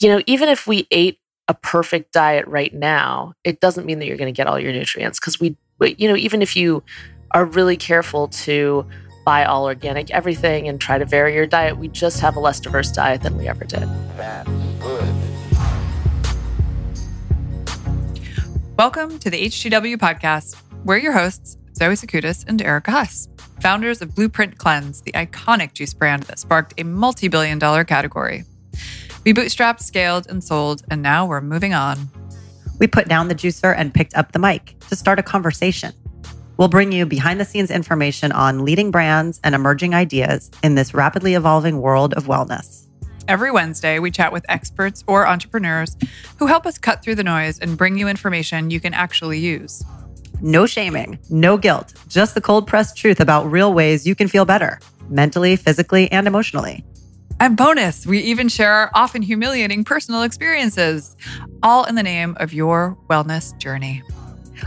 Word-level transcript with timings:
you 0.00 0.08
know, 0.08 0.22
even 0.26 0.48
if 0.48 0.68
we 0.68 0.86
ate 0.92 1.18
a 1.48 1.54
perfect 1.54 2.12
diet 2.12 2.46
right 2.46 2.72
now, 2.72 3.32
it 3.42 3.60
doesn't 3.60 3.84
mean 3.84 3.98
that 3.98 4.06
you're 4.06 4.16
going 4.16 4.32
to 4.32 4.36
get 4.36 4.46
all 4.46 4.58
your 4.58 4.72
nutrients 4.72 5.18
because 5.18 5.40
we, 5.40 5.56
you 5.80 6.08
know, 6.08 6.14
even 6.14 6.40
if 6.40 6.54
you 6.54 6.84
are 7.32 7.44
really 7.44 7.76
careful 7.76 8.28
to 8.28 8.86
buy 9.24 9.44
all 9.44 9.64
organic 9.64 10.10
everything 10.12 10.68
and 10.68 10.80
try 10.80 10.98
to 10.98 11.04
vary 11.04 11.34
your 11.34 11.46
diet, 11.46 11.76
we 11.78 11.88
just 11.88 12.20
have 12.20 12.36
a 12.36 12.40
less 12.40 12.60
diverse 12.60 12.92
diet 12.92 13.22
than 13.22 13.36
we 13.36 13.48
ever 13.48 13.64
did. 13.64 13.88
That's 14.16 14.48
good. 14.80 15.14
Welcome 18.78 19.18
to 19.18 19.30
the 19.30 19.46
HTW 19.46 19.96
podcast. 19.96 20.62
We're 20.84 20.98
your 20.98 21.12
hosts, 21.12 21.58
Zoe 21.74 21.94
Sakoutis 21.94 22.44
and 22.46 22.62
Erica 22.62 22.92
Huss, 22.92 23.28
founders 23.60 24.00
of 24.00 24.14
Blueprint 24.14 24.58
Cleanse, 24.58 25.02
the 25.02 25.12
iconic 25.12 25.72
juice 25.72 25.92
brand 25.92 26.22
that 26.24 26.38
sparked 26.38 26.74
a 26.78 26.84
multi 26.84 27.26
billion 27.26 27.58
dollar 27.58 27.82
category. 27.82 28.44
We 29.24 29.34
bootstrapped, 29.34 29.80
scaled, 29.80 30.26
and 30.28 30.42
sold, 30.42 30.82
and 30.90 31.02
now 31.02 31.26
we're 31.26 31.40
moving 31.40 31.74
on. 31.74 32.08
We 32.78 32.86
put 32.86 33.08
down 33.08 33.28
the 33.28 33.34
juicer 33.34 33.74
and 33.76 33.92
picked 33.92 34.14
up 34.14 34.32
the 34.32 34.38
mic 34.38 34.76
to 34.88 34.96
start 34.96 35.18
a 35.18 35.22
conversation. 35.22 35.92
We'll 36.56 36.68
bring 36.68 36.92
you 36.92 37.06
behind 37.06 37.40
the 37.40 37.44
scenes 37.44 37.70
information 37.70 38.32
on 38.32 38.64
leading 38.64 38.90
brands 38.90 39.40
and 39.44 39.54
emerging 39.54 39.94
ideas 39.94 40.50
in 40.62 40.74
this 40.74 40.94
rapidly 40.94 41.34
evolving 41.34 41.80
world 41.80 42.14
of 42.14 42.24
wellness. 42.24 42.86
Every 43.28 43.50
Wednesday, 43.50 43.98
we 43.98 44.10
chat 44.10 44.32
with 44.32 44.46
experts 44.48 45.04
or 45.06 45.26
entrepreneurs 45.26 45.96
who 46.38 46.46
help 46.46 46.64
us 46.66 46.78
cut 46.78 47.02
through 47.02 47.16
the 47.16 47.24
noise 47.24 47.58
and 47.58 47.76
bring 47.76 47.98
you 47.98 48.08
information 48.08 48.70
you 48.70 48.80
can 48.80 48.94
actually 48.94 49.38
use. 49.38 49.84
No 50.40 50.66
shaming, 50.66 51.18
no 51.28 51.56
guilt, 51.56 51.92
just 52.08 52.34
the 52.34 52.40
cold 52.40 52.66
pressed 52.66 52.96
truth 52.96 53.20
about 53.20 53.50
real 53.50 53.74
ways 53.74 54.06
you 54.06 54.14
can 54.14 54.28
feel 54.28 54.44
better 54.44 54.80
mentally, 55.10 55.56
physically, 55.56 56.10
and 56.12 56.26
emotionally. 56.26 56.84
And 57.40 57.56
bonus, 57.56 58.04
we 58.04 58.18
even 58.18 58.48
share 58.48 58.72
our 58.72 58.90
often 58.94 59.22
humiliating 59.22 59.84
personal 59.84 60.22
experiences, 60.22 61.16
all 61.62 61.84
in 61.84 61.94
the 61.94 62.02
name 62.02 62.36
of 62.40 62.52
your 62.52 62.98
wellness 63.08 63.56
journey. 63.58 64.02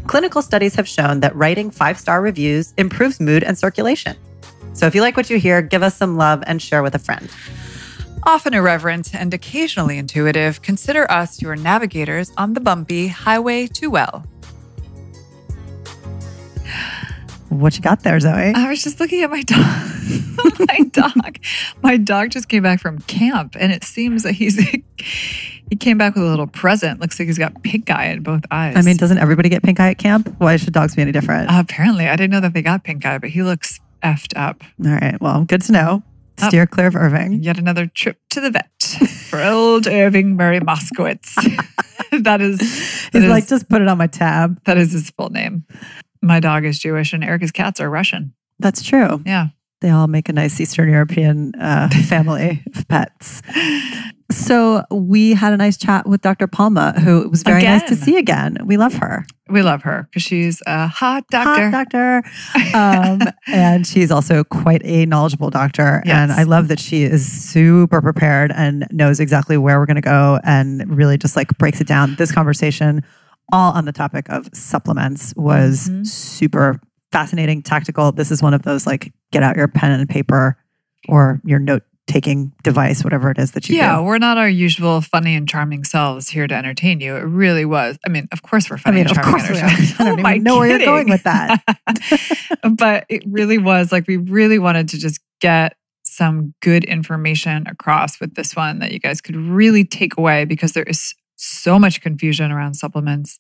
Clinical 0.08 0.42
studies 0.42 0.74
have 0.76 0.88
shown 0.88 1.20
that 1.20 1.36
writing 1.36 1.70
five 1.70 2.00
star 2.00 2.22
reviews 2.22 2.74
improves 2.78 3.20
mood 3.20 3.44
and 3.44 3.58
circulation. 3.58 4.16
So 4.72 4.88
if 4.88 4.96
you 4.96 5.02
like 5.02 5.18
what 5.18 5.30
you 5.30 5.38
hear, 5.38 5.62
give 5.62 5.84
us 5.84 5.98
some 5.98 6.16
love 6.16 6.44
and 6.48 6.62
share 6.62 6.82
with 6.82 6.96
a 6.96 7.00
friend. 7.00 7.30
Often 8.24 8.54
irreverent 8.54 9.14
and 9.14 9.34
occasionally 9.34 9.98
intuitive, 9.98 10.62
consider 10.62 11.10
us 11.12 11.42
your 11.42 11.58
navigators 11.58 12.32
on 12.38 12.54
the 12.54 12.62
bumpy 12.62 13.08
highway 13.08 13.68
to 13.68 13.90
well. 13.90 14.26
What 17.52 17.76
you 17.76 17.82
got 17.82 18.04
there, 18.04 18.18
Zoe? 18.18 18.54
I 18.56 18.70
was 18.70 18.82
just 18.82 19.02
looking 19.02 19.24
at 19.24 19.30
my 19.30 19.42
dog. 19.42 19.60
my 20.70 20.80
dog. 20.90 21.38
My 21.84 21.98
dog 21.98 22.32
just 22.32 22.48
came 22.48 22.64
back 22.64 22.80
from 22.80 23.00
camp, 23.00 23.58
and 23.60 23.74
it 23.74 23.84
seems 23.84 24.24
that 24.24 24.32
he's 24.32 24.56
he 24.58 25.76
came 25.78 25.98
back 25.98 26.16
with 26.16 26.24
a 26.24 26.28
little 26.28 26.48
present. 26.48 27.02
Looks 27.02 27.20
like 27.20 27.26
he's 27.26 27.38
got 27.38 27.62
pink 27.62 27.92
eye 27.92 28.06
in 28.06 28.24
both 28.24 28.44
eyes. 28.52 28.78
I 28.78 28.82
mean, 28.82 28.96
doesn't 28.96 29.18
everybody 29.18 29.50
get 29.50 29.64
pink 29.64 29.82
eye 29.82 29.90
at 29.90 29.98
camp? 29.98 30.34
Why 30.38 30.56
should 30.56 30.72
dogs 30.72 30.96
be 30.96 31.02
any 31.02 31.12
different? 31.12 31.50
Uh, 31.52 31.60
apparently, 31.60 32.08
I 32.08 32.16
didn't 32.16 32.32
know 32.32 32.40
that 32.40 32.54
they 32.54 32.62
got 32.62 32.86
pink 32.86 33.06
eye, 33.06 33.18
but 33.18 33.32
he 33.32 33.44
looks 33.44 33.82
effed 34.02 34.32
up. 34.38 34.64
All 34.86 34.92
right. 34.92 35.20
Well, 35.20 35.44
good 35.44 35.62
to 35.64 35.74
know. 35.74 36.04
Steer 36.38 36.66
clear 36.66 36.88
of 36.88 36.96
Irving. 36.96 37.44
Yet 37.44 37.60
another 37.60 37.86
trip 37.86 38.18
to 38.30 38.40
the 38.40 38.50
vet 38.50 38.82
for 39.30 39.44
old 39.44 39.88
Irving 39.88 40.38
Murray 40.38 40.62
Moskowitz. 40.62 41.36
that 42.24 42.40
is. 42.40 42.60
That 42.60 43.10
He's 43.12 43.24
is, 43.24 43.30
like, 43.30 43.48
just 43.48 43.68
put 43.68 43.82
it 43.82 43.90
on 43.90 43.98
my 43.98 44.08
tab. 44.08 44.64
That 44.64 44.78
is 44.78 44.94
his 44.94 45.10
full 45.10 45.30
name. 45.30 45.66
My 46.22 46.40
dog 46.40 46.66
is 46.66 46.80
Jewish 46.80 47.14
and 47.14 47.24
Erica's 47.24 47.52
cats 47.52 47.80
are 47.80 47.90
Russian. 47.90 48.34
That's 48.60 48.84
true. 48.84 49.22
Yeah. 49.26 49.48
They 49.82 49.90
all 49.90 50.08
make 50.08 50.30
a 50.30 50.34
nice 50.34 50.60
Eastern 50.62 50.90
European 50.90 51.56
uh, 51.56 51.90
family 52.08 52.64
of 52.76 52.88
pets. 52.88 53.42
So 54.30 54.84
we 54.92 55.34
had 55.34 55.52
a 55.54 55.58
nice 55.58 55.76
chat 55.76 56.08
with 56.08 56.22
Dr. 56.22 56.48
Palma, 56.48 56.94
who 57.00 57.28
was 57.30 57.44
very 57.44 57.60
Again. 57.62 57.80
nice 57.80 57.90
to 57.90 57.96
see 57.96 58.18
again. 58.18 58.58
We 58.66 58.78
love 58.78 58.94
her. 58.94 59.26
We 59.50 59.62
love 59.62 59.82
her 59.82 60.04
because 60.10 60.24
she's 60.24 60.62
a 60.66 60.88
hot 60.88 61.26
doctor. 61.30 61.70
Hot 61.70 61.90
doctor. 61.90 62.24
Um, 62.74 63.20
and 63.48 63.86
she's 63.86 64.12
also 64.12 64.46
quite 64.46 64.82
a 64.86 65.06
knowledgeable 65.06 65.50
doctor. 65.50 66.02
Yes. 66.06 66.16
And 66.16 66.32
I 66.32 66.44
love 66.44 66.70
that 66.70 66.80
she 66.80 67.04
is 67.04 67.30
super 67.30 68.02
prepared 68.02 68.52
and 68.56 68.88
knows 68.92 69.20
exactly 69.20 69.58
where 69.58 69.78
we're 69.80 69.86
going 69.86 69.96
to 69.96 70.02
go 70.02 70.40
and 70.46 70.88
really 70.96 71.18
just 71.18 71.36
like 71.36 71.58
breaks 71.58 71.82
it 71.82 71.88
down. 71.88 72.16
This 72.16 72.32
conversation, 72.32 73.04
all 73.52 73.72
on 73.74 73.86
the 73.86 73.92
topic 73.92 74.30
of 74.30 74.50
supplements, 74.54 75.34
was 75.36 75.90
Mhm. 75.90 76.06
super 76.08 76.80
fascinating, 77.12 77.62
tactical. 77.62 78.12
This 78.12 78.32
is 78.32 78.42
one 78.42 78.54
of 78.54 78.62
those 78.64 78.88
like 78.88 79.12
get 79.32 79.44
out 79.44 79.58
your 79.58 79.68
pen 79.68 79.92
and 79.92 80.08
paper 80.10 80.58
or 81.10 81.42
your 81.44 81.60
note 81.60 81.84
taking 82.08 82.52
device, 82.64 83.04
whatever 83.04 83.30
it 83.32 83.38
is 83.38 83.52
that 83.52 83.70
you 83.70 83.78
yeah, 83.78 83.98
do. 83.98 84.04
we're 84.04 84.18
not 84.18 84.38
our 84.38 84.50
usual 84.50 85.00
funny 85.02 85.36
and 85.36 85.48
charming 85.48 85.84
selves 85.84 86.30
here 86.30 86.48
to 86.48 86.54
entertain 86.56 87.00
you. 87.00 87.16
It 87.16 87.22
really 87.22 87.64
was. 87.64 87.98
I 88.06 88.10
mean, 88.10 88.28
of 88.32 88.42
course 88.42 88.70
we're 88.70 88.78
I 88.78 88.80
funny 88.80 88.96
mean, 88.98 89.08
and 89.08 89.18
of 89.18 89.24
charming. 89.24 89.46
course 89.46 89.50
we 89.52 89.60
are. 89.60 89.66
I 89.66 90.10
don't 90.10 90.20
am 90.20 90.26
even 90.34 90.44
know 90.44 90.58
where 90.58 90.70
you're 90.70 90.80
going 90.80 91.10
with 91.10 91.24
that. 91.24 91.62
but 92.78 93.06
it 93.10 93.24
really 93.28 93.58
was 93.58 93.92
like 93.92 94.08
we 94.08 94.18
really 94.18 94.60
wanted 94.60 94.90
to 94.90 94.98
just 94.98 95.20
get 95.40 95.76
some 96.04 96.54
good 96.62 96.84
information 96.86 97.66
across 97.68 98.20
with 98.20 98.36
this 98.36 98.56
one 98.56 98.80
that 98.80 98.92
you 98.92 99.00
guys 99.00 99.22
could 99.22 99.36
really 99.36 99.84
take 99.86 100.18
away 100.18 100.44
because 100.46 100.74
there 100.74 100.84
is 100.84 101.14
so 101.42 101.78
much 101.80 102.02
confusion 102.02 102.52
around 102.52 102.76
supplements, 102.76 103.40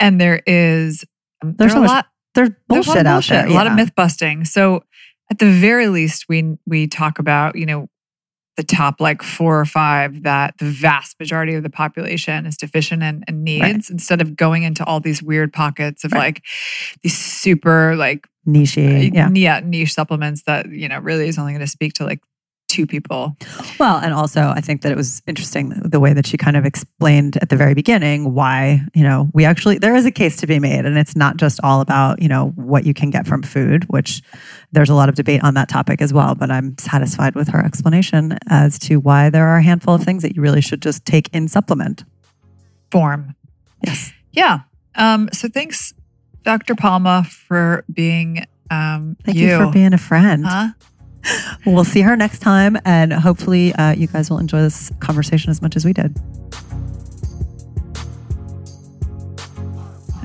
and 0.00 0.20
there 0.20 0.42
is 0.46 1.04
um, 1.42 1.54
There's 1.58 1.72
there 1.72 1.76
so 1.76 1.78
a 1.78 1.80
much 1.82 1.90
lot 1.90 2.06
There's 2.34 2.48
there's 2.48 2.58
a 2.58 2.64
bullshit 2.68 2.88
lot 2.88 2.98
of 3.00 3.06
out 3.06 3.12
bullshit, 3.14 3.36
there. 3.36 3.46
a 3.48 3.52
lot 3.52 3.66
of 3.66 3.74
myth 3.74 3.94
busting. 3.94 4.44
So 4.44 4.82
at 5.30 5.38
the 5.38 5.50
very 5.50 5.88
least, 5.88 6.26
we 6.28 6.56
we 6.66 6.86
talk 6.86 7.18
about 7.18 7.56
you 7.56 7.66
know 7.66 7.88
the 8.56 8.62
top 8.62 9.02
like 9.02 9.22
four 9.22 9.60
or 9.60 9.66
five 9.66 10.22
that 10.22 10.54
the 10.58 10.64
vast 10.64 11.20
majority 11.20 11.52
of 11.54 11.62
the 11.62 11.68
population 11.68 12.46
is 12.46 12.56
deficient 12.56 13.02
in 13.02 13.22
and 13.28 13.44
needs 13.44 13.62
Right. 13.62 13.90
instead 13.90 14.22
of 14.22 14.34
going 14.34 14.62
into 14.62 14.82
all 14.82 14.98
these 14.98 15.22
weird 15.22 15.52
pockets 15.52 16.04
of 16.04 16.12
Right. 16.12 16.20
like 16.20 16.42
these 17.02 17.18
super 17.18 17.94
like 17.96 18.26
Niche. 18.46 18.78
Yeah. 18.78 19.28
yeah 19.34 19.60
niche 19.62 19.92
supplements 19.92 20.44
that 20.46 20.70
you 20.70 20.88
know 20.88 21.00
really 21.00 21.28
is 21.28 21.36
only 21.38 21.52
going 21.52 21.60
to 21.60 21.66
speak 21.66 21.92
to 21.94 22.04
like 22.04 22.20
two 22.68 22.86
people. 22.86 23.36
Well, 23.78 23.98
and 23.98 24.12
also 24.12 24.52
I 24.54 24.60
think 24.60 24.82
that 24.82 24.92
it 24.92 24.96
was 24.96 25.22
interesting 25.26 25.68
the 25.70 26.00
way 26.00 26.12
that 26.12 26.26
she 26.26 26.36
kind 26.36 26.56
of 26.56 26.64
explained 26.64 27.38
at 27.40 27.48
the 27.48 27.56
very 27.56 27.74
beginning 27.74 28.34
why, 28.34 28.82
you 28.94 29.02
know, 29.02 29.28
we 29.32 29.44
actually, 29.44 29.78
there 29.78 29.94
is 29.94 30.04
a 30.04 30.10
case 30.10 30.36
to 30.36 30.46
be 30.46 30.58
made. 30.58 30.84
And 30.84 30.98
it's 30.98 31.16
not 31.16 31.36
just 31.36 31.60
all 31.62 31.80
about, 31.80 32.20
you 32.20 32.28
know, 32.28 32.48
what 32.56 32.84
you 32.84 32.92
can 32.94 33.10
get 33.10 33.26
from 33.26 33.42
food, 33.42 33.84
which 33.88 34.22
there's 34.72 34.90
a 34.90 34.94
lot 34.94 35.08
of 35.08 35.14
debate 35.14 35.42
on 35.44 35.54
that 35.54 35.68
topic 35.68 36.02
as 36.02 36.12
well. 36.12 36.34
But 36.34 36.50
I'm 36.50 36.76
satisfied 36.78 37.34
with 37.34 37.48
her 37.48 37.64
explanation 37.64 38.36
as 38.48 38.78
to 38.80 38.96
why 38.96 39.30
there 39.30 39.46
are 39.46 39.58
a 39.58 39.62
handful 39.62 39.94
of 39.94 40.02
things 40.02 40.22
that 40.22 40.34
you 40.34 40.42
really 40.42 40.60
should 40.60 40.82
just 40.82 41.04
take 41.04 41.28
in 41.32 41.48
supplement. 41.48 42.04
form. 42.90 43.34
Yes. 43.84 44.12
Yeah. 44.32 44.60
Um, 44.94 45.28
so 45.32 45.48
thanks, 45.48 45.92
Dr. 46.42 46.74
Palma, 46.74 47.24
for 47.24 47.84
being 47.92 48.46
um, 48.70 49.16
Thank 49.24 49.38
you, 49.38 49.58
for 49.58 49.70
being 49.72 49.92
a 49.92 49.98
friend. 49.98 50.44
Huh? 50.44 50.68
We'll 51.66 51.84
see 51.84 52.00
her 52.02 52.16
next 52.16 52.38
time. 52.38 52.78
And 52.84 53.12
hopefully 53.12 53.74
uh, 53.74 53.92
you 53.92 54.06
guys 54.06 54.30
will 54.30 54.38
enjoy 54.38 54.62
this 54.62 54.92
conversation 55.00 55.50
as 55.50 55.60
much 55.60 55.74
as 55.74 55.84
we 55.84 55.92
did. 55.92 56.16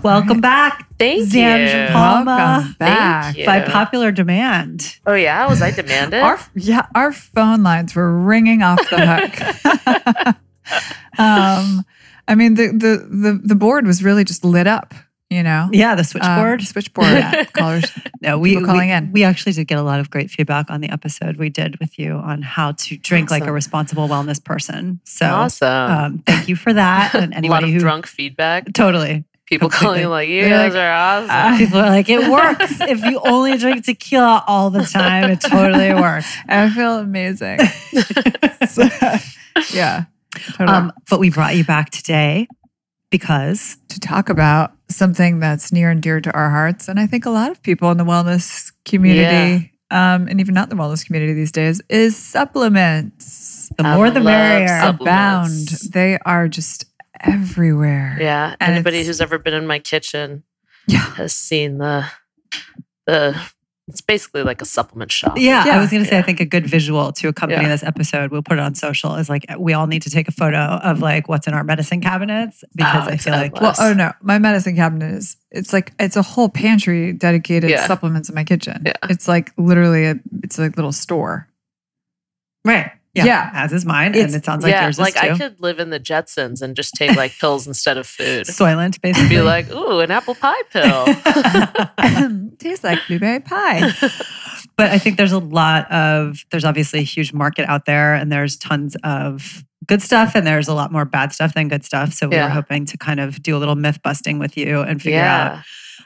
Welcome 0.03 0.41
back. 0.41 0.88
Thank 0.97 1.29
Zandra 1.29 1.88
you. 1.88 1.94
Palma. 1.94 2.35
Welcome 2.35 2.75
back. 2.79 3.38
you. 3.38 3.45
by 3.45 3.62
popular 3.62 4.12
demand. 4.12 5.00
Oh 5.06 5.13
yeah, 5.13 5.47
was 5.47 5.62
I 5.62 5.72
demanded? 5.72 6.22
Our 6.22 6.39
yeah, 6.56 6.88
our 6.95 7.12
phone 7.12 7.63
lines 7.63 7.95
were 7.95 8.19
ringing 8.19 8.63
off 8.63 8.79
the 8.89 9.06
hook. 9.06 10.35
um, 11.19 11.83
I 12.28 12.35
mean 12.35 12.56
the, 12.56 12.68
the 12.68 13.07
the 13.09 13.41
the 13.44 13.56
board 13.56 13.85
was 13.85 14.03
really 14.03 14.23
just 14.23 14.44
lit 14.44 14.68
up. 14.68 14.94
You 15.31 15.44
know, 15.44 15.69
Yeah, 15.72 15.96
the 15.96 16.02
Um, 16.02 16.03
switchboard. 16.03 16.62
switchboard. 16.62 17.08
Yeah, 17.08 17.46
callers. 17.53 17.90
no, 18.22 18.38
we, 18.38 18.56
calling 18.56 18.90
we, 18.90 18.92
in. 18.92 19.12
we 19.14 19.24
actually 19.24 19.53
did 19.53 19.66
get 19.66 19.78
a 19.80 19.81
lot 19.81 20.02
of 20.02 20.09
great 20.09 20.30
feedback 20.30 20.69
on 20.69 20.81
the 20.81 20.90
episode 20.90 21.38
we 21.38 21.47
did 21.50 21.80
with 21.80 21.97
you 21.97 22.16
on 22.16 22.42
how 22.42 22.74
to 22.74 22.97
drink 22.97 23.31
like 23.31 23.46
a 23.46 23.52
responsible 23.53 24.09
wellness 24.09 24.44
person. 24.44 25.00
So 25.06 25.25
awesome. 25.28 25.68
um, 25.69 26.24
thank 26.28 26.50
you 26.50 26.58
for 26.58 26.74
that. 26.74 27.16
And 27.33 27.45
a 27.45 27.50
lot 27.50 27.63
of 27.63 27.69
who 27.69 27.80
drunk 27.80 28.07
feedback. 28.07 28.74
totally 28.74 29.24
People 29.45 29.69
completely. 29.69 30.04
calling 30.04 30.10
like, 30.10 30.28
"You 30.30 30.50
guys 30.50 30.74
like, 30.74 30.81
are 30.81 30.92
awesome." 30.92 31.30
Uh, 31.54 31.57
people 31.57 31.80
are 31.80 31.89
like, 31.89 32.10
it 32.10 32.30
works. 32.30 32.81
if 32.81 33.01
you 33.06 33.22
only 33.24 33.57
drink 33.57 33.86
tequila 33.86 34.44
all 34.48 34.69
the 34.69 34.83
time, 34.83 35.31
it 35.31 35.39
totally 35.39 35.94
works. 35.94 36.30
I 36.50 36.69
feel 36.69 36.98
amazing. 37.00 37.60
So, 38.69 38.83
yeah. 39.74 40.06
Totally. 40.57 40.78
Um, 40.78 40.92
but 41.10 41.19
we 41.19 41.30
brought 41.30 41.56
you 41.56 41.63
back 41.63 41.89
today 41.89 42.48
because 43.12 43.78
to 43.90 44.00
talk 44.00 44.30
about 44.30 44.72
something 44.90 45.40
that's 45.40 45.72
near 45.72 45.92
and 45.92 46.02
dear 46.02 46.19
to 46.19 46.31
our 46.34 46.50
hearts. 46.50 46.88
And 46.88 47.00
I 47.00 47.06
think 47.06 47.25
a 47.25 47.30
lot 47.30 47.52
of 47.52 47.62
people 47.62 47.92
in 47.92 47.98
the 47.98 48.04
wellness 48.04 48.72
community, 48.86 49.72
um, 49.92 50.28
and 50.28 50.40
even 50.40 50.54
not 50.56 50.69
the 50.69 50.75
wellness 50.75 51.06
community 51.06 51.34
these 51.34 51.52
days, 51.52 51.81
is 51.90 52.16
supplements. 52.18 53.69
the 53.78 53.86
I 53.86 53.96
more 53.96 54.10
the 54.10 54.19
merrier. 54.22 54.80
Abound. 54.84 55.68
They 55.94 56.18
are 56.25 56.48
just 56.48 56.86
everywhere. 57.19 58.18
yeah, 58.19 58.56
and 58.60 58.74
anybody 58.74 59.04
who's 59.06 59.22
ever 59.22 59.38
been 59.38 59.54
in 59.54 59.68
my 59.68 59.80
kitchen 59.80 60.44
Yeah. 60.88 61.00
has 61.16 61.34
seen 61.34 61.78
the 61.78 62.06
the 63.06 63.40
It's 63.92 64.02
basically 64.02 64.44
like 64.44 64.62
a 64.62 64.66
supplement 64.66 65.12
shop. 65.12 65.38
Yeah, 65.38 65.66
Yeah. 65.66 65.76
I 65.78 65.80
was 65.80 65.92
going 65.92 66.04
to 66.04 66.10
say, 66.10 66.18
I 66.18 66.22
think 66.22 66.40
a 66.40 66.46
good 66.46 66.66
visual 66.66 67.12
to 67.14 67.28
accompany 67.28 67.62
Yeah. 67.62 67.68
this 67.70 67.84
episode, 67.84 68.32
we'll 68.32 68.42
put 68.42 68.58
it 68.58 68.62
on 68.62 68.74
social, 68.74 69.16
is 69.16 69.30
like 69.30 69.46
we 69.60 69.74
all 69.74 69.86
need 69.88 70.02
to 70.04 70.10
take 70.10 70.28
a 70.28 70.32
photo 70.32 70.58
of 70.58 71.00
like 71.02 71.28
what's 71.30 71.46
in 71.48 71.54
our 71.54 71.64
medicine 71.64 72.02
cabinets 72.02 72.64
because 72.76 73.08
Oh, 73.08 73.12
I 73.12 73.14
it's 73.14 73.24
feel 73.26 73.34
like, 73.34 73.54
endless. 73.56 73.78
Well, 73.78 73.92
oh 73.92 73.94
no, 73.94 74.12
my 74.22 74.40
medicine 74.40 74.76
cabinet 74.76 75.12
is 75.14 75.36
it's 75.52 75.74
like 75.74 75.92
it's 76.00 76.16
a 76.16 76.22
whole 76.22 76.50
pantry 76.50 77.14
dedicated 77.14 77.70
Yeah. 77.70 77.86
supplements 77.86 78.30
in 78.30 78.36
my 78.36 78.44
kitchen. 78.44 78.82
Yeah. 78.86 78.94
It's 79.10 79.28
like 79.28 79.52
literally 79.58 80.06
a 80.06 80.16
it's 80.44 80.58
like 80.58 80.76
little 80.78 80.92
store. 80.94 81.48
right. 82.66 82.92
Yeah, 83.13 83.25
Yeah. 83.25 83.50
as 83.54 83.74
is 83.74 83.86
mine. 83.86 84.12
It's- 84.12 84.25
and 84.25 84.36
it 84.36 84.46
sounds 84.46 84.63
like 84.63 84.72
yeah, 84.72 84.84
yours 84.84 84.98
like. 84.98 85.18
I 85.18 85.38
could 85.38 85.58
live 85.60 85.80
in 85.80 85.90
the 85.90 86.00
Jetsons 86.00 86.62
and 86.62 86.75
just 86.75 86.94
take 86.94 87.16
like 87.18 87.34
pills 87.40 87.68
instead 87.68 87.98
of 87.98 88.08
food. 88.08 88.46
Soylent, 88.46 89.02
basically. 89.02 89.28
Be 89.30 89.42
like, 89.42 89.69
ooh, 89.72 90.00
an 90.00 90.12
apple 90.12 90.36
pie 90.36 90.62
pill. 90.72 91.06
Tastes 92.60 92.84
like 92.84 93.00
blueberry 93.08 93.40
pie. 93.40 93.92
but 94.78 94.92
I 94.92 94.98
think 94.98 95.18
there's 95.18 95.31
a 95.31 95.40
lot 95.40 95.92
of 95.92 96.46
there's 96.52 96.66
obviously 96.66 97.00
a 97.00 97.04
huge 97.04 97.34
market 97.34 97.68
out 97.68 97.86
there 97.86 98.13
and 98.13 98.31
there's 98.31 98.56
tons 98.56 98.96
of 99.04 99.64
good 99.88 100.02
stuff 100.02 100.36
and 100.36 100.46
there's 100.46 100.68
a 100.68 100.74
lot 100.74 100.92
more 100.92 101.06
bad 101.06 101.34
stuff 101.34 101.54
than 101.54 101.68
good 101.68 101.84
stuff. 101.84 102.14
So 102.14 102.28
we 102.28 102.36
Yeah. 102.36 102.46
were 102.46 102.52
hoping 102.52 102.86
to 102.86 102.98
kind 102.98 103.19
of 103.19 103.42
do 103.42 103.57
a 103.57 103.60
little 103.60 103.75
myth 103.75 104.02
busting 104.04 104.40
with 104.40 104.56
you 104.57 104.81
and 104.81 105.02
figure 105.02 105.19
out 105.22 105.64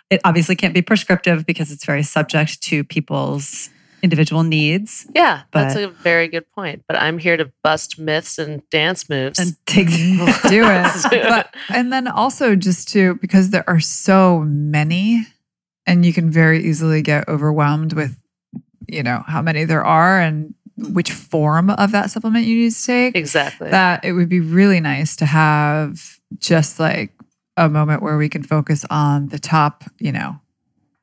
it 0.10 0.22
obviously 0.24 0.56
can't 0.56 0.74
be 0.74 0.82
prescriptive 0.82 1.46
because 1.46 1.72
it's 1.72 1.86
very 1.86 2.04
subject 2.04 2.62
to 2.64 2.84
people's 2.84 3.70
individual 4.06 4.44
needs 4.44 5.06
Yeah, 5.14 5.42
that's 5.52 5.76
a 5.76 5.88
very 5.90 6.28
good 6.30 6.46
point. 6.52 6.84
But 6.88 6.96
I'm 7.02 7.18
here 7.18 7.36
to 7.38 7.52
bust 7.64 8.00
myths 8.00 8.38
and 8.38 8.62
dance 8.70 9.10
moves. 9.10 9.40
and 9.40 9.56
take 9.66 9.88
do 9.90 10.64
it. 10.64 11.12
But 11.12 11.54
and 11.70 11.92
then 11.92 12.08
also 12.08 12.56
just 12.56 12.88
to 12.94 13.16
because 13.16 13.50
there 13.50 13.68
are 13.68 13.80
so 13.82 14.46
many 14.48 15.26
and 15.86 16.06
you 16.06 16.14
can 16.14 16.30
very 16.32 16.64
easily 16.64 17.02
get 17.02 17.28
overwhelmed 17.28 17.94
with 17.94 18.18
you 18.88 19.04
know 19.04 19.24
how 19.28 19.42
many 19.42 19.66
there 19.66 19.84
are 19.84 20.20
and 20.20 20.54
which 20.78 21.12
form 21.12 21.70
of 21.70 21.92
that 21.92 22.12
supplement 22.12 22.46
you 22.46 22.58
need 22.58 22.72
to 22.72 22.86
take. 22.86 23.16
exactly. 23.16 23.70
That 23.70 24.04
it 24.06 24.12
would 24.14 24.30
be 24.30 24.42
really 24.42 24.80
nice 24.82 25.16
to 25.18 25.26
have 25.26 26.20
just 26.38 26.80
like 26.80 27.12
a 27.58 27.70
moment 27.70 28.02
where 28.04 28.18
we 28.18 28.28
can 28.30 28.44
focus 28.44 28.86
on 28.90 29.28
the 29.30 29.40
top, 29.40 29.86
you 30.00 30.12
know, 30.12 30.40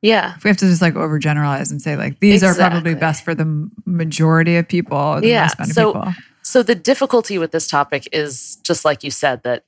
yeah. 0.02 0.34
if 0.36 0.44
we 0.44 0.48
have 0.48 0.56
to 0.58 0.66
just 0.66 0.82
like 0.82 0.94
overgeneralize 0.94 1.70
and 1.70 1.80
say 1.80 1.96
like 1.96 2.20
these 2.20 2.42
are 2.42 2.54
probably 2.54 2.94
best 2.94 3.24
for 3.24 3.34
the 3.34 3.70
majority 3.86 4.56
of 4.56 4.68
people, 4.68 5.20
the 5.20 5.28
Yeah, 5.28 5.48
most 5.58 5.74
so- 5.74 5.92
people. 5.92 6.12
So 6.44 6.62
the 6.64 6.74
difficulty 6.74 7.38
with 7.38 7.52
this 7.52 7.68
topic 7.68 8.08
is 8.12 8.56
just 8.64 8.84
like 8.84 9.04
you 9.04 9.12
said 9.12 9.44
that 9.44 9.64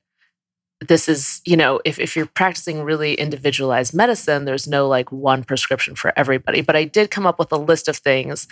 this 0.81 1.09
is, 1.09 1.41
you 1.47 1.57
know, 1.57 1.81
if, 1.85 2.01
if 2.01 2.17
you're 2.17 2.27
practicing 2.27 2.83
really 2.83 3.15
individualized 3.15 3.95
medicine, 3.95 4.45
there's 4.45 4.67
no 4.67 4.89
like 4.89 5.13
one 5.13 5.45
prescription 5.45 5.95
for 5.95 6.13
everybody. 6.17 6.63
But 6.63 6.75
I 6.75 6.85
did 6.85 7.13
come 7.13 7.27
up 7.27 7.39
with 7.39 7.53
a 7.53 7.57
list 7.57 7.87
of 7.87 7.97
things 7.97 8.49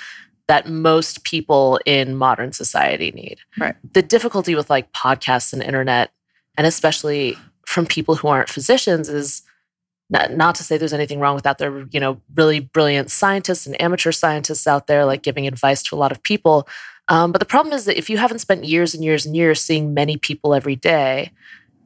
that 0.46 0.68
most 0.68 1.24
people 1.24 1.80
in 1.84 2.14
modern 2.14 2.52
society 2.52 3.10
need. 3.10 3.38
Right. 3.58 3.74
The 3.92 4.02
difficulty 4.02 4.54
with 4.54 4.70
like 4.70 4.92
podcasts 4.92 5.52
and 5.52 5.62
internet, 5.62 6.10
and 6.56 6.66
especially 6.66 7.36
from 7.66 7.86
people 7.86 8.14
who 8.14 8.28
aren't 8.28 8.48
physicians, 8.48 9.08
is 9.08 9.42
not, 10.12 10.30
not 10.32 10.54
to 10.56 10.62
say 10.62 10.76
there's 10.76 10.92
anything 10.92 11.18
wrong 11.18 11.34
with 11.34 11.44
that. 11.44 11.58
There 11.58 11.74
are, 11.74 11.86
you 11.90 11.98
know, 11.98 12.20
really 12.34 12.60
brilliant 12.60 13.10
scientists 13.10 13.66
and 13.66 13.80
amateur 13.80 14.12
scientists 14.12 14.66
out 14.66 14.86
there 14.86 15.04
like 15.04 15.22
giving 15.22 15.46
advice 15.48 15.82
to 15.84 15.96
a 15.96 15.98
lot 15.98 16.12
of 16.12 16.22
people. 16.22 16.68
Um, 17.08 17.32
but 17.32 17.38
the 17.40 17.46
problem 17.46 17.72
is 17.72 17.86
that 17.86 17.98
if 17.98 18.08
you 18.08 18.18
haven't 18.18 18.38
spent 18.38 18.64
years 18.64 18.94
and 18.94 19.02
years 19.02 19.26
and 19.26 19.34
years 19.34 19.60
seeing 19.60 19.94
many 19.94 20.16
people 20.16 20.54
every 20.54 20.76
day, 20.76 21.32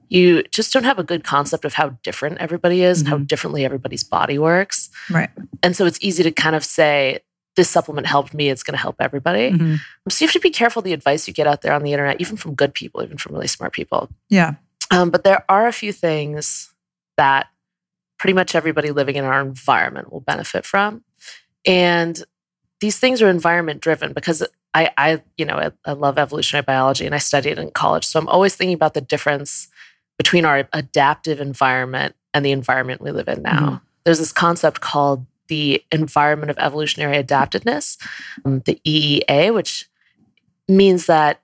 you 0.08 0.42
just 0.50 0.72
don't 0.72 0.84
have 0.84 0.98
a 0.98 1.04
good 1.04 1.24
concept 1.24 1.64
of 1.64 1.74
how 1.74 1.90
different 2.02 2.38
everybody 2.38 2.82
is 2.82 3.00
and 3.00 3.08
how 3.08 3.18
differently 3.18 3.64
everybody's 3.64 4.04
body 4.04 4.38
works. 4.38 4.90
Right. 5.10 5.30
And 5.62 5.74
so 5.74 5.86
it's 5.86 5.98
easy 6.00 6.22
to 6.22 6.30
kind 6.30 6.54
of 6.54 6.64
say, 6.64 7.20
this 7.56 7.70
supplement 7.70 8.06
helped 8.06 8.34
me, 8.34 8.50
it's 8.50 8.62
going 8.62 8.76
to 8.76 8.82
help 8.82 8.96
everybody. 9.00 9.50
Mhm. 9.50 9.78
So 10.10 10.24
you 10.24 10.28
have 10.28 10.34
to 10.34 10.40
be 10.40 10.50
careful 10.50 10.82
the 10.82 10.92
advice 10.92 11.26
you 11.26 11.32
get 11.32 11.46
out 11.46 11.62
there 11.62 11.72
on 11.72 11.82
the 11.82 11.92
internet, 11.92 12.20
even 12.20 12.36
from 12.36 12.54
good 12.54 12.74
people, 12.74 13.02
even 13.02 13.16
from 13.16 13.34
really 13.34 13.46
smart 13.46 13.72
people. 13.72 14.10
Yeah. 14.28 14.54
Um, 14.90 15.10
but 15.10 15.24
there 15.24 15.44
are 15.48 15.66
a 15.66 15.72
few 15.72 15.92
things 15.92 16.72
that 17.16 17.46
pretty 18.18 18.34
much 18.34 18.54
everybody 18.54 18.90
living 18.90 19.16
in 19.16 19.24
our 19.24 19.40
environment 19.40 20.12
will 20.12 20.20
benefit 20.20 20.64
from. 20.64 21.04
And 21.66 22.22
these 22.80 22.98
things 22.98 23.22
are 23.22 23.28
environment 23.28 23.80
driven 23.80 24.12
because 24.12 24.42
I, 24.74 24.90
I 24.96 25.22
you 25.36 25.44
know, 25.44 25.56
I, 25.56 25.70
I 25.84 25.92
love 25.92 26.18
evolutionary 26.18 26.62
biology 26.64 27.06
and 27.06 27.14
I 27.14 27.18
studied 27.18 27.52
it 27.52 27.58
in 27.58 27.70
college. 27.70 28.04
So 28.06 28.18
I'm 28.18 28.28
always 28.28 28.54
thinking 28.54 28.74
about 28.74 28.94
the 28.94 29.00
difference 29.00 29.68
between 30.18 30.44
our 30.44 30.68
adaptive 30.72 31.40
environment 31.40 32.14
and 32.34 32.44
the 32.44 32.52
environment 32.52 33.00
we 33.00 33.10
live 33.10 33.28
in 33.28 33.42
now. 33.42 33.82
There's 34.04 34.18
this 34.18 34.32
concept 34.32 34.80
called 34.80 35.26
the 35.48 35.82
environment 35.92 36.50
of 36.50 36.58
evolutionary 36.58 37.22
adaptedness, 37.22 37.96
um, 38.44 38.60
the 38.60 38.80
EEA, 38.86 39.54
which 39.54 39.88
means 40.68 41.06
that 41.06 41.40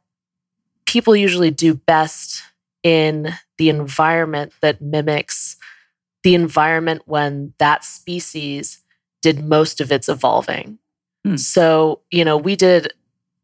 people 0.86 1.14
usually 1.14 1.50
do 1.50 1.74
best 1.74 2.42
in 2.82 3.32
the 3.58 3.68
environment 3.68 4.52
that 4.60 4.82
mimics 4.82 5.56
the 6.22 6.34
environment 6.34 7.02
when 7.06 7.52
that 7.58 7.84
species 7.84 8.82
did 9.22 9.44
most 9.44 9.80
of 9.80 9.90
its 9.90 10.08
evolving. 10.08 10.78
Hmm. 11.24 11.36
So, 11.36 12.00
you 12.10 12.24
know, 12.24 12.36
we 12.36 12.56
did 12.56 12.92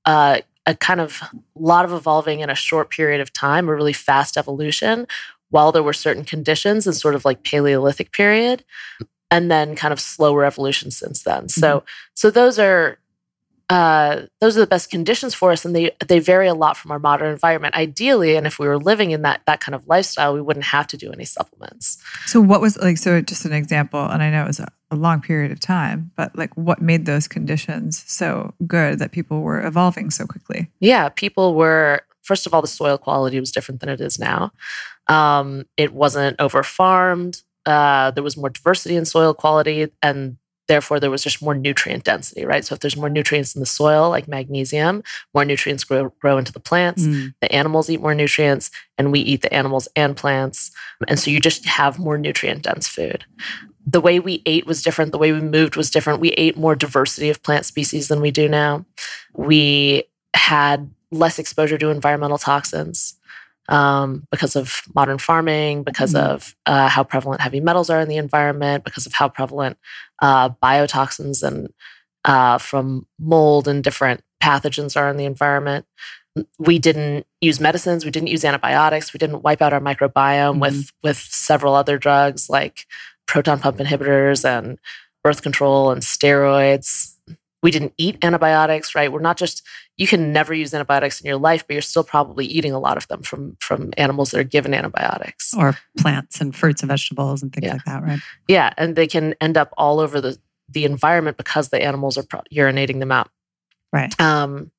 uh, 0.04 0.40
a 0.66 0.75
kind 0.75 1.00
of 1.00 1.22
lot 1.54 1.84
of 1.84 1.92
evolving 1.92 2.40
in 2.40 2.50
a 2.50 2.54
short 2.54 2.90
period 2.90 3.20
of 3.20 3.32
time, 3.32 3.69
a 3.69 3.75
really 3.75 3.92
fast 3.92 4.36
evolution, 4.36 5.06
while 5.50 5.72
there 5.72 5.82
were 5.82 5.92
certain 5.92 6.25
conditions 6.25 6.86
in 6.86 6.92
sort 6.92 7.14
of 7.14 7.25
like 7.25 7.42
Paleolithic 7.42 8.12
period, 8.12 8.64
and 9.30 9.50
then 9.50 9.76
kind 9.76 9.92
of 9.92 10.00
slower 10.00 10.44
evolution 10.44 10.90
since 10.90 11.22
then. 11.22 11.48
So, 11.48 11.84
so 12.14 12.30
those 12.30 12.58
are 12.58 12.98
uh, 13.70 14.22
those 14.40 14.56
are 14.56 14.60
the 14.60 14.66
best 14.66 14.90
conditions 14.90 15.34
for 15.34 15.52
us, 15.52 15.64
and 15.64 15.76
they 15.76 15.90
they 16.06 16.18
vary 16.20 16.48
a 16.48 16.54
lot 16.54 16.76
from 16.76 16.90
our 16.90 16.98
modern 16.98 17.30
environment. 17.30 17.74
Ideally, 17.74 18.36
and 18.36 18.46
if 18.46 18.58
we 18.58 18.66
were 18.66 18.78
living 18.78 19.10
in 19.10 19.22
that 19.22 19.42
that 19.46 19.60
kind 19.60 19.74
of 19.74 19.86
lifestyle, 19.86 20.32
we 20.32 20.40
wouldn't 20.40 20.66
have 20.66 20.86
to 20.88 20.96
do 20.96 21.12
any 21.12 21.26
supplements. 21.26 21.98
So 22.26 22.40
what 22.40 22.62
was 22.62 22.78
like 22.78 22.96
so 22.96 23.20
just 23.20 23.44
an 23.44 23.52
example 23.52 24.00
and 24.00 24.22
I 24.22 24.30
know 24.30 24.44
it 24.44 24.46
was 24.46 24.60
a, 24.60 24.68
a 24.90 24.96
long 24.96 25.20
period 25.20 25.52
of 25.52 25.60
time, 25.60 26.12
but 26.16 26.36
like 26.36 26.56
what 26.56 26.80
made 26.80 27.04
those 27.04 27.28
conditions 27.28 28.04
so 28.06 28.54
good 28.66 28.98
that 29.00 29.12
people 29.12 29.42
were 29.42 29.64
evolving 29.64 30.10
so 30.10 30.26
quickly? 30.26 30.70
Yeah, 30.80 31.10
people 31.10 31.54
were 31.54 32.02
first 32.22 32.46
of 32.46 32.54
all, 32.54 32.62
the 32.62 32.68
soil 32.68 32.96
quality 32.96 33.38
was 33.40 33.52
different 33.52 33.80
than 33.80 33.90
it 33.90 34.00
is 34.00 34.18
now. 34.18 34.52
Um, 35.08 35.64
it 35.76 35.92
wasn't 35.92 36.36
over 36.38 36.62
farmed. 36.62 37.42
Uh, 37.66 38.12
there 38.12 38.22
was 38.22 38.36
more 38.36 38.50
diversity 38.50 38.96
in 38.96 39.04
soil 39.04 39.34
quality, 39.34 39.88
and 40.02 40.38
therefore 40.68 41.00
there 41.00 41.10
was 41.10 41.22
just 41.22 41.42
more 41.42 41.54
nutrient 41.54 42.04
density, 42.04 42.44
right? 42.44 42.64
So 42.64 42.74
if 42.74 42.80
there's 42.80 42.96
more 42.96 43.08
nutrients 43.08 43.54
in 43.54 43.60
the 43.60 43.66
soil, 43.66 44.10
like 44.10 44.28
magnesium, 44.28 45.02
more 45.34 45.44
nutrients 45.44 45.84
grow, 45.84 46.10
grow 46.20 46.38
into 46.38 46.52
the 46.52 46.60
plants. 46.60 47.02
Mm. 47.02 47.34
The 47.40 47.52
animals 47.52 47.90
eat 47.90 48.00
more 48.00 48.14
nutrients, 48.14 48.70
and 48.96 49.10
we 49.10 49.20
eat 49.20 49.42
the 49.42 49.52
animals 49.52 49.88
and 49.96 50.16
plants. 50.16 50.70
And 51.08 51.18
so 51.18 51.30
you 51.30 51.40
just 51.40 51.66
have 51.66 51.98
more 51.98 52.18
nutrient 52.18 52.62
dense 52.62 52.87
food. 52.87 53.25
The 53.87 54.00
way 54.00 54.20
we 54.20 54.42
ate 54.44 54.66
was 54.66 54.82
different. 54.82 55.12
The 55.12 55.18
way 55.18 55.32
we 55.32 55.40
moved 55.40 55.75
was 55.75 55.90
different. 55.90 56.20
We 56.20 56.30
ate 56.32 56.56
more 56.56 56.76
diversity 56.76 57.30
of 57.30 57.42
plant 57.42 57.64
species 57.64 58.08
than 58.08 58.20
we 58.20 58.30
do 58.30 58.48
now. 58.48 58.84
We 59.34 60.04
had 60.34 60.90
less 61.10 61.38
exposure 61.38 61.78
to 61.78 61.88
environmental 61.88 62.38
toxins 62.38 63.17
um, 63.68 64.26
because 64.30 64.56
of 64.56 64.82
modern 64.94 65.18
farming, 65.18 65.82
because 65.82 66.14
Mhm. 66.14 66.20
of 66.20 66.54
uh, 66.66 66.88
how 66.88 67.04
prevalent 67.04 67.40
heavy 67.40 67.60
metals 67.60 67.90
are 67.90 68.00
in 68.00 68.08
the 68.08 68.16
environment, 68.16 68.84
because 68.84 69.06
of 69.06 69.12
how 69.14 69.28
prevalent 69.28 69.78
uh, 70.22 70.48
biotoxins 70.50 71.42
and 71.42 71.68
uh, 72.25 72.58
from 72.58 73.06
mold 73.18 73.68
and 73.68 73.84
different 73.84 74.22
pathogens 74.42 74.96
are 74.96 75.08
in 75.08 75.16
the 75.16 75.25
environment. 75.25 75.87
We 76.58 76.78
didn't 76.78 77.26
use 77.40 77.58
medicines. 77.60 78.04
We 78.04 78.10
didn't 78.10 78.28
use 78.28 78.44
antibiotics. 78.44 79.12
We 79.12 79.18
didn't 79.18 79.42
wipe 79.42 79.60
out 79.62 79.72
our 79.72 79.80
microbiome 79.80 80.60
with 80.60 80.92
with 81.02 81.16
several 81.16 81.75
other 81.75 81.98
drugs 81.98 82.48
like 82.48 82.87
proton 83.26 83.60
pump 83.60 83.78
inhibitors 83.78 84.44
and 84.44 84.78
birth 85.25 85.42
control 85.42 85.90
and 85.90 86.02
steroids. 86.02 87.14
We 87.62 87.70
didn't 87.72 87.92
eat 87.98 88.18
antibiotics, 88.22 88.94
right? 88.94 89.10
We're 89.12 89.20
not 89.20 89.36
just 89.36 89.66
you 89.96 90.06
can 90.06 90.32
never 90.32 90.54
use 90.54 90.72
antibiotics 90.72 91.20
in 91.20 91.26
your 91.26 91.38
life, 91.38 91.66
but 91.66 91.74
you're 91.74 91.82
still 91.82 92.04
probably 92.04 92.46
eating 92.46 92.72
a 92.72 92.78
lot 92.78 92.96
of 92.96 93.08
them 93.08 93.22
from 93.22 93.56
from 93.60 93.90
animals 93.96 94.30
that 94.30 94.38
are 94.40 94.44
given 94.44 94.74
antibiotics. 94.74 95.52
Or 95.54 95.76
plants 95.98 96.40
and 96.40 96.54
fruits 96.54 96.82
and 96.82 96.88
vegetables 96.88 97.42
and 97.42 97.52
things 97.52 97.66
Yeah. 97.66 97.72
like 97.74 97.84
that, 97.84 98.02
right? 98.04 98.20
Yeah, 98.46 98.72
and 98.78 98.94
they 98.94 99.06
can 99.08 99.34
end 99.40 99.56
up 99.56 99.72
all 99.76 99.98
over 100.00 100.20
the 100.20 100.38
the 100.68 100.84
environment 100.84 101.36
because 101.36 101.70
the 101.70 101.82
animals 101.82 102.16
are 102.18 102.22
pro- 102.22 102.42
urinating 102.52 102.98
them 103.00 103.10
out. 103.10 103.28
Right. 103.92 104.14
Um, 104.20 104.70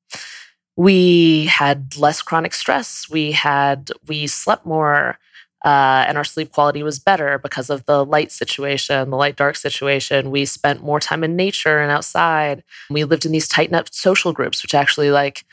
we 0.77 1.45
had 1.45 1.98
less 1.98 2.21
chronic 2.21 2.53
stress. 2.53 3.07
We 3.09 3.31
had 3.33 3.89
we 4.07 4.27
slept 4.27 4.65
more, 4.65 5.17
uh, 5.66 6.06
and 6.08 6.18
our 6.18 6.24
sleep 6.24 6.51
quality 6.51 6.84
was 6.84 7.00
better 7.00 7.38
because 7.38 7.70
of 7.70 7.86
the 7.86 8.06
light 8.06 8.32
situation, 8.32 9.10
the 9.10 9.16
light 9.18 9.36
dark 9.36 9.56
situation. 9.56 10.32
We 10.32 10.46
spent 10.46 10.82
more 10.84 11.00
time 11.00 11.24
in 11.24 11.36
nature 11.36 11.80
and 11.80 11.92
outside. 11.92 12.63
We 12.89 13.04
lived 13.04 13.25
in 13.25 13.32
these 13.32 13.48
tight 13.48 13.70
knit 13.72 13.94
social 13.94 14.32
groups, 14.34 14.63
which 14.63 14.74
actually 14.74 15.12
like 15.12 15.44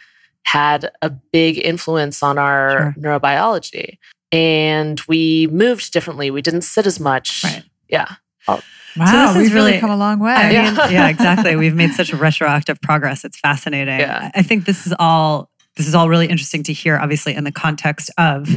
had 0.44 0.90
a 1.02 1.10
big 1.10 1.58
influence 1.64 2.22
on 2.22 2.38
our 2.38 2.94
neurobiology. 2.98 3.98
And 4.32 5.00
we 5.08 5.48
moved 5.48 5.92
differently. 5.92 6.30
We 6.30 6.42
didn't 6.42 6.62
sit 6.62 6.86
as 6.86 7.00
much. 7.00 7.42
Right. 7.44 7.64
Yeah. 7.88 8.06
Wow, 8.98 9.34
this 9.34 9.36
is 9.36 9.36
we've 9.36 9.54
really 9.54 9.72
really- 9.72 9.80
come 9.80 9.90
a 9.90 9.96
long 9.96 10.20
way. 10.20 10.32
I 10.32 10.44
mean, 10.44 10.52
Yeah. 10.54 10.88
yeah. 10.90 11.08
exactly. 11.08 11.54
We've 11.56 11.74
made 11.74 11.92
such 11.92 12.12
retroactive 12.14 12.80
progress. 12.80 13.24
It's 13.24 13.38
fascinating. 13.38 14.00
Yeah. 14.00 14.30
I 14.34 14.42
think 14.42 14.64
this 14.64 14.86
is 14.86 14.94
all 14.98 15.50
this 15.76 15.86
is 15.86 15.94
all 15.94 16.08
really 16.08 16.26
interesting 16.26 16.62
to 16.64 16.72
hear, 16.72 16.96
obviously, 16.96 17.34
in 17.34 17.44
the 17.44 17.52
context 17.52 18.10
of 18.16 18.48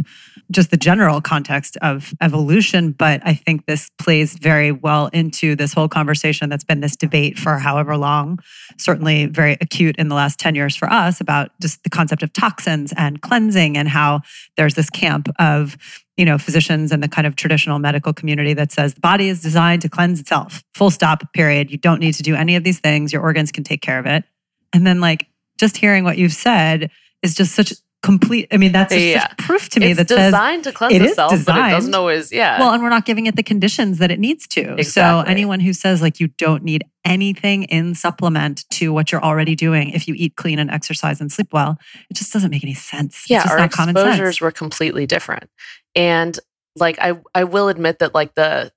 just 0.51 0.71
the 0.71 0.77
general 0.77 1.21
context 1.21 1.77
of 1.81 2.13
evolution. 2.21 2.91
But 2.91 3.21
I 3.23 3.33
think 3.33 3.65
this 3.65 3.91
plays 3.99 4.33
very 4.33 4.71
well 4.71 5.07
into 5.07 5.55
this 5.55 5.73
whole 5.73 5.89
conversation 5.89 6.49
that's 6.49 6.63
been 6.63 6.79
this 6.79 6.95
debate 6.95 7.38
for 7.38 7.57
however 7.57 7.97
long, 7.97 8.39
certainly 8.77 9.25
very 9.25 9.57
acute 9.61 9.97
in 9.97 10.07
the 10.07 10.15
last 10.15 10.39
10 10.39 10.55
years 10.55 10.75
for 10.75 10.91
us 10.91 11.21
about 11.21 11.51
just 11.61 11.83
the 11.83 11.89
concept 11.89 12.23
of 12.23 12.33
toxins 12.33 12.93
and 12.97 13.21
cleansing 13.21 13.77
and 13.77 13.89
how 13.89 14.21
there's 14.57 14.75
this 14.75 14.89
camp 14.89 15.27
of 15.39 15.77
you 16.17 16.25
know 16.25 16.38
physicians 16.38 16.91
and 16.91 17.01
the 17.01 17.07
kind 17.07 17.25
of 17.25 17.35
traditional 17.35 17.79
medical 17.79 18.11
community 18.11 18.53
that 18.53 18.73
says 18.73 18.93
the 18.93 18.99
body 18.99 19.29
is 19.29 19.41
designed 19.41 19.81
to 19.81 19.88
cleanse 19.88 20.19
itself 20.19 20.65
full 20.73 20.91
stop 20.91 21.31
period 21.31 21.71
you 21.71 21.77
don't 21.77 22.01
need 22.01 22.13
to 22.13 22.21
do 22.21 22.35
any 22.35 22.57
of 22.57 22.65
these 22.65 22.79
things 22.79 23.13
your 23.13 23.21
organs 23.21 23.53
can 23.53 23.63
take 23.63 23.81
care 23.81 23.97
of 23.97 24.05
it 24.05 24.25
and 24.73 24.85
then 24.85 24.99
like 24.99 25.27
just 25.57 25.77
hearing 25.77 26.03
what 26.03 26.17
you've 26.17 26.33
said 26.33 26.91
is 27.23 27.35
just 27.35 27.53
such 27.53 27.73
complete 28.01 28.47
i 28.53 28.55
mean 28.55 28.71
that's 28.71 28.93
just 28.93 29.05
Yeah. 29.05 29.27
proof 29.38 29.67
to 29.69 29.81
me 29.81 29.88
it's 29.88 29.97
that 29.97 30.07
says 30.07 30.31
designed 30.31 30.63
to 30.63 30.71
cleanse 30.71 30.93
it 30.93 31.01
is 31.01 31.11
itself, 31.11 31.31
but 31.45 31.57
it 31.57 31.71
doesn't 31.71 31.93
always. 31.93 32.31
Yeah. 32.31 32.57
well 32.57 32.71
and 32.71 32.81
we're 32.81 32.89
not 32.89 33.05
giving 33.05 33.25
it 33.25 33.35
the 33.35 33.43
conditions 33.43 33.97
that 33.97 34.09
it 34.09 34.19
needs 34.19 34.47
to 34.49 34.81
so 34.85 35.21
anyone 35.27 35.59
who 35.59 35.73
says 35.73 36.01
like 36.01 36.17
you 36.21 36.29
don't 36.29 36.63
need 36.63 36.85
anything 37.03 37.63
in 37.63 37.93
supplement 37.95 38.63
to 38.69 38.93
what 38.93 39.11
you're 39.11 39.21
already 39.23 39.53
doing 39.53 39.89
if 39.89 40.07
you 40.07 40.13
eat 40.17 40.38
clean 40.38 40.59
and 40.59 40.71
exercise 40.71 41.19
and 41.19 41.29
sleep 41.29 41.51
well 41.51 41.77
it 42.09 42.13
just 42.15 42.31
doesn't 42.31 42.51
make 42.51 42.63
any 42.63 42.73
sense 42.73 43.25
yeah, 43.29 43.38
it's 43.39 43.45
just 43.47 43.53
our 43.53 43.59
not 43.59 43.71
common 43.71 43.97
exposures 43.97 44.39
were 44.39 44.51
completely 44.51 45.05
different. 45.05 45.49
And 45.93 46.39
like 46.77 46.97
I 47.01 47.19
I 47.35 47.43
will 47.43 47.67
admit 47.67 47.99
that 47.99 48.15
like 48.15 48.35
the 48.35 48.71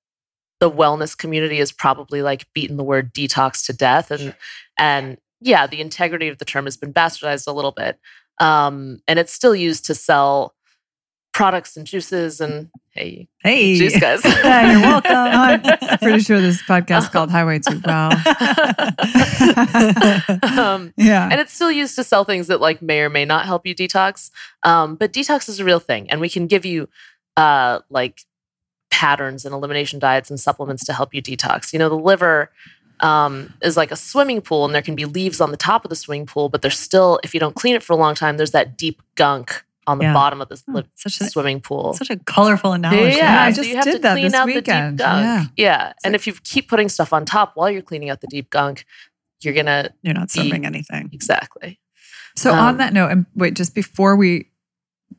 the 0.58 0.70
wellness 0.70 1.16
community 1.16 1.58
has 1.58 1.70
probably 1.70 2.22
like 2.22 2.46
beaten 2.54 2.76
the 2.76 2.82
word 2.84 3.14
detox 3.14 3.64
to 3.66 3.72
death 3.72 4.10
and 4.10 4.34
and 4.76 5.18
yeah, 5.44 5.66
the 5.66 5.80
integrity 5.80 6.28
of 6.28 6.38
the 6.38 6.44
term 6.44 6.64
has 6.66 6.76
been 6.76 6.92
bastardized 6.92 7.46
a 7.48 7.52
little 7.52 7.72
bit. 7.72 7.98
Um 8.38 9.00
and 9.08 9.18
it's 9.18 9.32
still 9.32 9.54
used 9.54 9.86
to 9.86 9.94
sell 9.94 10.54
products 11.32 11.76
and 11.78 11.86
juices 11.86 12.40
and 12.40 12.68
hey, 12.90 13.26
hey 13.42 13.74
juice 13.76 13.98
guys. 13.98 14.22
you're 14.24 14.34
welcome 14.82 15.12
I'm 15.16 15.62
pretty 15.98 16.20
sure 16.20 16.40
this 16.40 16.62
podcast 16.62 17.04
is 17.04 17.08
called 17.08 17.30
Highway 17.30 17.58
to 17.60 17.80
Well. 17.86 18.10
um 20.58 20.92
Yeah. 20.96 21.28
and 21.30 21.40
it's 21.40 21.52
still 21.52 21.70
used 21.72 21.96
to 21.96 22.04
sell 22.04 22.24
things 22.24 22.48
that 22.48 22.60
like 22.60 22.82
may 22.82 23.00
or 23.00 23.08
may 23.10 23.24
not 23.24 23.46
help 23.46 23.66
you 23.66 23.74
detox 23.74 24.30
um, 24.62 24.96
but 24.96 25.12
detox 25.12 25.48
is 25.48 25.58
a 25.60 25.64
real 25.64 25.80
thing 25.80 26.10
and 26.10 26.20
we 26.20 26.28
can 26.28 26.46
give 26.46 26.64
you 26.64 26.88
uh, 27.36 27.80
like 27.88 28.20
patterns 28.90 29.44
and 29.46 29.54
elimination 29.54 29.98
diets 29.98 30.28
and 30.30 30.38
supplements 30.38 30.84
to 30.84 30.92
help 30.92 31.14
you 31.14 31.22
detox 31.22 31.72
you 31.72 31.78
know 31.78 31.88
the 31.88 31.96
liver 31.96 32.50
um, 33.02 33.52
is 33.62 33.76
like 33.76 33.90
a 33.90 33.96
swimming 33.96 34.40
pool 34.40 34.64
and 34.64 34.74
there 34.74 34.82
can 34.82 34.94
be 34.94 35.04
leaves 35.04 35.40
on 35.40 35.50
the 35.50 35.56
top 35.56 35.84
of 35.84 35.88
the 35.88 35.96
swimming 35.96 36.24
pool 36.26 36.48
but 36.48 36.62
there's 36.62 36.78
still 36.78 37.18
if 37.24 37.34
you 37.34 37.40
don't 37.40 37.56
clean 37.56 37.74
it 37.74 37.82
for 37.82 37.92
a 37.92 37.96
long 37.96 38.14
time 38.14 38.36
there's 38.36 38.52
that 38.52 38.76
deep 38.78 39.02
gunk 39.16 39.64
on 39.88 39.98
the 39.98 40.04
Yeah. 40.04 40.12
bottom 40.14 40.40
of 40.40 40.48
this 40.48 40.62
Oh, 40.68 40.72
li- 40.74 40.84
such 40.94 41.20
a 41.20 41.24
swimming 41.24 41.60
pool 41.60 41.92
such 41.94 42.10
a 42.10 42.16
colorful 42.16 42.72
analogy 42.72 43.16
yeah, 43.16 43.42
I 43.44 43.50
so 43.52 43.56
just 43.56 43.68
you 43.70 43.74
have 43.76 43.84
did 43.84 43.92
to 43.94 43.98
that 44.00 44.12
clean 44.14 44.24
this 44.26 44.34
out 44.34 44.46
the 44.46 44.54
weekend. 44.54 44.98
deep 44.98 45.04
gunk. 45.06 45.22
Yeah. 45.24 45.44
Yeah. 45.56 45.92
And 46.04 46.14
if 46.14 46.26
you 46.28 46.34
keep 46.44 46.68
putting 46.68 46.88
stuff 46.88 47.12
on 47.12 47.24
top 47.24 47.52
while 47.56 47.68
you're 47.68 47.82
cleaning 47.82 48.08
out 48.08 48.20
the 48.20 48.28
deep 48.28 48.48
gunk, 48.50 48.84
you're 49.42 49.54
gonna 49.54 49.90
you're 50.02 50.14
not 50.14 50.30
serving 50.30 50.64
anything 50.64 51.10
exactly. 51.12 51.80
So 52.36 52.52
Um, 52.52 52.58
on 52.60 52.76
that 52.78 52.92
note, 52.92 53.10
and 53.10 53.26
wait, 53.34 53.54
just 53.54 53.74
before 53.74 54.14
we 54.14 54.46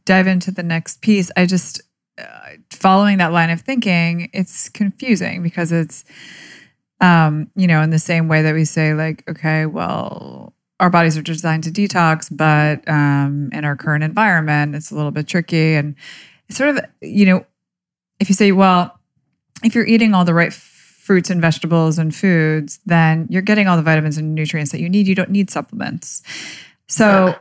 dive 0.06 0.28
into 0.28 0.50
the 0.52 0.64
next 0.64 1.02
piece, 1.02 1.30
I 1.36 1.46
just 1.46 1.82
uh, 2.18 2.24
following 2.72 3.18
that 3.18 3.34
line 3.34 3.50
of 3.50 3.60
thinking, 3.62 4.30
it's 4.34 4.70
confusing 4.70 5.44
because 5.44 5.72
it's, 5.74 6.06
um, 7.04 7.52
you 7.56 7.68
know, 7.68 7.82
in 7.82 7.90
the 7.90 8.00
same 8.00 8.30
way 8.30 8.42
that 8.44 8.54
we 8.54 8.64
say 8.64 8.94
like, 8.94 9.30
okay, 9.30 9.66
well, 9.66 10.54
our 10.80 10.90
bodies 10.90 11.18
are 11.18 11.22
designed 11.22 11.66
to 11.66 11.70
detox, 11.70 12.36
but 12.36 12.88
um, 12.90 13.50
in 13.52 13.66
our 13.66 13.76
current 13.76 14.06
environment, 14.06 14.74
it's 14.74 14.90
a 14.90 14.96
little 14.96 15.12
bit 15.12 15.28
tricky, 15.28 15.74
and 15.76 15.96
sort 16.50 16.70
of, 16.70 16.80
you 17.02 17.26
know, 17.26 17.46
if 18.20 18.30
you 18.30 18.36
say, 18.36 18.54
well, 18.54 18.98
if 19.64 19.76
you're 19.76 19.86
eating 19.86 20.14
all 20.14 20.24
the 20.24 20.34
right 20.34 20.54
fruits 20.54 21.30
and 21.30 21.42
vegetables 21.42 22.00
and 22.00 22.16
foods, 22.16 22.80
then 22.86 23.28
you're 23.30 23.42
getting 23.42 23.68
all 23.68 23.76
the 23.76 23.84
vitamins 23.84 24.18
and 24.18 24.34
nutrients 24.34 24.72
that 24.72 24.80
you 24.80 24.88
need. 24.88 25.06
You 25.06 25.16
don't 25.16 25.30
need 25.30 25.50
supplements. 25.50 26.24
So, 26.88 27.36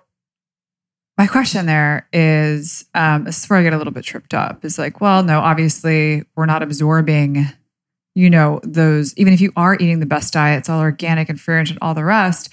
my 1.16 1.28
question 1.28 1.66
there 1.66 2.08
is 2.12 2.84
um, 2.94 3.24
this 3.24 3.44
is 3.44 3.48
where 3.48 3.60
I 3.60 3.62
get 3.62 3.74
a 3.74 3.78
little 3.78 3.92
bit 3.92 4.04
tripped 4.04 4.34
up 4.34 4.64
is 4.64 4.76
like, 4.76 5.00
well, 5.00 5.22
no, 5.22 5.38
obviously, 5.38 6.24
we're 6.34 6.46
not 6.46 6.64
absorbing, 6.64 7.46
you 8.14 8.28
know, 8.28 8.60
those, 8.62 9.16
even 9.16 9.32
if 9.32 9.40
you 9.40 9.52
are 9.56 9.74
eating 9.74 10.00
the 10.00 10.06
best 10.06 10.32
diet, 10.32 10.58
it's 10.58 10.68
all 10.68 10.80
organic 10.80 11.28
and 11.28 11.40
free 11.40 11.54
range 11.54 11.70
and 11.70 11.78
all 11.80 11.94
the 11.94 12.04
rest. 12.04 12.50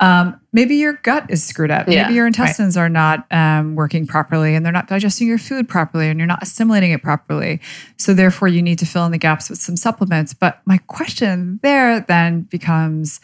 Um, 0.00 0.40
maybe 0.52 0.76
your 0.76 0.94
gut 0.94 1.26
is 1.30 1.44
screwed 1.44 1.70
up. 1.70 1.88
Yeah, 1.88 2.02
maybe 2.02 2.14
your 2.14 2.26
intestines 2.26 2.76
are 2.76 2.88
not 2.88 3.30
um, 3.30 3.76
working 3.76 4.06
properly 4.06 4.54
and 4.54 4.64
they're 4.64 4.72
not 4.72 4.88
digesting 4.88 5.28
your 5.28 5.38
food 5.38 5.68
properly 5.68 6.08
and 6.08 6.18
you're 6.18 6.26
not 6.26 6.42
assimilating 6.42 6.90
it 6.90 7.02
properly. 7.02 7.60
So, 7.96 8.12
therefore, 8.12 8.48
you 8.48 8.60
need 8.60 8.78
to 8.80 8.86
fill 8.86 9.06
in 9.06 9.12
the 9.12 9.18
gaps 9.18 9.48
with 9.48 9.60
some 9.60 9.76
supplements. 9.76 10.34
But 10.34 10.60
my 10.66 10.78
question 10.78 11.60
there 11.62 12.00
then 12.00 12.42
becomes 12.42 13.20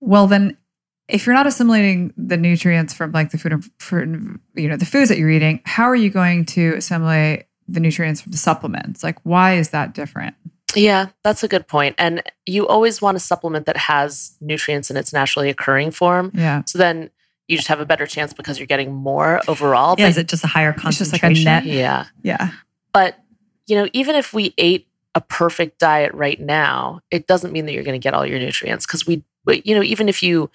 well, 0.00 0.26
then 0.26 0.58
if 1.08 1.26
you're 1.26 1.34
not 1.34 1.46
assimilating 1.46 2.12
the 2.16 2.36
nutrients 2.36 2.92
from 2.92 3.12
like 3.12 3.30
the 3.30 3.38
food 3.38 3.52
and 3.52 3.70
for, 3.78 4.04
you 4.54 4.68
know 4.68 4.76
the 4.76 4.84
foods 4.84 5.08
that 5.08 5.18
you're 5.18 5.30
eating 5.30 5.60
how 5.64 5.84
are 5.84 5.96
you 5.96 6.10
going 6.10 6.44
to 6.44 6.74
assimilate 6.74 7.46
the 7.68 7.80
nutrients 7.80 8.20
from 8.20 8.32
the 8.32 8.38
supplements 8.38 9.02
like 9.02 9.18
why 9.22 9.54
is 9.54 9.70
that 9.70 9.94
different 9.94 10.34
Yeah, 10.74 11.08
that's 11.22 11.42
a 11.42 11.48
good 11.48 11.66
point. 11.68 11.94
And 11.98 12.22
you 12.44 12.66
always 12.66 13.00
want 13.00 13.16
a 13.16 13.20
supplement 13.20 13.66
that 13.66 13.76
has 13.76 14.36
nutrients 14.40 14.90
in 14.90 14.96
its 14.96 15.12
naturally 15.12 15.48
occurring 15.48 15.90
form. 15.90 16.32
yeah 16.34 16.62
So 16.66 16.78
then 16.78 17.10
you 17.48 17.56
just 17.56 17.68
have 17.68 17.80
a 17.80 17.86
better 17.86 18.06
chance 18.06 18.32
because 18.32 18.58
you're 18.58 18.66
getting 18.66 18.92
more 18.92 19.40
overall. 19.48 19.94
yeah, 19.98 20.08
is 20.08 20.18
it 20.18 20.28
just 20.28 20.42
a 20.44 20.48
higher 20.48 20.70
It's 20.84 20.98
just 20.98 21.12
like 21.12 21.20
a 21.22 21.26
concentration 21.28 21.44
net- 21.44 21.64
yeah. 21.66 22.06
yeah 22.22 22.50
But, 22.92 23.16
you 23.66 23.76
know, 23.76 23.88
even 23.92 24.16
if 24.16 24.34
we 24.34 24.52
ate 24.58 24.88
a 25.14 25.20
perfect 25.20 25.78
diet 25.78 26.12
right 26.12 26.40
now, 26.40 27.00
it 27.10 27.26
doesn't 27.26 27.52
mean 27.52 27.64
that 27.66 27.72
you're 27.72 27.84
going 27.84 27.98
to 27.98 28.02
get 28.02 28.12
all 28.14 28.26
your 28.26 28.38
nutrients 28.38 28.84
because 28.86 29.06
we, 29.06 29.22
we- 29.44 29.62
you 29.64 29.74
know, 29.74 29.82
even 29.82 30.08
if 30.08 30.22
you 30.22 30.50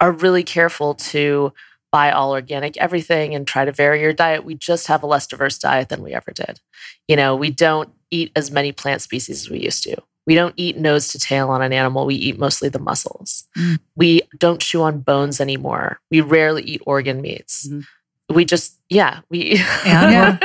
are 0.00 0.12
really 0.12 0.42
careful 0.44 0.94
to 0.94 1.52
buy 1.92 2.10
all 2.10 2.32
organic 2.32 2.76
everything 2.76 3.34
and 3.34 3.46
try 3.46 3.64
to 3.64 3.72
vary 3.72 4.00
your 4.00 4.12
diet, 4.12 4.44
we 4.44 4.54
just 4.54 4.86
have 4.88 5.02
a 5.02 5.06
less 5.06 5.26
diverse 5.26 5.58
diet 5.58 5.88
than 5.88 6.02
we 6.02 6.12
ever 6.14 6.32
did. 6.32 6.60
You 7.08 7.16
know, 7.16 7.34
we 7.36 7.50
don't 7.50 7.90
eat 8.10 8.32
as 8.36 8.50
many 8.50 8.72
plant 8.72 9.02
species 9.02 9.42
as 9.42 9.50
we 9.50 9.60
used 9.60 9.82
to. 9.84 9.96
We 10.26 10.34
don't 10.34 10.54
eat 10.56 10.76
nose 10.76 11.08
to 11.08 11.18
tail 11.18 11.50
on 11.50 11.62
an 11.62 11.72
animal. 11.72 12.04
We 12.06 12.16
eat 12.16 12.38
mostly 12.38 12.68
the 12.68 12.80
muscles. 12.80 13.44
Mm. 13.56 13.78
We 13.94 14.22
don't 14.38 14.60
chew 14.60 14.82
on 14.82 15.00
bones 15.00 15.40
anymore. 15.40 16.00
We 16.10 16.20
rarely 16.20 16.62
eat 16.62 16.82
organ 16.84 17.20
meats. 17.20 17.68
Mhm. 17.68 17.84
We 18.28 18.44
just, 18.44 18.76
yeah, 18.90 19.20
we. 19.30 19.52
And 19.86 20.12
Yeah. 20.12 20.38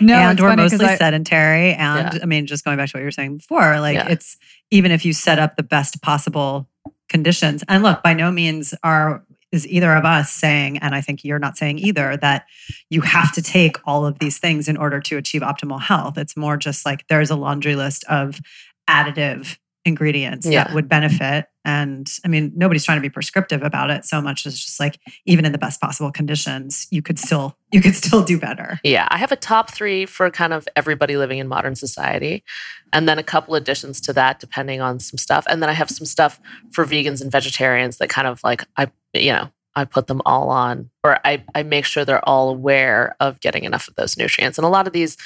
no 0.00 0.14
and 0.14 0.40
we're 0.40 0.56
mostly 0.56 0.86
I- 0.86 0.96
sedentary. 0.96 1.74
And 1.74 2.14
Yeah. 2.14 2.20
I 2.22 2.26
mean, 2.26 2.46
just 2.46 2.64
going 2.64 2.78
back 2.78 2.88
to 2.88 2.96
what 2.96 3.00
you 3.00 3.06
were 3.06 3.10
saying 3.10 3.36
before, 3.36 3.78
like 3.80 3.96
Yeah. 3.96 4.08
it's 4.08 4.38
even 4.70 4.90
if 4.90 5.04
you 5.04 5.12
set 5.12 5.38
up 5.38 5.56
the 5.56 5.62
best 5.62 6.00
possible 6.00 6.66
conditions. 7.10 7.62
And 7.68 7.82
look, 7.82 8.02
by 8.02 8.14
no 8.14 8.32
means 8.32 8.72
are 8.82 9.22
is 9.56 9.66
either 9.66 9.92
of 9.94 10.04
us 10.04 10.30
saying, 10.30 10.78
and 10.78 10.94
I 10.94 11.00
think 11.00 11.24
you're 11.24 11.40
not 11.40 11.58
saying 11.58 11.80
either, 11.80 12.16
that 12.18 12.46
you 12.90 13.00
have 13.00 13.32
to 13.32 13.42
take 13.42 13.76
all 13.84 14.06
of 14.06 14.20
these 14.20 14.38
things 14.38 14.68
in 14.68 14.76
order 14.76 15.00
to 15.00 15.16
achieve 15.16 15.42
optimal 15.42 15.80
health. 15.80 16.16
It's 16.16 16.36
more 16.36 16.56
just 16.56 16.86
like 16.86 17.04
there's 17.08 17.30
a 17.30 17.36
laundry 17.36 17.74
list 17.74 18.04
of 18.04 18.40
additive 18.88 19.58
ingredients 19.84 20.46
Yeah. 20.46 20.64
that 20.64 20.74
would 20.74 20.88
benefit. 20.88 21.46
And 21.66 22.08
I 22.24 22.28
mean, 22.28 22.52
nobody's 22.54 22.84
trying 22.84 22.98
to 22.98 23.02
be 23.02 23.10
prescriptive 23.10 23.60
about 23.64 23.90
it 23.90 24.04
so 24.04 24.22
much 24.22 24.46
as 24.46 24.56
just 24.58 24.78
like 24.78 25.00
even 25.24 25.44
in 25.44 25.50
the 25.50 25.58
best 25.58 25.80
possible 25.80 26.12
conditions, 26.12 26.86
you 26.92 27.02
could 27.02 27.18
still 27.18 27.56
you 27.72 27.80
could 27.80 27.96
still 27.96 28.22
do 28.22 28.38
better. 28.38 28.78
Yeah, 28.84 29.08
I 29.10 29.18
have 29.18 29.32
a 29.32 29.36
top 29.36 29.72
three 29.72 30.06
for 30.06 30.30
kind 30.30 30.52
of 30.52 30.68
everybody 30.76 31.16
living 31.16 31.38
in 31.38 31.48
modern 31.48 31.74
society, 31.74 32.44
and 32.92 33.08
then 33.08 33.18
a 33.18 33.24
couple 33.24 33.56
additions 33.56 34.00
to 34.02 34.12
that 34.12 34.38
depending 34.38 34.80
on 34.80 35.00
some 35.00 35.18
stuff, 35.18 35.44
and 35.50 35.60
then 35.60 35.68
I 35.68 35.72
have 35.72 35.90
some 35.90 36.06
stuff 36.06 36.40
for 36.70 36.84
vegans 36.86 37.20
and 37.20 37.32
vegetarians 37.32 37.96
that 37.96 38.10
kind 38.10 38.28
of 38.28 38.40
like 38.44 38.64
I, 38.76 38.86
you 39.12 39.32
know, 39.32 39.50
I 39.74 39.86
put 39.86 40.06
them 40.06 40.22
all 40.24 40.50
on, 40.50 40.90
or 41.02 41.18
I 41.26 41.42
I 41.52 41.64
make 41.64 41.84
sure 41.84 42.04
they're 42.04 42.26
all 42.28 42.48
aware 42.48 43.16
of 43.18 43.40
getting 43.40 43.64
enough 43.64 43.88
of 43.88 43.96
those 43.96 44.16
nutrients, 44.16 44.56
and 44.56 44.64
a 44.64 44.70
lot 44.70 44.86
of 44.86 44.92
these 44.92 45.16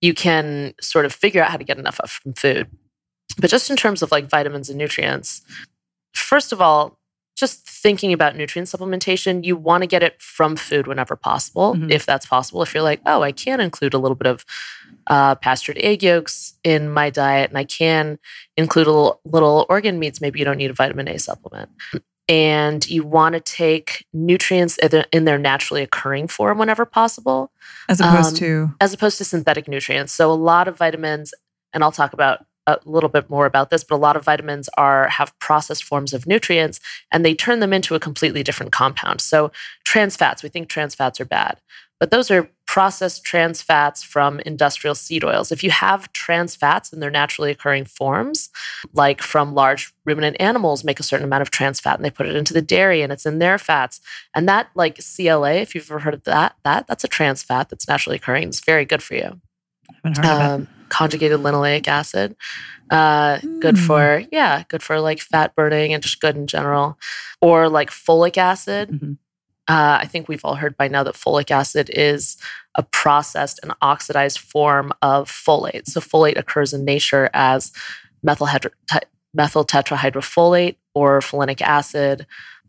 you 0.00 0.14
can 0.14 0.72
sort 0.80 1.04
of 1.04 1.12
figure 1.12 1.42
out 1.42 1.50
how 1.50 1.58
to 1.58 1.64
get 1.64 1.78
enough 1.78 2.00
of 2.00 2.10
from 2.10 2.32
food, 2.32 2.68
but 3.38 3.50
just 3.50 3.68
in 3.68 3.76
terms 3.76 4.00
of 4.00 4.10
like 4.10 4.30
vitamins 4.30 4.70
and 4.70 4.78
nutrients, 4.78 5.42
first 6.14 6.52
of 6.52 6.60
all. 6.60 6.98
Just 7.36 7.68
thinking 7.68 8.12
about 8.12 8.36
nutrient 8.36 8.68
supplementation, 8.68 9.44
you 9.44 9.56
want 9.56 9.82
to 9.82 9.88
get 9.88 10.04
it 10.04 10.22
from 10.22 10.54
food 10.54 10.86
whenever 10.86 11.16
possible, 11.16 11.74
Mhm. 11.74 11.90
if 11.90 12.06
that's 12.06 12.26
possible. 12.26 12.62
If 12.62 12.72
you're 12.72 12.82
like, 12.84 13.00
oh, 13.06 13.22
I 13.22 13.32
can 13.32 13.60
include 13.60 13.92
a 13.92 13.98
little 13.98 14.14
bit 14.14 14.28
of 14.28 14.44
uh, 15.08 15.34
pastured 15.34 15.76
egg 15.78 16.04
yolks 16.04 16.54
in 16.62 16.88
my 16.88 17.10
diet, 17.10 17.50
and 17.50 17.58
I 17.58 17.64
can 17.64 18.20
include 18.56 18.86
a 18.86 18.90
little, 18.92 19.20
little 19.24 19.66
organ 19.68 19.98
meats, 19.98 20.20
maybe 20.20 20.38
you 20.38 20.44
don't 20.44 20.58
need 20.58 20.70
a 20.70 20.74
vitamin 20.74 21.08
A 21.08 21.18
supplement. 21.18 21.70
And 22.28 22.88
you 22.88 23.02
want 23.04 23.32
to 23.34 23.40
take 23.40 24.06
nutrients 24.12 24.78
in 24.78 24.88
their- 24.90 25.06
in 25.12 25.24
their 25.24 25.36
naturally 25.38 25.82
occurring 25.82 26.28
form 26.28 26.56
whenever 26.58 26.86
possible 26.86 27.50
as 27.88 28.00
opposed 28.00 28.34
um, 28.34 28.38
to 28.38 28.74
as 28.80 28.94
opposed 28.94 29.18
to 29.18 29.24
synthetic 29.24 29.66
nutrients. 29.68 30.12
So 30.12 30.30
a 30.30 30.34
lot 30.34 30.68
of 30.68 30.78
vitamins, 30.78 31.34
and 31.72 31.82
I'll 31.84 31.92
talk 31.92 32.12
about 32.12 32.46
a 32.66 32.78
little 32.84 33.08
bit 33.08 33.28
more 33.28 33.46
about 33.46 33.70
this, 33.70 33.84
but 33.84 33.96
a 33.96 33.96
lot 33.96 34.16
of 34.16 34.24
vitamins 34.24 34.68
are 34.76 35.08
have 35.08 35.38
processed 35.38 35.84
forms 35.84 36.12
of 36.12 36.26
nutrients 36.26 36.80
and 37.12 37.24
they 37.24 37.34
turn 37.34 37.60
them 37.60 37.72
into 37.72 37.94
a 37.94 38.00
completely 38.00 38.42
different 38.42 38.72
compound. 38.72 39.20
So 39.20 39.52
trans 39.84 40.16
fats, 40.16 40.42
we 40.42 40.48
think 40.48 40.68
trans 40.68 40.94
fats 40.94 41.20
are 41.20 41.26
bad, 41.26 41.60
but 42.00 42.10
those 42.10 42.30
are 42.30 42.50
processed 42.66 43.24
trans 43.24 43.60
fats 43.60 44.02
from 44.02 44.40
industrial 44.40 44.94
seed 44.94 45.22
oils. 45.22 45.52
If 45.52 45.62
you 45.62 45.70
have 45.70 46.12
trans 46.12 46.56
fats 46.56 46.92
in 46.92 47.00
their 47.00 47.10
naturally 47.10 47.50
occurring 47.50 47.84
forms, 47.84 48.48
like 48.94 49.22
from 49.22 49.54
large 49.54 49.92
ruminant 50.04 50.36
animals 50.40 50.84
make 50.84 50.98
a 50.98 51.04
certain 51.04 51.24
amount 51.24 51.42
of 51.42 51.50
trans 51.50 51.80
fat 51.80 51.96
and 51.96 52.04
they 52.04 52.10
put 52.10 52.26
it 52.26 52.36
into 52.36 52.54
the 52.54 52.62
dairy 52.62 53.02
and 53.02 53.12
it's 53.12 53.26
in 53.26 53.38
their 53.38 53.58
fats. 53.58 54.00
And 54.34 54.48
that 54.48 54.70
like 54.74 54.98
CLA, 54.98 55.54
if 55.54 55.74
you've 55.74 55.90
ever 55.90 56.00
heard 56.00 56.14
of 56.14 56.24
that, 56.24 56.56
that 56.64 56.86
that's 56.86 57.04
a 57.04 57.08
trans 57.08 57.42
fat 57.42 57.68
that's 57.68 57.86
naturally 57.86 58.16
occurring. 58.16 58.48
It's 58.48 58.60
very 58.60 58.84
good 58.84 59.02
for 59.02 59.14
you. 59.14 59.40
Um, 60.22 60.68
conjugated 60.88 61.40
linoleic 61.40 61.88
acid. 61.88 62.36
Uh, 62.90 63.38
good 63.60 63.76
Mm. 63.76 63.86
for 63.86 64.22
yeah, 64.30 64.62
good 64.68 64.82
for 64.82 65.00
like 65.00 65.20
fat 65.20 65.54
burning 65.56 65.92
and 65.94 66.02
just 66.02 66.20
good 66.20 66.36
in 66.36 66.46
general. 66.46 66.98
Or 67.40 67.68
like 67.68 67.90
folic 67.90 68.36
acid. 68.36 68.90
Mhm. 68.90 69.18
Uh, 69.66 69.98
I 70.02 70.06
think 70.06 70.28
we've 70.28 70.44
all 70.44 70.56
heard 70.56 70.76
by 70.76 70.88
now 70.88 71.02
that 71.04 71.14
folic 71.14 71.50
acid 71.50 71.90
is 71.94 72.36
a 72.74 72.82
processed 72.82 73.60
and 73.62 73.72
oxidized 73.80 74.38
form 74.38 74.92
of 75.00 75.30
folate. 75.30 75.86
So 75.86 76.00
folate 76.00 76.38
occurs 76.38 76.74
in 76.74 76.84
nature 76.84 77.30
as 77.32 77.72
methyl, 78.22 78.48
methyl 79.32 79.64
tetrahydrofolate 79.64 80.76
or 80.94 81.20
folinic 81.20 81.62
acid, 81.62 82.26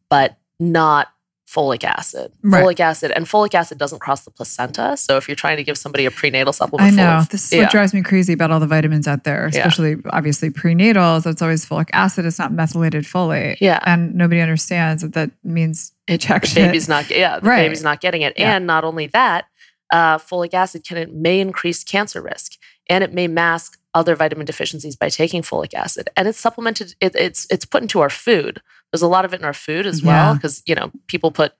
but 0.09 0.37
not 0.59 1.09
folic 1.47 1.83
acid. 1.83 2.31
Right. 2.41 2.63
Folic 2.63 2.79
acid 2.79 3.11
and 3.11 3.25
folic 3.25 3.53
acid 3.53 3.77
doesn't 3.77 3.99
cross 3.99 4.25
the 4.25 4.31
placenta. 4.31 4.97
So 4.97 5.15
if 5.17 5.27
you're 5.27 5.35
trying 5.35 5.57
to 5.57 5.63
give 5.63 5.77
somebody 5.77 6.05
a 6.05 6.11
prenatal 6.11 6.51
supplement, 6.53 6.93
I 6.93 6.95
know. 6.95 7.09
of- 7.19 7.29
This 7.29 7.45
is 7.45 7.53
yeah. 7.53 7.61
what 7.61 7.71
drives 7.71 7.93
me 7.93 8.01
crazy 8.01 8.33
about 8.33 8.49
all 8.51 8.59
the 8.59 8.67
vitamins 8.67 9.07
out 9.07 9.23
there, 9.25 9.49
Yeah. 9.53 9.59
especially 9.59 9.97
obviously 10.09 10.49
prenatals. 10.49 11.25
It's 11.25 11.41
always 11.41 11.65
folic 11.65 11.89
acid. 11.93 12.25
It's 12.25 12.39
not 12.39 12.51
methylated 12.51 13.03
folate. 13.03 13.57
Yeah. 13.61 13.79
And 13.85 14.15
nobody 14.15 14.41
understands 14.41 15.03
that 15.03 15.13
that 15.13 15.31
means 15.43 15.91
it, 16.07 16.19
check 16.21 16.43
the 16.43 16.55
baby's 16.55 16.87
not 16.89 17.09
yeah 17.09 17.39
the 17.39 17.47
Right. 17.47 17.63
baby's 17.63 17.83
not 17.83 18.01
getting 18.01 18.21
it 18.21 18.33
Yeah. 18.37 18.55
and 18.55 18.65
not 18.67 18.83
only 18.83 19.07
that 19.07 19.45
uh, 19.91 20.17
folic 20.17 20.53
acid 20.53 20.83
can 20.87 20.97
it 20.97 21.13
may 21.13 21.39
increase 21.39 21.83
cancer 21.83 22.21
risk 22.21 22.53
and 22.89 23.03
it 23.03 23.13
may 23.13 23.27
mask 23.27 23.79
other 23.93 24.15
vitamin 24.15 24.45
deficiencies 24.45 24.95
by 24.95 25.09
taking 25.09 25.41
folic 25.41 25.73
acid 25.73 26.09
and 26.17 26.27
it's 26.27 26.39
supplemented 26.39 26.95
it, 27.01 27.15
it's 27.15 27.47
it's 27.49 27.65
put 27.65 27.81
into 27.81 28.01
our 28.01 28.09
food 28.09 28.61
there's 28.95 29.01
a 29.01 29.07
lot 29.07 29.25
of 29.25 29.33
it 29.33 29.39
in 29.41 29.45
our 29.45 29.53
food 29.53 29.85
as 29.85 30.01
well 30.01 30.31
Yeah. 30.31 30.33
because 30.35 30.63
you 30.65 30.73
know 30.75 30.91
people 31.07 31.31
put 31.31 31.53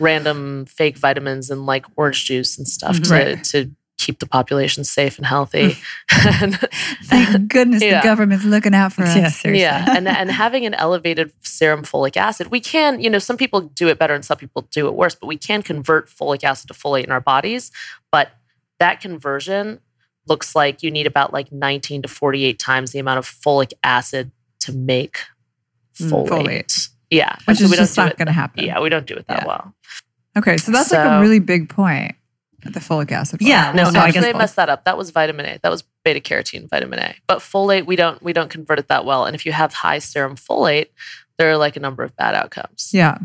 random 0.00 0.66
fake 0.66 0.98
vitamins 0.98 1.50
and 1.50 1.66
like 1.66 1.86
orange 1.96 2.24
juice 2.24 2.58
and 2.58 2.66
stuff 2.66 3.00
to, 3.00 3.10
Right. 3.10 3.44
to 3.44 3.70
keep 3.96 4.18
the 4.18 4.26
population 4.26 4.82
safe 4.82 5.18
and 5.18 5.26
healthy 5.26 5.76
and 6.12 6.56
Thank 7.04 7.46
goodness 7.48 7.80
Yeah. 7.82 8.00
the 8.00 8.04
government's 8.08 8.44
looking 8.44 8.74
out 8.74 8.92
for 8.92 9.02
us. 9.04 9.14
Yeah, 9.14 9.28
seriously. 9.28 9.60
yeah, 9.62 9.94
and 9.96 10.08
and 10.08 10.30
having 10.32 10.66
an 10.66 10.74
elevated 10.74 11.32
serum 11.42 11.82
folic 11.84 12.16
acid, 12.16 12.48
we 12.50 12.58
can, 12.60 13.00
you 13.00 13.08
know, 13.08 13.20
some 13.20 13.36
people 13.36 13.60
do 13.60 13.86
it 13.88 13.98
better 13.98 14.14
and 14.14 14.24
some 14.24 14.36
people 14.36 14.62
do 14.72 14.88
it 14.88 14.94
worse, 14.94 15.14
but 15.14 15.28
we 15.28 15.36
can 15.36 15.62
convert 15.62 16.08
folic 16.08 16.42
acid 16.42 16.66
to 16.68 16.74
folate 16.74 17.04
in 17.04 17.12
our 17.12 17.20
bodies. 17.20 17.70
But 18.10 18.32
that 18.80 19.00
conversion 19.00 19.78
looks 20.26 20.56
like 20.56 20.82
you 20.82 20.90
need 20.90 21.06
about 21.06 21.32
like 21.32 21.52
19 21.52 22.02
to 22.02 22.08
48 22.08 22.58
times 22.58 22.90
the 22.92 22.98
amount 22.98 23.18
of 23.18 23.26
folic 23.26 23.72
acid 23.84 24.32
to 24.60 24.72
make 24.72 25.18
Mm, 25.18 25.33
folate. 25.98 26.28
folate. 26.28 26.88
Yeah, 27.10 27.36
Which 27.44 27.58
so 27.58 27.64
is 27.64 27.70
we 27.70 27.76
don't 27.76 27.84
just 27.84 27.96
not 27.96 28.16
going 28.16 28.26
to 28.26 28.32
happen. 28.32 28.64
Yeah, 28.64 28.80
we 28.80 28.88
don't 28.88 29.06
do 29.06 29.14
it 29.14 29.26
that 29.28 29.42
Yeah. 29.42 29.46
well. 29.46 29.74
Okay, 30.36 30.56
so 30.56 30.72
that's 30.72 30.90
like 30.90 31.06
a 31.06 31.20
really 31.20 31.38
big 31.38 31.68
point. 31.68 32.16
The 32.64 32.80
folic 32.80 33.12
acid. 33.12 33.42
Yeah, 33.42 33.72
No, 33.72 33.84
So 33.90 33.98
I 33.98 34.06
actually, 34.06 34.22
guess- 34.22 34.34
I 34.34 34.38
messed 34.38 34.56
that 34.56 34.70
up. 34.70 34.84
That 34.84 34.96
was 34.96 35.10
vitamin 35.10 35.44
A. 35.44 35.58
That 35.62 35.68
was 35.70 35.84
beta 36.02 36.18
carotene 36.18 36.68
vitamin 36.68 36.98
A. 36.98 37.14
But 37.26 37.40
folate, 37.40 37.84
we 37.84 37.94
don't 37.94 38.22
we 38.22 38.32
don't 38.32 38.48
convert 38.48 38.78
it 38.78 38.88
that 38.88 39.04
well. 39.04 39.26
And 39.26 39.34
if 39.34 39.44
you 39.44 39.52
have 39.52 39.74
high 39.74 39.98
serum 39.98 40.34
folate, 40.34 40.86
there 41.36 41.50
are 41.50 41.56
like 41.56 41.76
a 41.76 41.80
number 41.80 42.04
of 42.04 42.14
bad 42.16 42.34
outcomes. 42.34 42.90
Yeah. 42.92 43.18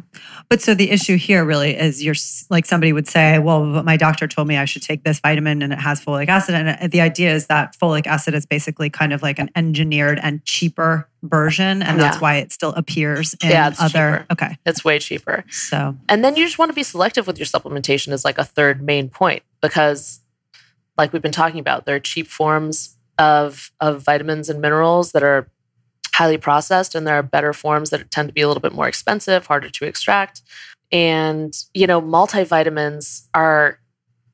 But 0.50 0.62
so 0.62 0.74
the 0.74 0.90
issue 0.90 1.16
here 1.18 1.46
really 1.46 1.76
is 1.76 2.04
you're 2.04 2.16
like 2.50 2.66
somebody 2.66 2.92
would 2.92 3.08
say, 3.08 3.38
well, 3.38 3.64
my 3.84 3.98
doctor 3.98 4.28
told 4.28 4.48
me 4.48 4.58
I 4.58 4.66
should 4.66 4.82
take 4.82 5.04
this 5.04 5.20
vitamin 5.20 5.62
and 5.62 5.72
it 5.72 5.80
has 5.80 6.04
folic 6.04 6.28
acid. 6.28 6.56
And 6.56 6.70
uh, 6.70 6.88
the 6.88 7.02
idea 7.02 7.32
is 7.34 7.46
that 7.48 7.76
folic 7.78 8.08
acid 8.08 8.34
is 8.34 8.48
basically 8.48 8.90
kind 8.90 9.14
of 9.14 9.22
like 9.22 9.38
an 9.38 9.52
engineered 9.56 10.20
and 10.24 10.44
cheaper 10.44 11.08
version. 11.22 11.84
And 11.84 12.00
that's 12.00 12.16
Yeah. 12.18 12.22
why 12.22 12.36
it 12.38 12.52
still 12.52 12.74
appears 12.74 13.36
in 13.44 13.50
Yeah, 13.52 13.68
it's 13.70 13.80
other. 13.80 13.90
cheaper. 13.90 14.26
Okay. 14.32 14.58
It's 14.66 14.84
way 14.84 14.98
cheaper. 14.98 15.46
So, 15.52 15.96
And 16.08 16.24
then 16.26 16.36
you 16.36 16.46
just 16.46 16.58
want 16.58 16.70
to 16.72 16.76
be 16.76 16.84
selective 16.84 17.28
with 17.28 17.38
your 17.38 17.46
supplementation 17.46 18.12
is 18.12 18.26
like 18.26 18.40
a 18.40 18.46
third 18.46 18.82
main 18.82 19.10
point 19.10 19.44
because 19.62 20.22
like 20.98 21.14
we've 21.14 21.22
been 21.22 21.32
talking 21.32 21.60
about, 21.60 21.86
there 21.86 21.96
are 21.96 22.00
cheap 22.00 22.26
forms 22.28 22.96
of 23.20 23.72
of 23.80 24.02
vitamins 24.02 24.50
and 24.50 24.62
minerals 24.62 25.12
that 25.12 25.22
are 25.24 25.48
highly 26.20 26.38
processed 26.38 26.96
and 26.96 27.08
there 27.08 27.16
are 27.16 27.24
better 27.24 27.54
forms 27.54 27.90
that 27.92 28.12
tend 28.12 28.28
to 28.30 28.34
be 28.34 28.42
a 28.42 28.48
little 28.48 28.62
bit 28.62 28.74
more 28.74 28.88
expensive, 28.90 29.46
harder 29.48 29.70
to 29.70 29.86
extract. 29.86 30.42
And 30.92 31.54
you 31.74 31.88
know, 31.88 32.02
multivitamins 32.02 33.28
are 33.34 33.80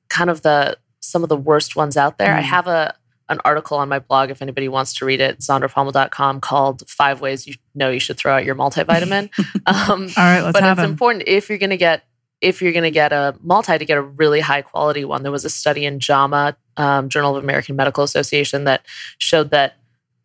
kind 0.09 0.29
of 0.29 0.41
the 0.41 0.77
some 0.99 1.21
of 1.23 1.29
the 1.29 1.37
worst 1.37 1.75
ones 1.75 1.95
out 1.95 2.17
there. 2.17 2.33
I 2.35 2.41
Mm. 2.41 2.55
have 2.55 2.67
a 2.67 2.95
an 3.27 3.39
article 3.43 3.77
on 3.77 3.89
my 3.89 3.97
blog 3.99 4.29
if 4.29 4.41
anybody 4.41 4.67
wants 4.67 4.93
to 4.93 5.05
read 5.05 5.19
it, 5.19 5.39
zandrapalma.com 5.39 6.39
called 6.41 6.87
Five 6.87 7.21
Ways 7.21 7.47
You 7.47 7.55
Know 7.73 7.89
You 7.89 7.99
Should 7.99 8.17
Throw 8.17 8.35
Out 8.35 8.45
Your 8.45 8.53
Multivitamin. 8.53 9.29
um, 9.65 10.09
All 10.15 10.23
right, 10.23 10.41
let's 10.41 10.53
but 10.53 10.61
have 10.63 10.77
it's 10.77 10.85
him. 10.85 10.91
important 10.91 11.23
if 11.27 11.49
you're 11.49 11.57
going 11.57 11.71
to 11.71 11.77
get 11.77 12.03
if 12.41 12.61
you're 12.61 12.73
going 12.73 12.83
to 12.83 12.91
get 12.91 13.11
a 13.13 13.33
multi 13.41 13.77
to 13.77 13.85
get 13.85 13.97
a 13.97 14.01
really 14.01 14.41
high 14.41 14.61
quality 14.61 15.03
one. 15.05 15.23
There 15.23 15.31
was 15.31 15.45
a 15.45 15.49
study 15.49 15.85
in 15.85 15.99
JAMA, 15.99 16.55
um, 16.77 17.09
Journal 17.09 17.35
of 17.35 17.43
American 17.43 17.75
Medical 17.75 18.03
Association, 18.03 18.65
that 18.65 18.85
showed 19.17 19.49
that 19.51 19.77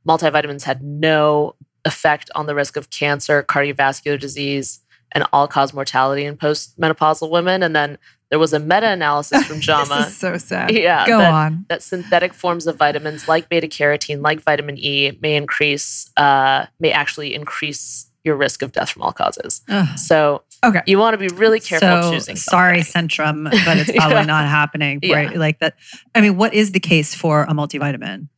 multivitamins 0.07 0.65
had 0.65 0.83
no 0.83 1.55
effect 1.85 2.31
on 2.35 2.47
the 2.47 2.55
risk 2.55 2.77
of 2.77 2.91
cancer, 2.91 3.43
cardiovascular 3.43 4.19
disease, 4.19 4.81
and 5.13 5.25
all 5.33 5.49
cause 5.49 5.73
mortality 5.73 6.25
in 6.25 6.37
postmenopausal 6.37 7.31
women. 7.31 7.63
And 7.63 7.75
then 7.75 7.99
there 8.31 8.39
was 8.39 8.53
a 8.53 8.61
meta 8.61 8.89
analysis 8.91 9.45
from 9.47 9.61
JAMA 9.67 10.11
so 10.11 10.37
sad. 10.39 10.71
Yeah, 10.73 11.07
Go 11.07 11.19
that- 11.19 11.33
on. 11.33 11.67
that 11.69 11.83
synthetic 11.83 12.33
forms 12.35 12.67
of 12.67 12.77
vitamins 12.77 13.27
like 13.27 13.49
beta 13.49 13.67
carotene, 13.67 14.23
like 14.23 14.41
vitamin 14.43 14.77
E, 14.79 15.19
may 15.21 15.37
increase, 15.37 16.11
uh, 16.17 16.67
may 16.79 16.93
actually 16.93 17.35
increase 17.35 18.07
your 18.23 18.37
risk 18.37 18.61
of 18.63 18.71
death 18.73 18.91
from 18.91 19.01
all 19.03 19.13
causes. 19.13 19.63
ugh. 19.71 19.99
So 19.99 20.43
Okay. 20.63 20.83
you 20.87 20.99
want 20.99 21.15
to 21.15 21.19
be 21.19 21.29
really 21.35 21.59
careful 21.59 22.03
so 22.03 22.11
choosing. 22.13 22.37
sorry. 22.37 22.81
Centrum, 22.81 23.45
but 23.65 23.79
it's 23.79 23.91
probably 23.97 24.17
Yeah. 24.17 24.25
not 24.25 24.47
happening. 24.47 24.99
Yeah. 25.03 25.17
Right. 25.17 25.37
Like 25.37 25.59
that. 25.61 25.75
I 26.15 26.21
mean, 26.21 26.37
what 26.37 26.53
is 26.53 26.73
the 26.73 26.81
case 26.81 27.15
for 27.15 27.45
a 27.45 27.53
multivitamin? 27.55 28.29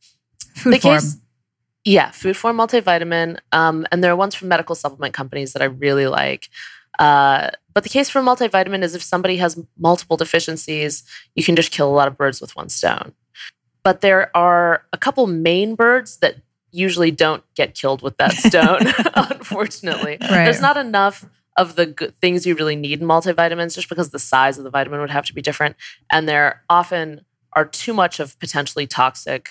Food 0.55 0.73
The 0.75 0.79
form. 0.79 0.95
case, 0.99 1.17
yeah, 1.85 2.11
food 2.11 2.37
form 2.37 2.57
multivitamin, 2.57 3.39
um, 3.51 3.85
and 3.91 4.03
there 4.03 4.11
are 4.11 4.15
ones 4.15 4.35
from 4.35 4.47
medical 4.47 4.75
supplement 4.75 5.13
companies 5.13 5.53
that 5.53 5.61
I 5.61 5.65
really 5.65 6.07
like. 6.07 6.49
Uh, 6.99 7.49
but 7.73 7.83
the 7.83 7.89
case 7.89 8.09
for 8.09 8.21
multivitamin 8.21 8.83
is 8.83 8.95
if 8.95 9.01
somebody 9.01 9.37
has 9.37 9.59
multiple 9.77 10.15
deficiencies, 10.15 11.03
you 11.35 11.43
can 11.43 11.55
just 11.55 11.71
kill 11.71 11.89
a 11.89 11.93
lot 11.93 12.07
of 12.07 12.17
birds 12.17 12.39
with 12.39 12.55
one 12.55 12.69
stone. 12.69 13.13
But 13.83 14.01
there 14.01 14.35
are 14.35 14.85
a 14.93 14.97
couple 14.97 15.27
main 15.27 15.75
birds 15.75 16.17
that 16.17 16.37
usually 16.71 17.11
don't 17.11 17.43
get 17.55 17.75
killed 17.75 18.01
with 18.01 18.17
that 18.17 18.31
stone, 18.33 18.81
unfortunately. 19.15 20.17
Right. 20.21 20.45
There's 20.45 20.61
not 20.61 20.77
enough 20.77 21.25
of 21.57 21.75
the 21.75 21.85
good 21.85 22.15
things 22.15 22.45
you 22.45 22.55
really 22.55 22.75
need 22.75 23.01
in 23.01 23.07
multivitamins 23.07 23.75
just 23.75 23.89
because 23.89 24.09
the 24.09 24.19
size 24.19 24.57
of 24.57 24.63
the 24.63 24.69
vitamin 24.69 24.99
would 25.01 25.11
have 25.11 25.25
to 25.25 25.33
be 25.33 25.41
different. 25.41 25.75
And 26.09 26.27
there 26.27 26.63
often 26.69 27.25
are 27.53 27.65
too 27.65 27.93
much 27.93 28.19
of 28.19 28.39
potentially 28.39 28.87
toxic 28.87 29.49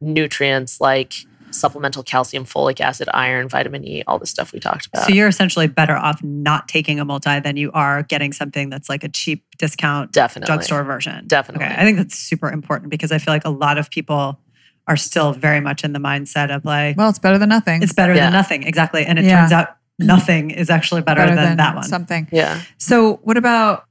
nutrients 0.00 0.80
like 0.80 1.14
supplemental 1.54 2.02
calcium, 2.02 2.44
folic 2.44 2.80
acid, 2.80 3.08
iron, 3.14 3.48
vitamin 3.48 3.84
E, 3.86 4.02
all 4.06 4.18
the 4.18 4.26
stuff 4.26 4.52
we 4.52 4.60
talked 4.60 4.86
about. 4.86 5.06
So 5.06 5.12
you're 5.12 5.28
essentially 5.28 5.66
better 5.68 5.94
off 5.96 6.22
not 6.22 6.68
taking 6.68 7.00
a 7.00 7.04
multi 7.04 7.40
than 7.40 7.56
you 7.56 7.70
are 7.72 8.02
getting 8.02 8.32
something 8.32 8.68
that's 8.70 8.88
like 8.88 9.04
a 9.04 9.08
cheap 9.08 9.44
discount 9.58 10.12
Definitely. 10.12 10.46
drugstore 10.52 10.84
version. 10.84 11.26
Definitely. 11.26 11.66
Okay. 11.66 11.74
I 11.76 11.84
think 11.84 11.98
that's 11.98 12.16
super 12.18 12.50
important 12.50 12.90
because 12.90 13.12
I 13.12 13.18
feel 13.18 13.32
like 13.32 13.44
a 13.44 13.50
lot 13.50 13.78
of 13.78 13.90
people 13.90 14.38
are 14.86 14.96
still 14.96 15.32
very 15.32 15.60
much 15.60 15.82
in 15.84 15.92
the 15.94 15.98
mindset 15.98 16.54
of 16.54 16.64
like, 16.64 16.96
well, 16.96 17.08
it's 17.08 17.18
better 17.18 17.38
than 17.38 17.48
nothing. 17.48 17.82
it's 17.82 17.92
better 17.94 18.14
Yeah. 18.14 18.24
than 18.24 18.32
nothing. 18.34 18.64
Exactly. 18.64 19.06
And 19.06 19.18
it 19.18 19.24
Yeah. 19.24 19.40
turns 19.40 19.52
out 19.52 19.76
nothing 19.98 20.50
is 20.50 20.68
actually 20.70 21.00
better, 21.02 21.24
than, 21.34 21.56
that 21.56 21.74
one. 21.74 21.84
Something. 21.84 22.28
Yeah. 22.32 22.60
So, 22.78 23.20
what 23.22 23.36
about 23.36 23.84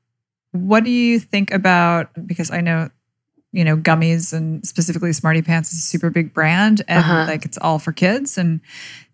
what 0.52 0.84
do 0.84 0.91
you 0.91 1.19
think 1.19 1.52
about? 1.52 2.10
Because 2.28 2.52
I 2.52 2.62
know, 2.62 2.89
you 3.54 3.63
know, 3.63 3.78
gummies 3.78 4.34
and 4.34 4.66
specifically 4.68 5.13
Smarty 5.13 5.42
Pants 5.42 5.72
is 5.72 5.78
a 5.80 5.82
super 5.82 6.10
big 6.10 6.34
brand, 6.34 6.82
and 6.88 7.00
Uh-huh. 7.00 7.26
like 7.28 7.46
it's 7.46 7.58
all 7.60 7.80
for 7.80 7.94
kids, 7.94 8.38
and 8.38 8.60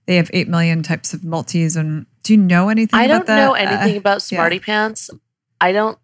they 0.07 0.15
have 0.15 0.31
eight 0.33 0.47
million 0.47 0.81
types 0.81 1.13
of 1.13 1.23
multis. 1.23 1.75
And 1.75 2.07
do 2.23 2.33
you 2.33 2.39
know 2.39 2.69
anything? 2.69 2.99
I 2.99 3.05
don't 3.05 3.27
know 3.27 3.51
Uh, 3.53 3.59
anything 3.59 3.97
about 3.97 4.25
yeah. 4.31 4.57
Pants. 4.59 5.11
I 5.61 5.71
don't, 5.71 5.99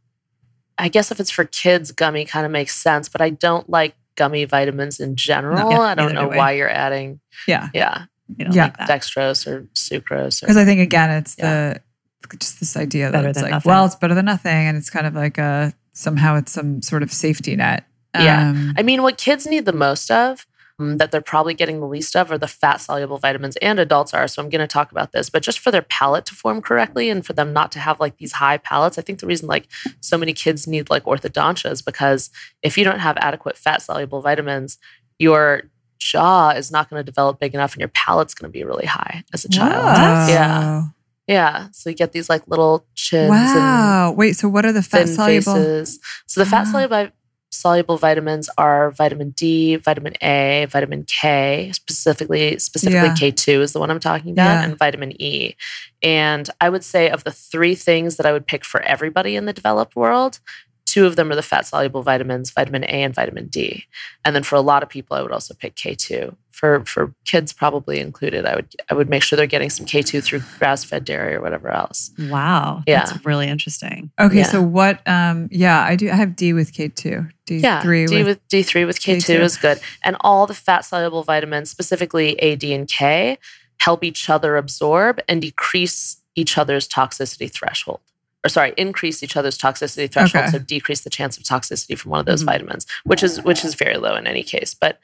I 0.78 0.90
guess 0.90 1.12
if 1.12 1.20
it's 1.20 1.32
for 1.32 1.46
kids, 1.46 1.92
gummy 1.92 2.26
kind 2.26 2.46
of 2.46 2.52
makes 2.52 2.76
sense, 2.76 3.10
but 3.10 3.22
I 3.22 3.30
don't 3.32 3.68
like 3.70 3.96
gummy 4.16 4.46
vitamins 4.46 5.00
in 5.00 5.16
general. 5.16 5.72
yeah, 5.72 5.80
I 5.80 5.96
don't 5.96 6.14
know 6.14 6.30
do 6.30 6.38
why 6.38 6.52
you're 6.52 6.70
adding, 6.70 7.20
yeah, 7.48 7.70
yeah, 7.74 8.06
You 8.38 8.46
know, 8.46 8.52
Yeah. 8.54 8.64
like 8.66 8.78
dextrose 8.80 9.48
or 9.48 9.68
sucrose. 9.76 10.42
Because 10.42 10.58
I 10.58 10.66
think 10.66 10.82
again, 10.82 11.10
it's 11.12 11.36
Yeah. 11.38 11.76
the 11.76 12.38
just 12.40 12.60
this 12.60 12.76
idea 12.76 13.12
Better 13.12 13.24
that 13.24 13.30
it's 13.30 13.42
like, 13.42 13.52
nothing. 13.52 13.70
well, 13.70 13.86
it's 13.86 13.96
better 13.96 14.16
than 14.16 14.26
nothing, 14.26 14.68
and 14.68 14.76
it's 14.78 14.90
kind 14.90 15.06
of 15.08 15.14
like 15.16 15.38
a 15.38 15.74
somehow 15.94 16.36
it's 16.36 16.52
some 16.52 16.82
sort 16.82 17.02
of 17.04 17.14
safety 17.14 17.56
net. 17.56 17.86
Yeah. 18.24 18.50
Um, 18.50 18.74
I 18.78 18.84
mean, 18.84 19.02
what 19.02 19.18
kids 19.18 19.46
need 19.46 19.66
the 19.66 19.74
most 19.74 20.10
of 20.12 20.46
um, 20.78 20.98
that 20.98 21.10
they're 21.12 21.22
probably 21.22 21.54
getting 21.54 21.80
the 21.80 21.88
least 21.88 22.16
of 22.18 22.30
are 22.32 22.38
the 22.38 22.48
fat 22.50 22.82
soluble 22.82 23.18
vitamins, 23.18 23.56
and 23.58 23.80
adults 23.80 24.14
are. 24.14 24.28
So 24.28 24.42
I'm 24.44 24.50
going 24.50 24.60
to 24.60 24.68
talk 24.68 24.92
about 24.92 25.14
this, 25.14 25.30
but 25.30 25.42
just 25.42 25.60
for 25.60 25.72
their 25.72 25.82
palate 25.84 26.26
to 26.26 26.36
form 26.36 26.62
correctly 26.62 27.10
and 27.10 27.26
for 27.26 27.32
them 27.34 27.54
not 27.54 27.72
to 27.74 27.80
have 27.80 28.00
like 28.02 28.18
these 28.18 28.34
high 28.34 28.58
palates, 28.58 28.98
I 28.98 29.02
think 29.02 29.20
the 29.20 29.28
reason 29.28 29.48
like 29.48 29.68
so 30.02 30.18
many 30.18 30.34
kids 30.34 30.68
need 30.68 30.90
like 30.90 31.06
orthodontia 31.06 31.72
is 31.72 31.82
because 31.82 32.30
if 32.62 32.78
you 32.78 32.84
don't 32.84 33.00
have 33.00 33.16
adequate 33.22 33.58
fat 33.58 33.82
soluble 33.82 34.22
vitamins, 34.22 34.78
your 35.18 35.64
jaw 35.98 36.50
is 36.50 36.72
not 36.72 36.90
going 36.90 37.00
to 37.00 37.04
develop 37.06 37.40
big 37.40 37.54
enough 37.54 37.74
and 37.74 37.80
your 37.80 37.88
palate's 37.90 38.34
going 38.34 38.52
to 38.52 38.54
be 38.54 38.66
really 38.66 38.86
high 38.86 39.24
as 39.34 39.46
a 39.46 39.50
child. 39.50 39.86
Wow. 39.86 40.28
Yeah. 40.28 40.84
Yeah. 41.28 41.68
So 41.72 41.90
you 41.90 41.96
get 41.96 42.12
these 42.12 42.30
like 42.30 42.48
little 42.48 42.86
chins 42.96 43.30
and 43.30 43.30
Wow. 43.30 44.12
Wait, 44.12 44.34
so 44.34 44.48
what 44.50 44.66
are 44.66 44.74
the 44.74 44.84
fat 44.84 45.08
soluble? 45.08 45.54
faces. 45.56 46.00
So 46.28 46.42
the 46.44 46.46
fat 46.46 46.68
Ah. 46.68 46.72
soluble 46.72 47.10
soluble 47.56 47.98
vitamins 47.98 48.50
are 48.58 48.92
vitamin 48.92 49.32
D, 49.32 49.76
vitamin 49.78 50.14
A, 50.22 50.68
vitamin 50.70 51.04
K, 51.06 51.72
specifically 51.74 52.58
specifically 52.60 53.08
Yeah. 53.10 53.14
K2 53.16 53.62
is 53.62 53.74
the 53.74 53.80
one 53.80 53.90
I'm 53.92 54.00
talking 54.00 54.32
about, 54.32 54.60
Yeah. 54.62 54.64
and 54.66 54.78
vitamin 54.78 55.20
E. 55.22 55.56
And 56.04 56.50
I 56.62 56.70
would 56.70 56.84
say 56.84 57.10
of 57.10 57.24
the 57.24 57.32
three 57.32 57.76
things 57.76 58.18
that 58.18 58.26
I 58.26 58.32
would 58.32 58.48
pick 58.48 58.64
for 58.66 58.82
everybody 58.82 59.36
in 59.36 59.46
the 59.46 59.54
developed 59.54 59.96
world, 59.96 60.40
two 60.86 61.06
of 61.08 61.16
them 61.16 61.32
are 61.32 61.36
the 61.36 61.42
fat 61.42 61.66
soluble 61.66 62.04
vitamins, 62.04 62.52
vitamin 62.52 62.84
A 62.84 63.04
and 63.04 63.14
vitamin 63.16 63.48
D. 63.48 63.86
And 64.24 64.36
then 64.36 64.44
for 64.44 64.56
a 64.56 64.62
lot 64.62 64.84
of 64.84 64.90
people, 64.90 65.18
I 65.18 65.22
would 65.22 65.32
also 65.32 65.54
pick 65.54 65.76
K2. 65.76 66.36
For 66.56 66.86
for 66.86 67.14
kids 67.26 67.52
probably 67.52 68.00
included, 68.00 68.46
I 68.46 68.56
would 68.56 68.68
I 68.90 68.94
would 68.94 69.10
make 69.10 69.24
sure 69.24 69.36
they're 69.36 69.46
getting 69.46 69.70
some 69.70 69.86
K2 69.86 70.24
through 70.24 70.42
grass 70.58 70.86
fed 70.86 71.04
dairy 71.04 71.36
or 71.36 71.42
whatever 71.42 71.70
else. 71.70 72.12
Wow. 72.18 72.82
Yeah. 72.88 73.04
That's 73.06 73.26
really 73.26 73.48
interesting. 73.50 74.10
Okay, 74.18 74.38
Yeah. 74.38 74.44
so 74.44 74.62
what 74.62 75.06
um 75.06 75.50
yeah, 75.52 75.84
I 75.84 75.98
do 75.98 76.10
I 76.10 76.16
have 76.16 76.36
D 76.38 76.54
with 76.54 76.72
K2. 76.72 77.30
D3 77.46 77.62
Yeah, 77.62 77.82
D 77.84 78.18
with, 78.20 78.26
with 78.28 78.48
D 78.48 78.64
three 78.64 78.86
with 78.86 79.02
K 79.02 79.20
two 79.20 79.34
is 79.42 79.58
good, 79.58 79.82
and 80.02 80.16
all 80.22 80.48
the 80.48 80.54
fat 80.54 80.86
soluble 80.86 81.24
vitamins, 81.24 81.70
specifically 81.70 82.36
A, 82.40 82.56
D, 82.56 82.74
and 82.74 82.88
K, 82.88 83.38
help 83.80 84.04
each 84.06 84.30
other 84.30 84.56
absorb 84.56 85.20
and 85.28 85.42
decrease 85.42 86.22
each 86.36 86.58
other's 86.58 86.88
toxicity 86.88 87.52
threshold. 87.52 88.00
Or 88.46 88.50
sorry, 88.50 88.74
increase 88.78 89.22
each 89.24 89.36
other's 89.36 89.58
toxicity 89.58 90.10
threshold, 90.10 90.44
Okay. 90.46 90.52
so 90.54 90.60
decrease 90.60 91.02
the 91.02 91.10
chance 91.10 91.36
of 91.38 91.44
toxicity 91.44 91.98
from 92.00 92.12
one 92.12 92.20
of 92.22 92.26
those 92.26 92.44
Mhm. 92.44 92.52
vitamins, 92.54 92.86
which 93.04 93.24
is 93.24 93.42
which 93.44 93.66
is 93.66 93.76
very 93.76 93.98
low 93.98 94.16
in 94.16 94.26
any 94.26 94.44
case. 94.44 94.74
But 94.74 95.00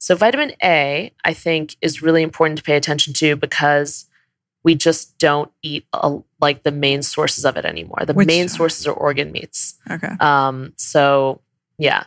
so 0.00 0.16
vitamin 0.16 0.52
A, 0.62 1.12
I 1.24 1.32
think, 1.34 1.76
is 1.80 2.00
really 2.02 2.22
important 2.22 2.56
to 2.58 2.64
pay 2.64 2.74
attention 2.76 3.12
to 3.14 3.36
because 3.36 4.06
we 4.64 4.74
just 4.74 5.18
don't 5.18 5.50
eat 5.62 5.86
a, 5.92 6.18
like 6.40 6.62
the 6.64 6.72
main 6.72 7.02
sources 7.02 7.44
of 7.44 7.56
it 7.56 7.64
anymore. 7.64 8.00
The 8.06 8.14
Which- 8.14 8.26
main 8.26 8.48
sources 8.48 8.86
are 8.86 8.92
organ 8.92 9.30
meats. 9.30 9.76
Okay. 9.90 10.12
Um, 10.18 10.72
so 10.76 11.40
yeah, 11.78 12.04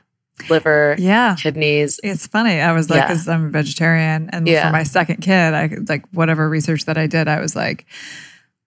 liver, 0.50 0.96
Yeah. 0.98 1.36
kidneys. 1.36 2.00
It's 2.04 2.26
funny. 2.28 2.60
I 2.60 2.72
was 2.74 2.90
like, 2.90 2.98
Yeah. 2.98 3.08
because 3.08 3.28
I'm 3.28 3.46
a 3.46 3.50
vegetarian, 3.50 4.30
and 4.32 4.48
Yeah. 4.48 4.68
for 4.68 4.72
my 4.74 4.84
second 4.84 5.18
kid, 5.22 5.54
I 5.54 5.70
like 5.88 6.06
whatever 6.14 6.50
research 6.50 6.86
that 6.86 6.98
I 6.98 7.06
did, 7.08 7.28
I 7.28 7.40
was 7.40 7.56
like, 7.56 7.86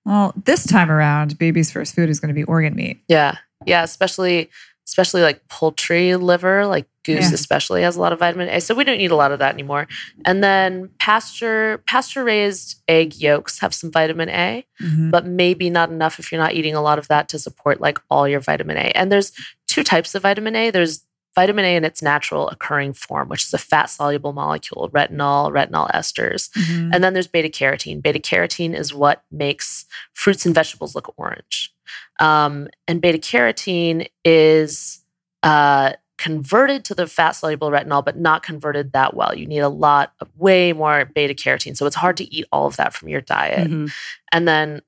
well, 0.05 0.33
this 0.45 0.65
time 0.65 0.91
around, 0.91 1.37
baby's 1.39 1.71
first 1.73 1.95
food 1.97 2.09
is 2.09 2.21
going 2.21 2.29
to 2.29 2.35
be 2.35 2.45
organ 2.45 2.75
meat. 2.77 3.03
Yeah, 3.09 3.39
yeah, 3.67 3.83
especially 3.83 4.51
especially 4.87 5.23
like 5.23 5.47
poultry 5.49 6.15
liver, 6.17 6.67
like 6.67 6.87
goose 7.05 7.29
Yeah. 7.29 7.35
especially 7.35 7.83
has 7.83 7.97
a 7.97 8.01
lot 8.01 8.13
of 8.13 8.19
vitamin 8.21 8.49
A. 8.49 8.61
So 8.61 8.75
we 8.75 8.85
don't 8.85 8.99
need 8.99 9.11
a 9.11 9.17
lot 9.17 9.33
of 9.33 9.39
that 9.41 9.53
anymore. 9.55 9.87
And 10.25 10.43
then 10.43 10.91
pasture 10.99 11.83
pasture 11.87 12.25
raised 12.25 12.83
egg 12.89 13.15
yolks 13.17 13.59
have 13.61 13.75
some 13.75 13.91
vitamin 13.91 14.29
A, 14.29 14.65
Mhm. 14.83 15.11
but 15.11 15.27
maybe 15.27 15.71
not 15.71 15.91
enough 15.91 16.19
if 16.19 16.31
you're 16.31 16.41
not 16.41 16.55
eating 16.55 16.75
a 16.75 16.83
lot 16.83 16.99
of 16.99 17.09
that 17.09 17.29
to 17.31 17.39
support 17.39 17.81
like 17.81 17.99
all 18.11 18.27
your 18.29 18.41
vitamin 18.41 18.77
A. 18.77 18.91
And 18.95 19.11
there's 19.11 19.33
two 19.67 19.83
types 19.85 20.15
of 20.15 20.23
vitamin 20.23 20.55
A. 20.57 20.71
There's 20.71 21.03
vitamin 21.35 21.65
A 21.67 21.77
in 21.77 21.85
its 21.85 22.01
natural 22.01 22.49
occurring 22.49 22.95
form, 22.95 23.29
which 23.29 23.45
is 23.45 23.53
a 23.53 23.59
fat 23.59 23.87
soluble 23.91 24.33
molecule, 24.33 24.89
retinol, 24.91 25.53
retinol 25.53 25.91
esters. 25.93 26.49
Mhm. 26.57 26.91
And 26.95 27.05
then 27.05 27.13
there's 27.13 27.27
beta 27.27 27.49
carotene. 27.49 28.01
Beta 28.03 28.19
carotene 28.19 28.75
is 28.75 28.95
what 28.95 29.23
makes 29.31 29.85
fruits 30.15 30.47
and 30.47 30.55
vegetables 30.55 30.95
look 30.95 31.13
orange. 31.19 31.73
Um, 32.21 32.69
and 32.89 33.01
beta 33.01 33.19
carotene 33.19 34.09
is 34.25 35.05
uh, 35.43 35.93
converted 36.19 36.85
to 36.87 36.95
the 36.95 37.07
fat 37.07 37.33
soluble 37.33 37.71
retinol, 37.71 38.05
but 38.05 38.19
not 38.19 38.43
converted 38.43 38.93
that 38.93 39.15
well. 39.15 39.37
You 39.37 39.47
need 39.47 39.59
a 39.61 39.69
lot 39.69 40.13
of 40.21 40.29
way 40.37 40.73
more 40.73 41.05
beta 41.05 41.35
carotene. 41.35 41.77
So 41.77 41.87
it's 41.87 41.97
hard 41.97 42.17
to 42.19 42.35
eat 42.35 42.47
all 42.53 42.67
of 42.67 42.77
that 42.77 42.95
from 42.95 43.09
your 43.09 43.21
diet. 43.21 43.71
Mhm. 43.71 43.93
And 44.33 44.49
then, 44.49 44.81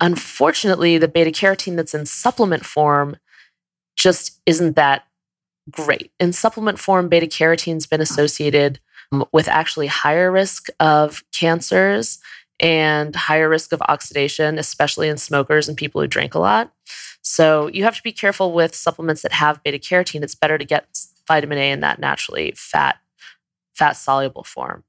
unfortunately, 0.00 0.98
the 0.98 1.08
beta 1.08 1.30
carotene 1.30 1.76
that's 1.76 1.94
in 1.94 2.06
supplement 2.06 2.64
form 2.64 3.16
just 3.96 4.40
isn't 4.46 4.76
that 4.76 5.04
great. 5.70 6.10
In 6.18 6.32
supplement 6.32 6.78
form, 6.78 7.08
beta 7.08 7.26
carotene's 7.26 7.86
been 7.86 8.00
associated 8.00 8.80
um, 9.12 9.26
with 9.32 9.48
actually 9.48 9.86
higher 9.86 10.32
risk 10.32 10.68
of 10.80 11.22
cancers 11.32 12.18
and 12.62 13.14
higher 13.14 13.48
risk 13.48 13.72
of 13.72 13.82
oxidation, 13.82 14.58
especially 14.58 15.08
in 15.08 15.18
smokers 15.18 15.68
and 15.68 15.76
people 15.76 16.00
who 16.00 16.06
drink 16.06 16.34
a 16.34 16.38
lot. 16.38 16.72
So 17.20 17.68
you 17.68 17.84
have 17.84 17.96
to 17.96 18.02
be 18.02 18.12
careful 18.12 18.52
with 18.52 18.74
supplements 18.74 19.22
that 19.22 19.32
have 19.32 19.62
beta 19.62 19.78
carotene. 19.78 20.22
It's 20.22 20.34
better 20.34 20.56
to 20.56 20.64
get 20.64 20.86
vitamin 21.26 21.58
A 21.58 21.70
in 21.72 21.80
that 21.80 21.98
naturally 21.98 22.52
fat 22.56 22.96
fat 23.74 23.92
soluble 23.92 24.44
form. 24.44 24.84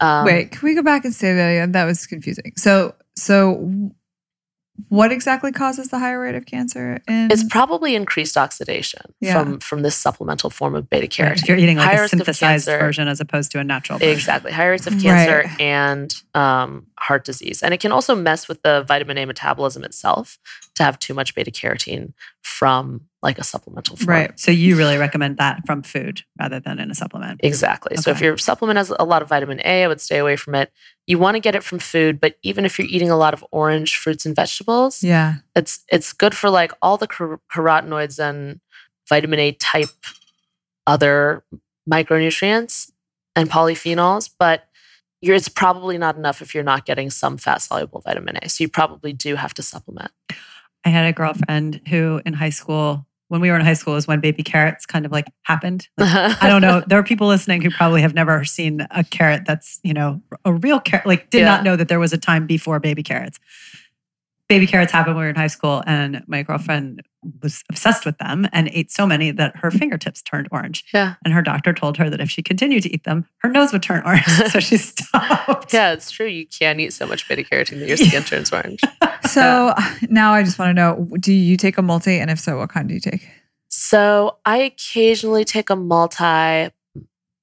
Um, 0.00 0.24
Wait, 0.26 0.50
can 0.50 0.66
we 0.66 0.74
go 0.74 0.82
back 0.82 1.04
and 1.04 1.14
say 1.14 1.34
that 1.34 1.48
again? 1.48 1.72
That 1.72 1.84
was 1.84 2.06
confusing. 2.06 2.52
So, 2.56 2.94
so 3.16 3.92
what 4.88 5.12
exactly 5.12 5.52
causes 5.52 5.88
the 5.88 5.98
higher 5.98 6.20
rate 6.20 6.34
of 6.34 6.46
cancer? 6.46 7.00
In 7.06 7.28
It's 7.30 7.44
probably 7.44 7.94
increased 7.94 8.36
oxidation 8.36 9.02
Yeah. 9.20 9.32
from 9.34 9.60
from 9.60 9.82
this 9.82 9.96
supplemental 9.96 10.50
form 10.50 10.74
of 10.74 10.90
beta 10.90 11.06
carotene. 11.06 11.42
If 11.42 11.48
you're 11.48 11.56
eating 11.56 11.76
like 11.76 11.96
a 11.96 12.08
synthesized 12.08 12.66
cancer. 12.66 12.78
version 12.78 13.06
as 13.08 13.20
opposed 13.20 13.52
to 13.52 13.60
a 13.60 13.64
natural 13.64 13.98
version. 13.98 14.12
Exactly. 14.14 14.52
Higher 14.52 14.72
rates 14.72 14.86
of 14.86 15.00
cancer 15.00 15.44
Right. 15.46 15.60
and 15.60 16.14
um, 16.34 16.86
heart 16.98 17.24
disease. 17.24 17.62
And 17.62 17.72
it 17.72 17.78
can 17.80 17.92
also 17.92 18.14
mess 18.16 18.48
with 18.48 18.62
the 18.62 18.82
vitamin 18.82 19.16
A 19.18 19.26
metabolism 19.26 19.84
itself 19.84 20.38
to 20.74 20.82
have 20.82 20.98
too 20.98 21.14
much 21.14 21.34
beta 21.34 21.50
carotene 21.52 22.12
from 22.42 23.02
like 23.24 23.38
a 23.38 23.44
supplemental 23.44 23.96
form. 23.96 24.08
right. 24.16 24.38
So 24.38 24.50
you 24.52 24.76
really 24.76 24.96
recommend 24.98 25.38
that 25.38 25.66
from 25.66 25.82
food 25.82 26.22
rather 26.38 26.60
than 26.60 26.78
in 26.78 26.90
a 26.90 26.94
supplement. 26.94 27.40
Exactly. 27.42 27.96
So 27.96 28.10
if 28.12 28.20
your 28.20 28.36
supplement 28.38 28.76
has 28.76 28.90
a 28.96 29.04
lot 29.04 29.22
of 29.22 29.28
vitamin 29.28 29.60
A, 29.64 29.82
I 29.84 29.88
would 29.88 30.00
stay 30.00 30.18
away 30.18 30.36
from 30.36 30.54
it. 30.54 30.70
You 31.06 31.18
want 31.18 31.34
to 31.34 31.40
get 31.40 31.54
it 31.56 31.64
from 31.64 31.78
food, 31.80 32.20
but 32.20 32.36
even 32.42 32.64
if 32.64 32.78
you're 32.78 32.86
eating 32.88 33.10
a 33.10 33.16
lot 33.16 33.34
of 33.34 33.44
orange 33.50 33.96
fruits 33.96 34.24
and 34.26 34.36
vegetables, 34.36 35.02
Yeah. 35.02 35.36
it's 35.56 35.82
it's 35.90 36.12
good 36.12 36.34
for 36.36 36.50
like 36.50 36.70
all 36.80 36.96
the 36.96 37.06
car- 37.08 37.40
carotenoids 37.52 38.18
and 38.18 38.60
vitamin 39.08 39.38
A 39.40 39.52
type 39.52 39.88
other 40.86 41.44
micronutrients 41.90 42.90
and 43.36 43.50
polyphenols, 43.50 44.30
but 44.38 44.68
you're, 45.20 45.34
it's 45.36 45.48
probably 45.48 45.96
not 45.98 46.16
enough 46.16 46.42
if 46.42 46.54
you're 46.54 46.62
not 46.64 46.84
getting 46.86 47.10
some 47.10 47.36
fat 47.38 47.62
soluble 47.62 48.00
vitamin 48.00 48.36
A. 48.42 48.48
So 48.48 48.62
you 48.64 48.68
probably 48.68 49.12
do 49.12 49.36
have 49.36 49.54
to 49.54 49.62
supplement. 49.62 50.10
I 50.84 50.90
had 50.90 51.06
a 51.06 51.12
girlfriend 51.12 51.80
who 51.88 52.20
in 52.26 52.34
high 52.34 52.50
school, 52.50 53.06
when 53.28 53.40
we 53.40 53.50
were 53.50 53.56
in 53.56 53.64
high 53.64 53.74
school, 53.74 53.96
is 53.96 54.06
when 54.06 54.20
baby 54.20 54.42
carrots 54.42 54.86
kind 54.86 55.06
of 55.06 55.12
like 55.12 55.26
happened. 55.42 55.88
Like, 55.98 56.42
I 56.42 56.48
don't 56.48 56.60
know. 56.62 56.82
There 56.86 56.98
are 56.98 57.02
people 57.02 57.26
listening 57.26 57.62
who 57.62 57.70
probably 57.70 58.02
have 58.02 58.14
never 58.14 58.44
seen 58.44 58.86
a 58.90 59.02
carrot 59.04 59.42
that's, 59.46 59.80
you 59.82 59.94
know, 59.94 60.20
a 60.44 60.52
real 60.52 60.78
carrot, 60.80 61.06
like 61.06 61.30
did 61.30 61.40
Yeah. 61.40 61.46
not 61.46 61.64
know 61.64 61.76
that 61.76 61.88
there 61.88 61.98
was 62.00 62.12
a 62.12 62.18
time 62.18 62.46
before 62.46 62.78
baby 62.80 63.02
carrots. 63.02 63.38
Baby 64.48 64.66
carrots 64.66 64.92
happened 64.92 65.16
when 65.16 65.22
we 65.22 65.26
were 65.26 65.30
in 65.30 65.36
high 65.36 65.46
school, 65.46 65.82
and 65.86 66.22
my 66.26 66.42
girlfriend 66.42 67.02
was 67.42 67.62
obsessed 67.68 68.04
with 68.04 68.18
them 68.18 68.46
and 68.52 68.68
ate 68.72 68.90
so 68.90 69.06
many 69.06 69.30
that 69.30 69.56
her 69.56 69.70
mm. 69.70 69.78
fingertips 69.78 70.22
turned 70.22 70.48
orange. 70.50 70.84
Yeah. 70.92 71.14
And 71.24 71.32
her 71.34 71.42
doctor 71.42 71.72
told 71.72 71.96
her 71.96 72.10
that 72.10 72.20
if 72.20 72.30
she 72.30 72.42
continued 72.42 72.82
to 72.84 72.92
eat 72.92 73.04
them, 73.04 73.26
her 73.38 73.48
nose 73.48 73.72
would 73.72 73.82
turn 73.82 74.02
orange. 74.04 74.26
so 74.50 74.60
she 74.60 74.76
stopped. 74.76 75.72
Yeah, 75.72 75.92
it's 75.92 76.10
true. 76.10 76.26
You 76.26 76.46
can 76.46 76.80
eat 76.80 76.92
so 76.92 77.06
much 77.06 77.28
beta 77.28 77.42
carotene 77.42 77.80
that 77.80 77.88
your 77.88 77.96
skin 77.96 78.22
turns 78.22 78.52
orange. 78.52 78.80
So 79.24 79.74
now 80.10 80.34
I 80.34 80.42
just 80.42 80.58
want 80.58 80.68
to 80.68 80.74
know 80.74 81.08
do 81.18 81.32
you 81.32 81.56
take 81.56 81.78
a 81.78 81.82
multi? 81.82 82.18
And 82.18 82.30
if 82.30 82.38
so, 82.38 82.58
what 82.58 82.68
kind 82.68 82.86
do 82.86 82.94
you 82.94 83.00
take? 83.00 83.26
So 83.68 84.36
I 84.44 84.58
occasionally 84.58 85.46
take 85.46 85.70
a 85.70 85.76
multi 85.76 86.70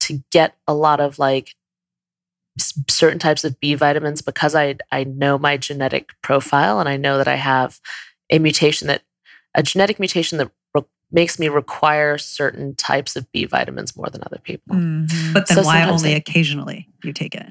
to 0.00 0.22
get 0.30 0.54
a 0.66 0.74
lot 0.74 1.00
of 1.00 1.18
like 1.18 1.54
certain 2.88 3.18
types 3.18 3.44
of 3.44 3.58
B 3.60 3.74
vitamins 3.74 4.22
because 4.22 4.54
I 4.54 4.76
I 4.90 5.04
know 5.04 5.38
my 5.38 5.56
genetic 5.56 6.10
profile 6.22 6.80
and 6.80 6.88
I 6.88 6.96
know 6.96 7.18
that 7.18 7.28
I 7.28 7.36
have 7.36 7.80
a 8.30 8.38
mutation 8.38 8.88
that 8.88 9.02
a 9.54 9.62
genetic 9.62 9.98
mutation 9.98 10.38
that 10.38 10.50
re- 10.74 10.82
makes 11.10 11.38
me 11.38 11.48
require 11.48 12.18
certain 12.18 12.74
types 12.74 13.16
of 13.16 13.30
B 13.32 13.44
vitamins 13.44 13.96
more 13.96 14.08
than 14.08 14.22
other 14.24 14.38
people. 14.42 14.76
Mhm. 14.76 15.32
But 15.34 15.48
then 15.48 15.58
So 15.58 15.62
why 15.64 15.82
only 15.88 16.14
I- 16.14 16.16
occasionally 16.16 16.88
you 17.04 17.12
take 17.12 17.34
it? 17.34 17.46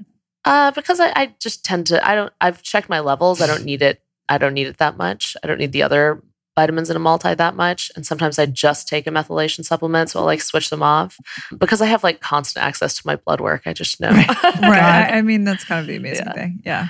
Uh, 0.45 0.71
because 0.71 0.99
I, 0.99 1.11
I 1.15 1.35
just 1.39 1.63
tend 1.63 1.87
to 1.87 2.05
I 2.07 2.15
don't 2.15 2.33
I've 2.41 2.61
checked 2.63 2.89
my 2.89 2.99
levels. 2.99 3.41
I 3.41 3.47
don't 3.47 3.63
need 3.65 3.81
it. 3.81 4.01
I 4.29 4.37
don't 4.39 4.53
need 4.55 4.67
it 4.67 4.77
that 4.77 4.97
much. 4.97 5.35
I 5.43 5.47
don't 5.47 5.59
need 5.59 5.71
the 5.71 5.83
other 5.83 6.23
vitamins 6.57 6.89
in 6.89 6.95
a 6.95 6.99
multi 6.99 7.33
that 7.35 7.55
much. 7.55 7.91
And 7.95 8.05
sometimes 8.05 8.39
I 8.39 8.45
just 8.47 8.87
take 8.87 9.05
a 9.07 9.11
methylation 9.11 9.63
supplement, 9.63 10.09
so 10.09 10.19
I'll 10.19 10.25
like 10.25 10.41
switch 10.41 10.69
them 10.69 10.81
off 10.83 11.17
because 11.59 11.81
I 11.81 11.85
have 11.85 12.03
like 12.03 12.19
constant 12.21 12.65
access 12.65 12.95
to 12.95 13.03
my 13.05 13.15
blood 13.17 13.39
work. 13.39 13.61
I 13.67 13.73
just 13.73 13.99
know. 14.01 14.09
Right. 14.09 14.27
right. 14.61 15.11
I, 15.11 15.17
I 15.17 15.21
mean, 15.21 15.43
that's 15.43 15.63
kind 15.63 15.79
of 15.79 15.87
the 15.87 15.95
amazing 15.95 16.25
Yeah. 16.25 16.33
thing. 16.33 16.59
Yeah. 16.65 16.87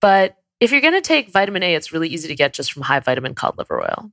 but 0.00 0.36
if 0.60 0.72
you're 0.72 0.80
going 0.80 0.94
to 0.94 1.00
take 1.02 1.30
vitamin 1.30 1.62
A, 1.62 1.74
it's 1.74 1.92
really 1.92 2.08
easy 2.08 2.28
to 2.28 2.34
get 2.34 2.54
just 2.54 2.72
from 2.72 2.82
high 2.82 3.00
vitamin 3.00 3.34
cod 3.34 3.58
liver 3.58 3.80
oil. 3.82 4.10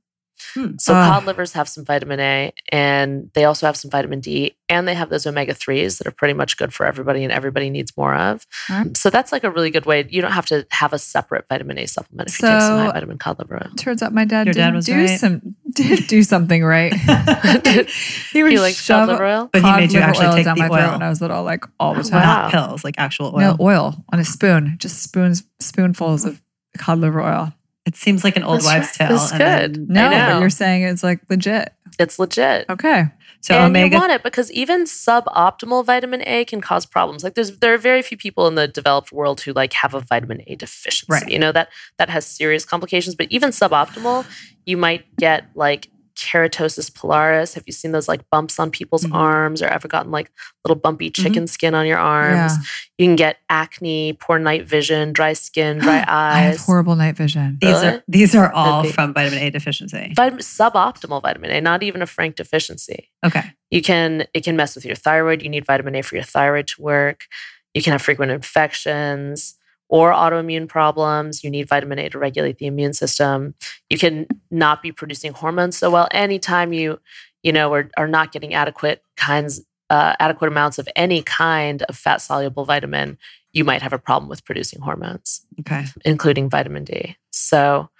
Hmm. 0.54 0.72
So 0.78 0.92
Ah. 0.94 1.14
cod 1.14 1.26
livers 1.26 1.52
have 1.52 1.68
some 1.68 1.84
vitamin 1.84 2.20
A 2.20 2.52
and 2.70 3.30
they 3.34 3.44
also 3.44 3.66
have 3.66 3.76
some 3.76 3.90
vitamin 3.90 4.20
D 4.20 4.54
and 4.68 4.86
they 4.86 4.94
have 4.94 5.08
those 5.10 5.26
omega 5.26 5.54
3s 5.54 5.98
that 5.98 6.06
are 6.06 6.10
pretty 6.12 6.34
much 6.34 6.56
good 6.56 6.72
for 6.74 6.86
everybody 6.86 7.24
and 7.24 7.32
everybody 7.32 7.70
needs 7.70 7.92
more 7.96 8.14
of. 8.14 8.46
Alright. 8.70 8.96
So 8.96 9.10
that's 9.10 9.32
like 9.32 9.44
a 9.44 9.50
really 9.50 9.70
good 9.70 9.86
way. 9.86 10.06
You 10.10 10.20
don't 10.22 10.32
have 10.32 10.46
to 10.46 10.66
have 10.70 10.92
a 10.92 10.98
separate 10.98 11.46
vitamin 11.48 11.78
A 11.78 11.86
supplement 11.86 12.28
if 12.30 12.40
you 12.40 12.48
take 12.48 12.60
some 12.60 12.78
So- 12.78 12.84
high 12.86 12.92
vitamin 12.92 13.18
cod 13.18 13.38
liver 13.38 13.56
oil. 13.56 13.70
Turns 13.76 14.02
out 14.02 14.12
my 14.12 14.24
dad 14.24 14.46
Your 14.46 14.52
didn't 14.54 14.66
dad 14.68 14.74
was 14.74 14.86
do 14.86 14.94
right. 14.94 15.18
some 15.20 15.56
did 15.72 16.06
do 16.06 16.22
something 16.22 16.62
right. 16.64 16.92
he 18.32 18.42
would 18.42 18.52
You 18.52 18.60
like 18.60 18.74
cod 18.74 18.82
shove 18.84 19.08
liver 19.08 19.24
oil? 19.26 19.50
But 19.52 19.62
he 19.62 19.72
made 19.72 19.92
you 19.92 20.00
actually 20.00 20.26
oil 20.26 20.34
take 20.34 20.44
down 20.44 20.56
the 20.56 20.62
my 20.62 20.68
throat 20.68 20.84
oil. 20.86 20.92
when 20.92 21.02
I 21.02 21.08
was 21.08 21.20
little, 21.20 21.42
like 21.42 21.64
all 21.80 21.94
the 21.94 22.02
time. 22.04 22.20
wow. 22.22 22.42
Not 22.42 22.50
pills, 22.52 22.84
like 22.84 22.94
actual 22.98 23.28
oil. 23.34 23.38
No 23.38 23.56
oil 23.60 24.04
on 24.12 24.18
a 24.20 24.24
spoon, 24.24 24.76
just 24.78 25.02
spoons, 25.02 25.44
spoonfuls 25.60 26.24
of 26.24 26.40
cod 26.78 26.98
liver 26.98 27.22
oil. 27.22 27.52
It 27.86 27.96
seems 27.96 28.24
like 28.24 28.36
an 28.36 28.42
old 28.44 28.56
That's 28.60 28.64
wives' 28.66 28.96
tale. 28.96 29.08
That's 29.10 29.32
good. 29.32 29.74
then- 29.74 29.86
No, 29.88 30.10
but 30.10 30.40
you're 30.40 30.50
saying 30.50 30.82
it's 30.84 31.02
like 31.02 31.20
legit. 31.28 31.72
It's 31.98 32.18
legit. 32.18 32.66
Okay. 32.70 33.04
So 33.40 33.54
and 33.54 33.66
omega 33.66 33.96
you 33.96 34.00
want 34.00 34.10
it 34.12 34.22
because 34.22 34.50
even 34.52 34.84
suboptimal 34.84 35.84
vitamin 35.84 36.22
A 36.26 36.46
can 36.46 36.62
cause 36.62 36.86
problems. 36.86 37.22
Like 37.22 37.34
there's 37.34 37.58
there 37.58 37.74
are 37.74 37.78
very 37.78 38.00
few 38.00 38.16
people 38.16 38.46
in 38.48 38.54
the 38.54 38.66
developed 38.66 39.12
world 39.12 39.42
who 39.42 39.52
like 39.52 39.74
have 39.74 39.92
a 39.92 40.00
vitamin 40.00 40.40
A 40.46 40.56
deficiency. 40.56 41.06
Right. 41.12 41.28
You 41.28 41.38
know 41.38 41.52
that 41.52 41.68
that 41.98 42.08
has 42.08 42.24
serious 42.26 42.64
complications. 42.64 43.14
But 43.14 43.26
even 43.30 43.50
suboptimal, 43.50 44.24
you 44.64 44.78
might 44.78 45.04
get 45.18 45.44
like 45.54 45.88
keratosis 46.16 46.90
pilaris. 46.90 47.54
Have 47.54 47.64
you 47.66 47.72
seen 47.72 47.92
those 47.92 48.08
like 48.08 48.20
bumps 48.30 48.58
on 48.58 48.70
people's 48.70 49.04
Mhm. 49.04 49.14
arms 49.14 49.62
or 49.62 49.66
ever 49.66 49.88
gotten 49.88 50.10
like 50.10 50.30
little 50.64 50.80
bumpy 50.80 51.10
chicken 51.10 51.46
skin 51.46 51.74
on 51.74 51.86
your 51.86 51.98
arms? 51.98 52.52
Yeah. 52.56 52.64
You 52.98 53.06
can 53.06 53.16
get 53.16 53.38
acne, 53.50 54.12
poor 54.14 54.38
night 54.38 54.66
vision, 54.68 55.12
dry 55.12 55.32
skin, 55.32 55.78
dry 55.78 55.98
eyes. 55.98 56.06
I 56.08 56.40
have 56.40 56.58
horrible 56.60 56.94
night 56.96 57.16
vision. 57.16 57.58
these 57.60 57.70
Really? 57.74 57.86
are 57.88 58.02
these 58.08 58.34
are 58.34 58.52
all 58.52 58.84
from 58.84 59.12
vitamin 59.14 59.40
A 59.40 59.50
deficiency. 59.50 60.12
Vitamin, 60.14 60.40
suboptimal 60.42 61.22
vitamin 61.22 61.50
A, 61.50 61.60
not 61.60 61.82
even 61.82 62.02
a 62.02 62.06
frank 62.06 62.36
deficiency. 62.36 63.10
Okay. 63.26 63.42
You 63.70 63.82
can 63.82 64.26
it 64.34 64.44
can 64.44 64.56
mess 64.56 64.74
with 64.76 64.84
your 64.84 64.96
thyroid. 64.96 65.42
You 65.42 65.48
need 65.48 65.66
vitamin 65.66 65.96
A 65.96 66.02
for 66.02 66.14
your 66.14 66.24
thyroid 66.24 66.68
to 66.68 66.82
work. 66.82 67.26
You 67.74 67.82
can 67.82 67.90
have 67.92 68.02
frequent 68.02 68.30
infections 68.30 69.56
or 69.88 70.12
autoimmune 70.12 70.68
problems. 70.68 71.44
You 71.44 71.50
need 71.50 71.68
vitamin 71.68 71.98
A 71.98 72.08
to 72.10 72.18
regulate 72.18 72.58
the 72.58 72.66
immune 72.66 72.92
system. 72.94 73.54
You 73.90 73.98
can 73.98 74.26
not 74.50 74.82
be 74.82 74.92
producing 74.92 75.32
hormones 75.32 75.76
so 75.76 75.90
well 75.90 76.08
anytime 76.10 76.72
you, 76.72 76.98
you 77.42 77.52
know, 77.52 77.72
are, 77.72 77.90
are 77.96 78.08
not 78.08 78.32
getting 78.32 78.54
adequate 78.54 79.02
kinds 79.16 79.60
uh, 79.90 80.14
adequate 80.18 80.48
amounts 80.48 80.78
of 80.78 80.88
any 80.96 81.22
kind 81.22 81.82
of 81.82 81.96
fat 81.96 82.16
soluble 82.20 82.64
vitamin, 82.64 83.18
you 83.52 83.64
might 83.64 83.82
have 83.82 83.92
a 83.92 83.98
problem 83.98 84.28
with 84.30 84.44
producing 84.44 84.80
hormones 84.80 85.44
Okay. 85.60 85.84
including 86.04 86.48
vitamin 86.48 86.84
D. 86.84 87.16
So, 87.30 87.90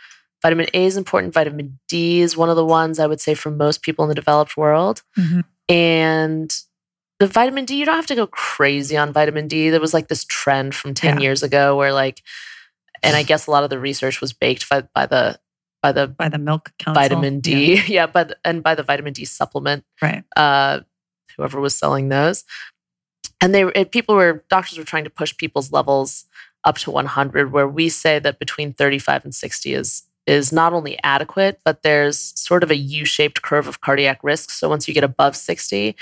vitamin 0.43 0.67
A 0.73 0.87
is 0.87 0.97
important. 0.97 1.35
Vitamin 1.35 1.79
D 1.87 2.23
is 2.23 2.37
one 2.39 2.49
of 2.49 2.57
the 2.57 2.65
ones 2.65 2.99
I 2.99 3.07
would 3.07 3.21
say 3.21 3.35
for 3.35 3.51
most 3.51 3.83
people 3.83 4.03
in 4.05 4.09
the 4.09 4.15
developed 4.15 4.57
world. 4.57 5.03
Mhm. 5.17 5.45
And 5.69 6.57
the 7.21 7.27
vitamin 7.27 7.65
D, 7.65 7.77
you 7.77 7.85
don't 7.87 7.95
have 7.97 8.07
to 8.07 8.15
go 8.15 8.27
crazy 8.27 8.97
on 8.97 9.13
vitamin 9.13 9.47
D. 9.49 9.71
There 9.71 9.81
was 9.81 9.95
like 9.95 10.09
this 10.09 10.25
trend 10.25 10.75
from 10.75 10.95
10 10.95 11.17
Yeah. 11.17 11.23
years 11.23 11.43
ago 11.43 11.77
where, 11.77 11.93
like, 11.93 12.23
and 13.03 13.17
I 13.17 13.23
guess 13.23 13.47
a 13.47 13.51
lot 13.51 13.65
of 13.65 13.71
the 13.71 13.79
research 13.79 14.21
was 14.21 14.33
baked 14.33 14.69
by, 14.69 14.83
by 14.95 15.07
the 15.07 15.39
by 15.83 15.93
the 15.93 16.07
By 16.09 16.29
the 16.31 16.39
milk 16.39 16.73
council. 16.79 17.01
vitamin 17.03 17.41
D, 17.41 17.83
yeah, 17.87 18.07
but 18.13 18.39
and 18.45 18.63
by 18.63 18.75
the 18.75 18.83
vitamin 18.83 19.13
D 19.13 19.25
supplement 19.27 19.85
Right. 20.01 20.25
uh, 20.37 20.81
whoever 21.37 21.61
was 21.61 21.77
selling 21.77 22.09
those. 22.09 22.45
And 23.41 23.55
they 23.55 23.65
it, 23.65 23.91
people 23.93 24.15
were 24.15 24.45
doctors 24.49 24.79
were 24.79 24.85
trying 24.85 25.05
to 25.05 25.11
push 25.11 25.37
people's 25.37 25.71
levels 25.73 26.25
up 26.65 26.79
to 26.79 26.91
100, 26.91 27.53
where 27.53 27.69
we 27.69 27.91
say 27.91 28.19
that 28.19 28.39
between 28.39 28.73
35 28.73 29.25
and 29.25 29.35
60 29.35 29.75
is 29.75 30.05
is 30.27 30.51
not 30.53 30.73
only 30.73 30.99
adequate, 31.05 31.61
but 31.67 31.83
there's 31.83 32.19
sort 32.41 32.63
of 32.63 32.71
a 32.71 32.77
U-shaped 32.77 33.43
curve 33.43 33.69
of 33.69 33.83
cardiac 33.83 34.25
risk. 34.25 34.49
So 34.49 34.71
once 34.71 34.89
you 34.89 34.95
get 34.95 35.05
above 35.05 35.37
60, 35.37 35.95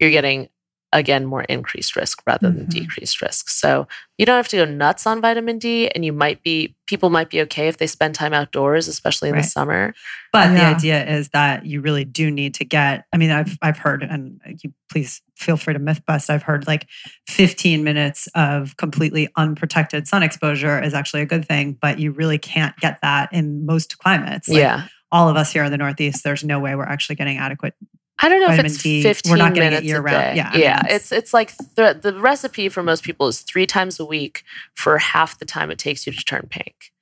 you're 0.00 0.10
getting 0.10 0.48
again 0.94 1.26
more 1.26 1.42
increased 1.42 1.96
risk 1.96 2.22
rather 2.26 2.50
than 2.50 2.64
Mhm. 2.64 2.70
decreased 2.70 3.20
risk. 3.20 3.50
So 3.50 3.86
you 4.16 4.24
don't 4.24 4.36
have 4.38 4.48
to 4.48 4.56
go 4.56 4.64
nuts 4.64 5.06
on 5.06 5.20
vitamin 5.20 5.58
D, 5.58 5.86
and 5.88 6.02
you 6.02 6.14
might 6.14 6.42
be 6.42 6.76
people 6.86 7.10
might 7.10 7.28
be 7.28 7.42
okay 7.42 7.68
if 7.68 7.76
they 7.76 7.86
spend 7.86 8.14
time 8.14 8.32
outdoors, 8.32 8.88
especially 8.88 9.28
in 9.28 9.34
Right. 9.34 9.42
the 9.42 9.48
summer. 9.50 9.94
But 10.32 10.54
the 10.54 10.64
idea 10.64 11.04
is 11.04 11.28
that 11.34 11.66
you 11.66 11.82
really 11.82 12.06
do 12.06 12.30
need 12.30 12.54
to 12.54 12.64
get. 12.64 13.04
I 13.12 13.18
mean, 13.18 13.30
I've 13.30 13.58
I've 13.60 13.76
heard, 13.76 14.02
and 14.02 14.40
you 14.64 14.72
please 14.90 15.20
feel 15.36 15.58
free 15.58 15.74
to 15.74 15.78
myth 15.78 16.00
bust. 16.06 16.30
I've 16.30 16.44
heard 16.44 16.66
like 16.66 16.86
15 17.26 17.84
minutes 17.84 18.26
of 18.34 18.78
completely 18.78 19.28
unprotected 19.36 20.08
sun 20.08 20.22
exposure 20.22 20.82
is 20.82 20.94
actually 20.94 21.20
a 21.20 21.26
good 21.26 21.46
thing, 21.46 21.76
but 21.78 21.98
you 21.98 22.12
really 22.12 22.38
can't 22.38 22.74
get 22.78 23.02
that 23.02 23.30
in 23.30 23.66
most 23.66 23.98
climates. 23.98 24.48
Like, 24.48 24.56
yeah. 24.60 24.84
all 25.12 25.28
of 25.28 25.36
us 25.36 25.52
here 25.52 25.64
in 25.64 25.70
the 25.70 25.76
Northeast, 25.76 26.24
there's 26.24 26.44
no 26.44 26.58
way 26.60 26.74
we're 26.74 26.84
actually 26.84 27.16
getting 27.16 27.36
adequate. 27.36 27.74
I 28.20 28.28
don't 28.28 28.40
know 28.40 28.52
if 28.52 28.64
it's 28.64 28.82
D, 28.82 29.02
15 29.02 29.30
we're 29.30 29.36
not 29.36 29.54
getting 29.54 29.68
it 29.68 29.70
minutes 29.70 29.86
year 29.86 29.98
a 29.98 30.02
round. 30.02 30.16
day. 30.16 30.36
Yeah, 30.36 30.48
I 30.48 30.52
mean, 30.52 30.60
yeah. 30.62 30.80
it's- 30.86 31.12
It's 31.12 31.32
like 31.32 31.56
the 31.76 31.98
the 32.00 32.18
recipe 32.20 32.68
for 32.68 32.82
most 32.82 33.04
people 33.04 33.28
is 33.28 33.40
three 33.42 33.66
times 33.66 34.00
a 34.00 34.04
week 34.04 34.42
for 34.74 34.98
half 34.98 35.38
the 35.38 35.44
time 35.44 35.70
it 35.70 35.78
takes 35.78 36.06
you 36.06 36.12
to 36.12 36.24
turn 36.24 36.46
pink. 36.50 36.92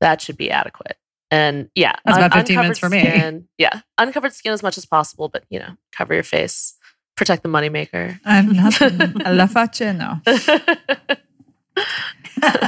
That 0.00 0.20
should 0.20 0.36
be 0.36 0.50
adequate. 0.50 0.96
And 1.30 1.68
yeah, 1.74 1.94
That's 2.04 2.18
un- 2.18 2.24
about 2.24 2.38
15 2.38 2.56
minutes 2.56 2.78
for 2.78 2.88
me. 2.88 3.00
Skin, 3.02 3.48
yeah, 3.58 3.80
uncovered 3.98 4.32
skin 4.32 4.52
as 4.52 4.62
much 4.62 4.76
as 4.78 4.84
possible, 4.86 5.28
but 5.28 5.44
you 5.50 5.58
know, 5.58 5.76
cover 5.92 6.14
your 6.14 6.22
face, 6.22 6.74
protect 7.16 7.42
the 7.42 7.48
moneymaker. 7.48 8.18
I'm 8.24 8.52
nothing. 8.52 8.98
La 9.26 9.46
faccia, 9.46 9.92
no. 9.96 10.20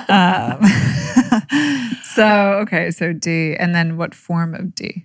Um, 0.09 0.63
so 2.15 2.25
okay, 2.63 2.91
so 2.91 3.13
D, 3.13 3.55
and 3.57 3.75
then 3.75 3.97
what 3.97 4.15
form 4.15 4.55
of 4.55 4.75
D? 4.75 5.05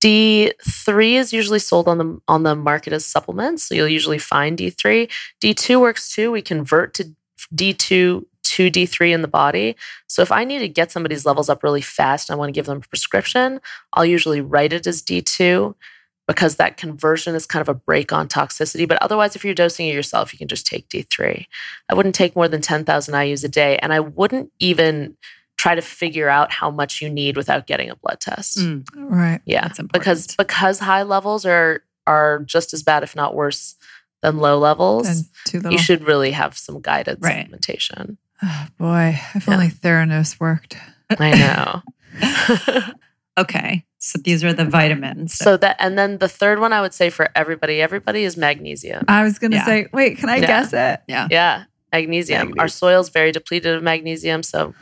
D 0.00 0.52
three 0.64 1.16
is 1.16 1.32
usually 1.32 1.58
sold 1.58 1.88
on 1.88 1.98
the 1.98 2.20
on 2.28 2.42
the 2.44 2.54
market 2.54 2.92
as 2.92 3.04
supplements, 3.04 3.64
so 3.64 3.74
you'll 3.74 3.88
usually 3.88 4.18
find 4.18 4.56
D 4.56 4.70
three. 4.70 5.08
D 5.40 5.54
two 5.54 5.80
works 5.80 6.10
too. 6.10 6.30
We 6.30 6.42
convert 6.42 6.94
to 6.94 7.14
D 7.54 7.74
two 7.74 8.26
to 8.44 8.70
D 8.70 8.86
three 8.86 9.12
in 9.12 9.22
the 9.22 9.28
body. 9.28 9.76
So 10.06 10.22
if 10.22 10.30
I 10.32 10.44
need 10.44 10.60
to 10.60 10.68
get 10.68 10.92
somebody's 10.92 11.26
levels 11.26 11.48
up 11.48 11.62
really 11.62 11.80
fast 11.80 12.28
and 12.28 12.36
I 12.36 12.38
want 12.38 12.48
to 12.48 12.52
give 12.52 12.66
them 12.66 12.78
a 12.78 12.88
prescription, 12.88 13.60
I'll 13.92 14.04
usually 14.04 14.40
write 14.40 14.72
it 14.72 14.86
as 14.86 15.02
D 15.02 15.20
two 15.20 15.74
because 16.28 16.56
that 16.56 16.76
conversion 16.76 17.34
is 17.34 17.46
kind 17.46 17.62
of 17.62 17.68
a 17.68 17.74
break 17.74 18.12
on 18.12 18.28
toxicity. 18.28 18.86
But 18.86 19.02
otherwise, 19.02 19.34
if 19.34 19.44
you're 19.44 19.54
dosing 19.54 19.88
it 19.88 19.94
yourself, 19.94 20.32
you 20.32 20.38
can 20.38 20.48
just 20.48 20.66
take 20.66 20.88
D 20.88 21.02
three. 21.02 21.48
I 21.88 21.94
wouldn't 21.94 22.14
take 22.14 22.36
more 22.36 22.48
than 22.48 22.60
ten 22.60 22.84
thousand 22.84 23.20
IU's 23.20 23.42
a 23.42 23.48
day, 23.48 23.78
and 23.78 23.92
I 23.92 24.00
wouldn't 24.00 24.52
even 24.60 25.16
try 25.58 25.74
to 25.74 25.82
figure 25.82 26.28
out 26.30 26.50
how 26.52 26.70
much 26.70 27.02
you 27.02 27.10
need 27.10 27.36
without 27.36 27.66
getting 27.66 27.90
a 27.90 27.96
blood 27.96 28.20
test. 28.20 28.58
Mm, 28.58 28.86
Right. 28.96 29.40
Yeah, 29.44 29.62
That's 29.62 29.78
important. 29.78 30.00
because 30.04 30.34
because 30.36 30.78
high 30.78 31.02
levels 31.02 31.44
are 31.44 31.82
are 32.06 32.38
just 32.46 32.72
as 32.72 32.82
bad, 32.82 33.02
if 33.02 33.14
not 33.14 33.34
worse, 33.34 33.74
than 34.22 34.38
low 34.38 34.58
levels. 34.58 35.06
And 35.08 35.24
too 35.44 35.58
little. 35.58 35.72
you 35.72 35.78
should 35.78 36.06
really 36.06 36.30
have 36.30 36.56
some 36.56 36.80
guided 36.80 37.18
Right. 37.20 37.50
supplementation. 37.50 38.16
Oh, 38.42 38.66
boy, 38.78 39.20
if 39.34 39.46
Yeah. 39.46 39.54
only 39.54 39.68
Theranos 39.68 40.38
worked. 40.40 40.76
I 41.18 41.34
know. 41.34 41.82
okay. 43.38 43.84
So 43.98 44.18
these 44.22 44.44
are 44.44 44.52
the 44.52 44.64
vitamins. 44.64 45.34
so 45.34 45.56
that 45.56 45.76
and 45.80 45.98
then 45.98 46.18
the 46.18 46.28
third 46.28 46.60
one 46.60 46.72
I 46.72 46.80
would 46.80 46.94
say 46.94 47.10
for 47.10 47.28
everybody, 47.34 47.82
everybody 47.82 48.22
is 48.22 48.36
magnesium. 48.36 49.04
I 49.08 49.24
was 49.24 49.38
going 49.40 49.50
to 49.50 49.56
Yeah. 49.58 49.64
say, 49.66 49.86
wait, 49.92 50.18
can 50.18 50.28
I 50.28 50.36
Yeah. 50.36 50.46
guess 50.46 50.72
it? 50.72 51.00
yeah. 51.08 51.26
Yeah, 51.30 51.64
magnesium. 51.92 52.38
Magnesium. 52.38 52.60
Our 52.60 52.68
soil's 52.68 53.08
very 53.08 53.32
depleted 53.32 53.74
of 53.74 53.82
magnesium, 53.82 54.42
so 54.44 54.72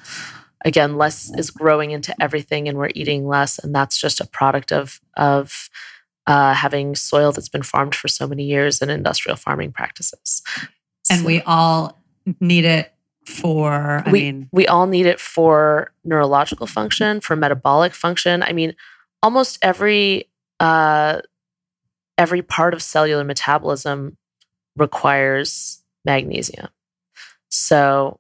again, 0.67 0.99
less 0.99 1.33
is 1.39 1.51
growing 1.51 1.93
into 1.93 2.15
everything, 2.21 2.69
and 2.69 2.77
we're 2.77 2.91
eating 2.95 3.27
less, 3.27 3.59
and 3.59 3.75
that's 3.75 3.97
just 3.99 4.21
a 4.21 4.27
product 4.27 4.73
of 4.73 5.01
of 5.17 5.71
uh, 6.27 6.53
having 6.53 6.95
soil 6.97 7.33
that's 7.33 7.49
been 7.49 7.63
farmed 7.63 7.95
for 7.95 8.09
so 8.09 8.27
many 8.27 8.45
years 8.45 8.83
and 8.83 8.91
industrial 8.91 9.37
farming 9.37 9.73
practices. 9.73 10.43
And 11.09 11.21
So- 11.21 11.27
we 11.27 11.41
all 11.43 11.97
need 12.41 12.65
it 12.65 12.93
for, 13.25 14.03
I 14.07 14.11
we, 14.11 14.21
mean, 14.21 14.49
we 14.53 14.67
all 14.67 14.87
need 14.87 15.07
it 15.07 15.19
for 15.21 15.93
neurological 16.05 16.67
function, 16.67 17.21
for 17.21 17.35
metabolic 17.37 17.93
function. 17.95 18.43
I 18.43 18.53
mean, 18.53 18.75
almost 19.23 19.59
every 19.63 20.29
uh, 20.61 21.21
every 22.19 22.43
part 22.43 22.75
of 22.75 22.83
cellular 22.83 23.25
metabolism 23.25 24.17
requires 24.77 25.83
magnesium. 26.05 26.69
So 27.51 28.19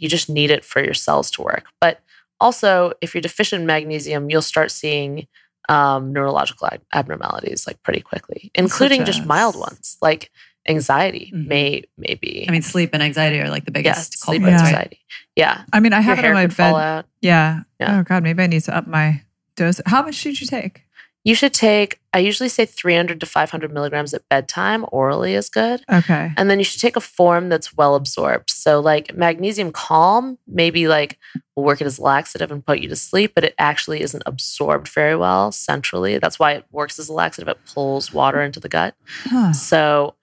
you 0.00 0.08
just 0.08 0.28
need 0.28 0.50
it 0.50 0.64
for 0.64 0.82
your 0.82 0.94
cells 0.94 1.30
to 1.32 1.42
work. 1.42 1.64
But 1.80 2.00
also, 2.40 2.92
if 3.00 3.14
you're 3.14 3.20
deficient 3.20 3.60
in 3.60 3.66
magnesium, 3.66 4.30
you'll 4.30 4.42
start 4.42 4.70
seeing 4.70 5.26
um, 5.68 6.12
neurological 6.12 6.66
ab- 6.72 6.82
abnormalities 6.92 7.66
like 7.66 7.82
pretty 7.82 8.00
quickly, 8.00 8.50
including 8.54 9.04
just 9.04 9.24
mild 9.26 9.56
ones 9.56 9.96
like 10.02 10.30
anxiety. 10.68 11.30
Mhm. 11.34 11.46
May 11.46 11.82
maybe 11.96 12.46
I 12.48 12.50
mean, 12.52 12.62
sleep 12.62 12.90
and 12.92 13.02
anxiety 13.02 13.38
are 13.40 13.50
like 13.50 13.64
the 13.66 13.72
yeah, 13.72 13.78
biggest 13.82 14.18
sleep 14.18 14.42
culprits, 14.42 14.62
Yeah. 14.62 14.68
anxiety. 14.68 14.98
Yeah, 15.36 15.62
I 15.72 15.80
mean, 15.80 15.92
I 15.92 16.00
your 16.00 16.14
have 16.14 16.18
it 16.18 16.24
on 16.24 16.32
my 16.34 16.46
bed. 16.46 17.04
Yeah. 17.20 17.60
Yeah. 17.78 18.00
Oh, 18.00 18.02
God, 18.02 18.22
maybe 18.22 18.42
I 18.42 18.46
need 18.46 18.62
to 18.64 18.76
up 18.76 18.86
my 18.86 19.22
dose. 19.56 19.80
How 19.86 20.02
much 20.02 20.22
did 20.22 20.40
you 20.40 20.46
take? 20.46 20.82
You 21.22 21.34
should 21.34 21.52
take, 21.52 22.00
I 22.14 22.18
usually 22.20 22.48
say 22.48 22.64
300 22.64 23.20
to 23.20 23.26
500 23.26 23.72
milligrams 23.72 24.14
at 24.14 24.26
bedtime. 24.30 24.86
Orally 24.90 25.34
is 25.34 25.50
good. 25.50 25.82
Okay. 25.92 26.32
And 26.36 26.48
then 26.48 26.58
you 26.58 26.64
should 26.64 26.80
take 26.80 26.96
a 26.96 27.00
form 27.00 27.50
that's 27.50 27.76
well 27.76 27.94
absorbed. 27.94 28.48
So, 28.50 28.80
like 28.80 29.14
magnesium 29.14 29.70
calm, 29.70 30.38
maybe 30.46 30.88
like 30.88 31.18
will 31.54 31.64
work 31.64 31.80
it 31.80 31.86
as 31.86 31.98
laxative 31.98 32.50
and 32.50 32.64
put 32.64 32.80
you 32.80 32.88
to 32.88 32.96
sleep, 32.96 33.32
but 33.34 33.44
it 33.44 33.54
actually 33.58 34.00
isn't 34.00 34.22
absorbed 34.24 34.88
very 34.88 35.14
well 35.14 35.52
centrally. 35.52 36.18
That's 36.18 36.38
why 36.38 36.52
it 36.52 36.64
works 36.70 36.98
as 36.98 37.10
a 37.10 37.12
laxative. 37.12 37.48
It 37.48 37.58
pulls 37.66 38.12
water 38.12 38.40
into 38.40 38.60
the 38.60 38.68
gut. 38.68 38.94
Huh. 39.24 39.52
So, 39.52 40.14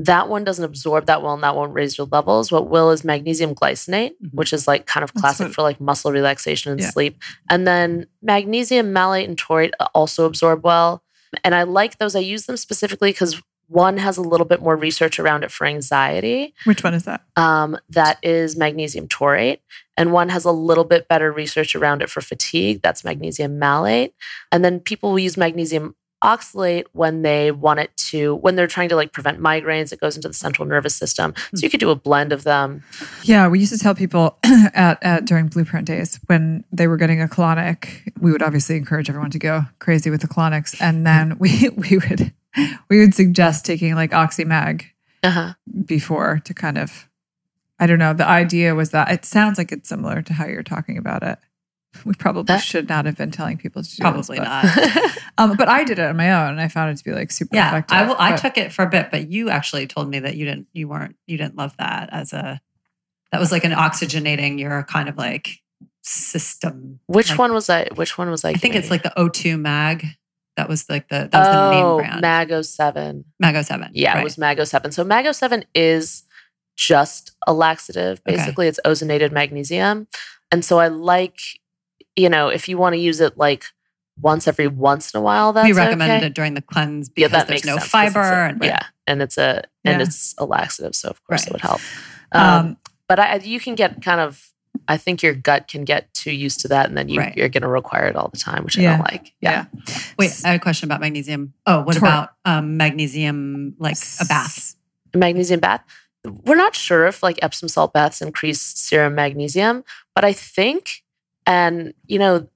that 0.00 0.28
one 0.28 0.44
doesn't 0.44 0.64
absorb 0.64 1.06
that 1.06 1.22
well 1.22 1.34
and 1.34 1.42
that 1.42 1.56
won't 1.56 1.74
raise 1.74 1.98
your 1.98 2.06
levels. 2.10 2.52
What 2.52 2.68
will 2.70 2.90
is 2.90 3.04
magnesium 3.04 3.54
glycinate, 3.54 4.12
Mhm. 4.24 4.32
which 4.32 4.52
is 4.52 4.68
like 4.68 4.86
kind 4.86 5.02
of 5.04 5.12
classic 5.14 5.52
for 5.52 5.62
like 5.62 5.80
muscle 5.80 6.12
relaxation 6.12 6.70
and 6.72 6.80
Yeah. 6.80 6.90
sleep. 6.90 7.20
And 7.50 7.66
then 7.66 8.06
magnesium 8.22 8.92
malate 8.92 9.28
and 9.28 9.36
taurate 9.36 9.74
also 9.94 10.24
absorb 10.24 10.64
well. 10.64 11.02
And 11.44 11.54
I 11.54 11.64
like 11.64 11.98
those. 11.98 12.14
I 12.14 12.20
use 12.20 12.46
them 12.46 12.56
specifically 12.56 13.10
because 13.10 13.42
one 13.66 13.98
has 13.98 14.16
a 14.16 14.22
little 14.22 14.46
bit 14.46 14.62
more 14.62 14.76
research 14.76 15.18
around 15.18 15.44
it 15.44 15.50
for 15.50 15.66
anxiety. 15.66 16.54
Which 16.64 16.82
one 16.82 16.94
is 16.94 17.04
that? 17.04 17.20
Um, 17.36 17.76
that 17.90 18.16
is 18.22 18.56
magnesium 18.56 19.08
taurate. 19.08 19.60
And 19.96 20.10
one 20.12 20.30
has 20.30 20.44
a 20.46 20.52
little 20.52 20.84
bit 20.84 21.06
better 21.08 21.30
research 21.30 21.74
around 21.74 22.00
it 22.02 22.08
for 22.08 22.20
fatigue. 22.22 22.80
That's 22.82 23.04
magnesium 23.04 23.58
malate. 23.58 24.14
And 24.52 24.64
then 24.64 24.80
people 24.80 25.10
will 25.10 25.18
use 25.18 25.36
magnesium 25.36 25.96
oxalate 26.22 26.84
when 26.92 27.22
they 27.22 27.50
want 27.52 27.80
it 27.80 27.96
to, 27.96 28.34
when 28.36 28.56
they're 28.56 28.66
trying 28.66 28.88
to 28.88 28.96
like 28.96 29.12
prevent 29.12 29.38
migraines. 29.40 29.92
It 29.92 30.00
goes 30.00 30.16
into 30.16 30.28
the 30.28 30.34
central 30.34 30.66
nervous 30.66 30.94
system. 30.96 31.34
So 31.54 31.62
you 31.62 31.70
could 31.70 31.80
do 31.80 31.90
a 31.90 31.94
blend 31.94 32.32
of 32.32 32.44
them. 32.44 32.82
Yeah, 33.22 33.48
we 33.48 33.60
used 33.60 33.72
to 33.72 33.78
tell 33.78 33.94
people 33.94 34.38
at, 34.44 34.98
at 35.02 35.24
during 35.26 35.48
Blueprint 35.48 35.86
days 35.86 36.18
when 36.26 36.64
they 36.72 36.86
were 36.88 36.96
getting 36.96 37.22
a 37.22 37.26
colonic, 37.28 38.12
we 38.20 38.32
would 38.32 38.42
obviously 38.42 38.76
encourage 38.76 39.08
everyone 39.08 39.30
to 39.30 39.38
go 39.38 39.62
crazy 39.78 40.10
with 40.10 40.20
the 40.20 40.28
colonics, 40.28 40.76
and 40.80 41.06
then 41.06 41.36
we 41.40 41.68
we 41.76 41.98
would 41.98 42.32
we 42.88 42.98
would 42.98 43.14
suggest 43.14 43.64
taking 43.64 43.94
like 43.94 44.10
Oxymag 44.10 44.84
Uh-huh. 45.22 45.54
before 45.84 46.40
to 46.44 46.54
kind 46.54 46.78
of, 46.78 47.08
I 47.78 47.86
don't 47.86 47.98
know. 47.98 48.12
The 48.14 48.26
idea 48.26 48.74
was 48.74 48.90
that 48.90 49.10
it 49.10 49.24
sounds 49.24 49.58
like 49.58 49.70
it's 49.70 49.88
similar 49.88 50.22
to 50.22 50.32
how 50.32 50.46
you're 50.46 50.62
talking 50.64 50.98
about 50.98 51.22
it. 51.22 51.38
We 52.04 52.14
probably 52.14 52.44
That- 52.44 52.62
should 52.62 52.88
not 52.88 53.06
have 53.06 53.16
been 53.16 53.30
telling 53.30 53.58
people 53.58 53.82
to 53.82 53.96
do 53.96 54.00
Probably 54.02 54.38
this, 54.38 54.46
but, 54.46 54.94
not. 54.94 55.18
Um, 55.38 55.56
but 55.56 55.68
I 55.68 55.84
did 55.84 55.98
it 55.98 56.04
on 56.04 56.16
my 56.16 56.32
own, 56.32 56.50
and 56.50 56.60
I 56.60 56.68
found 56.68 56.90
it 56.90 56.98
to 56.98 57.04
be 57.04 57.12
like 57.12 57.30
super 57.30 57.54
Yeah, 57.54 57.68
effective. 57.68 57.96
I 57.96 58.06
will. 58.06 58.16
I 58.18 58.36
took 58.36 58.58
it 58.58 58.72
for 58.72 58.82
a 58.82 58.88
bit, 58.88 59.10
but 59.10 59.30
you 59.30 59.50
actually 59.50 59.86
told 59.86 60.08
me 60.10 60.18
that 60.18 60.36
you 60.36 60.44
didn't. 60.44 60.66
You 60.72 60.88
weren't. 60.88 61.16
You 61.26 61.38
didn't 61.38 61.56
love 61.56 61.76
that 61.78 62.08
as 62.12 62.32
a. 62.32 62.60
That 63.32 63.40
was 63.40 63.52
like 63.52 63.64
an 63.64 63.72
oxygenating 63.72 64.58
your 64.58 64.82
kind 64.84 65.08
of 65.08 65.16
like 65.16 65.60
system. 66.02 67.00
Which 67.06 67.30
Like, 67.30 67.38
one 67.38 67.52
was 67.52 67.66
that 67.66 67.96
Which 67.96 68.18
one 68.18 68.30
was 68.30 68.44
I? 68.44 68.50
I 68.50 68.54
think 68.54 68.74
it's 68.74 68.90
like 68.90 69.02
the 69.02 69.12
O2 69.16 69.60
Mag. 69.60 70.06
That 70.56 70.68
was 70.68 70.88
like 70.90 71.08
the 71.08 71.28
that 71.30 71.32
you? 71.32 71.38
was 71.38 71.48
the 71.48 71.70
main 71.70 71.84
oh, 71.84 71.98
brand. 71.98 72.20
Mag 72.20 72.64
07. 72.64 73.24
Mag 73.38 73.64
07. 73.64 73.90
Yeah, 73.94 74.14
right. 74.14 74.20
it 74.20 74.24
was 74.24 74.38
Mag 74.38 74.64
07. 74.64 74.90
So 74.90 75.04
Mag 75.04 75.32
07 75.32 75.64
is 75.74 76.24
just 76.76 77.32
a 77.46 77.52
laxative. 77.52 78.20
Okay. 78.26 78.36
Basically, 78.36 78.66
it's 78.66 78.80
ozonated 78.84 79.30
magnesium. 79.30 80.08
And 80.50 80.64
so 80.64 80.80
I 80.80 80.88
like, 80.88 81.38
you 82.18 82.28
know, 82.28 82.48
if 82.48 82.68
you 82.68 82.76
want 82.78 82.94
to 82.94 82.98
use 83.00 83.20
it 83.20 83.38
like 83.38 83.64
once 84.20 84.48
every 84.48 84.66
once 84.66 85.14
in 85.14 85.18
a 85.18 85.22
while, 85.22 85.52
that's 85.52 85.64
we 85.66 85.72
recommended 85.72 86.16
okay. 86.16 86.26
it 86.26 86.34
during 86.34 86.54
the 86.54 86.62
cleanse 86.62 87.08
Yeah, 87.16 87.28
because 87.28 87.30
that 87.32 87.46
there's 87.48 87.64
makes 87.64 87.66
no 87.66 87.78
sense 87.78 87.90
fiber. 87.90 88.20
a- 88.22 88.48
and 88.48 88.64
yeah, 88.64 88.82
and 89.06 89.22
it's 89.22 89.38
a 89.38 89.64
and 89.84 90.00
Yeah. 90.00 90.06
it's 90.06 90.34
a 90.38 90.44
laxative, 90.44 90.94
so 90.94 91.08
of 91.08 91.24
course 91.24 91.42
Right. 91.42 91.46
it 91.48 91.52
would 91.52 91.60
help. 91.62 91.80
Um, 92.32 92.42
Um, 92.42 92.76
but 93.08 93.18
I, 93.18 93.36
you 93.36 93.60
can 93.60 93.74
get 93.74 94.02
kind 94.02 94.20
of. 94.20 94.44
I 94.86 94.96
think 94.96 95.22
your 95.22 95.34
gut 95.34 95.68
can 95.68 95.84
get 95.84 96.12
too 96.14 96.30
used 96.32 96.60
to 96.60 96.68
that, 96.68 96.88
and 96.88 96.96
then 96.96 97.08
you, 97.10 97.18
Right. 97.20 97.36
you're 97.36 97.48
going 97.50 97.62
to 97.62 97.68
require 97.68 98.06
it 98.06 98.16
all 98.16 98.28
the 98.28 98.38
time, 98.38 98.64
which 98.64 98.78
I 98.78 98.82
don't 98.82 99.00
like. 99.00 99.34
Yeah. 99.40 99.64
Wait, 100.18 100.32
I 100.44 100.48
have 100.48 100.56
a 100.56 100.62
question 100.62 100.88
about 100.88 101.00
magnesium. 101.00 101.52
Oh, 101.66 101.82
what 101.82 101.96
Tor- 101.96 102.08
about 102.08 102.30
um, 102.46 102.76
magnesium 102.78 103.74
like 103.78 103.96
a 104.20 104.24
bath? 104.24 104.76
A 105.14 105.18
magnesium 105.18 105.60
bath. 105.60 105.82
We're 106.24 106.56
not 106.56 106.74
sure 106.74 107.06
if 107.06 107.22
like 107.22 107.38
Epsom 107.42 107.68
salt 107.68 107.92
baths 107.92 108.22
increase 108.22 108.60
serum 108.60 109.14
magnesium, 109.14 109.84
but 110.14 110.24
I 110.24 110.32
think, 110.32 111.02
and 111.48 111.94
you 112.06 112.18
know, 112.20 112.46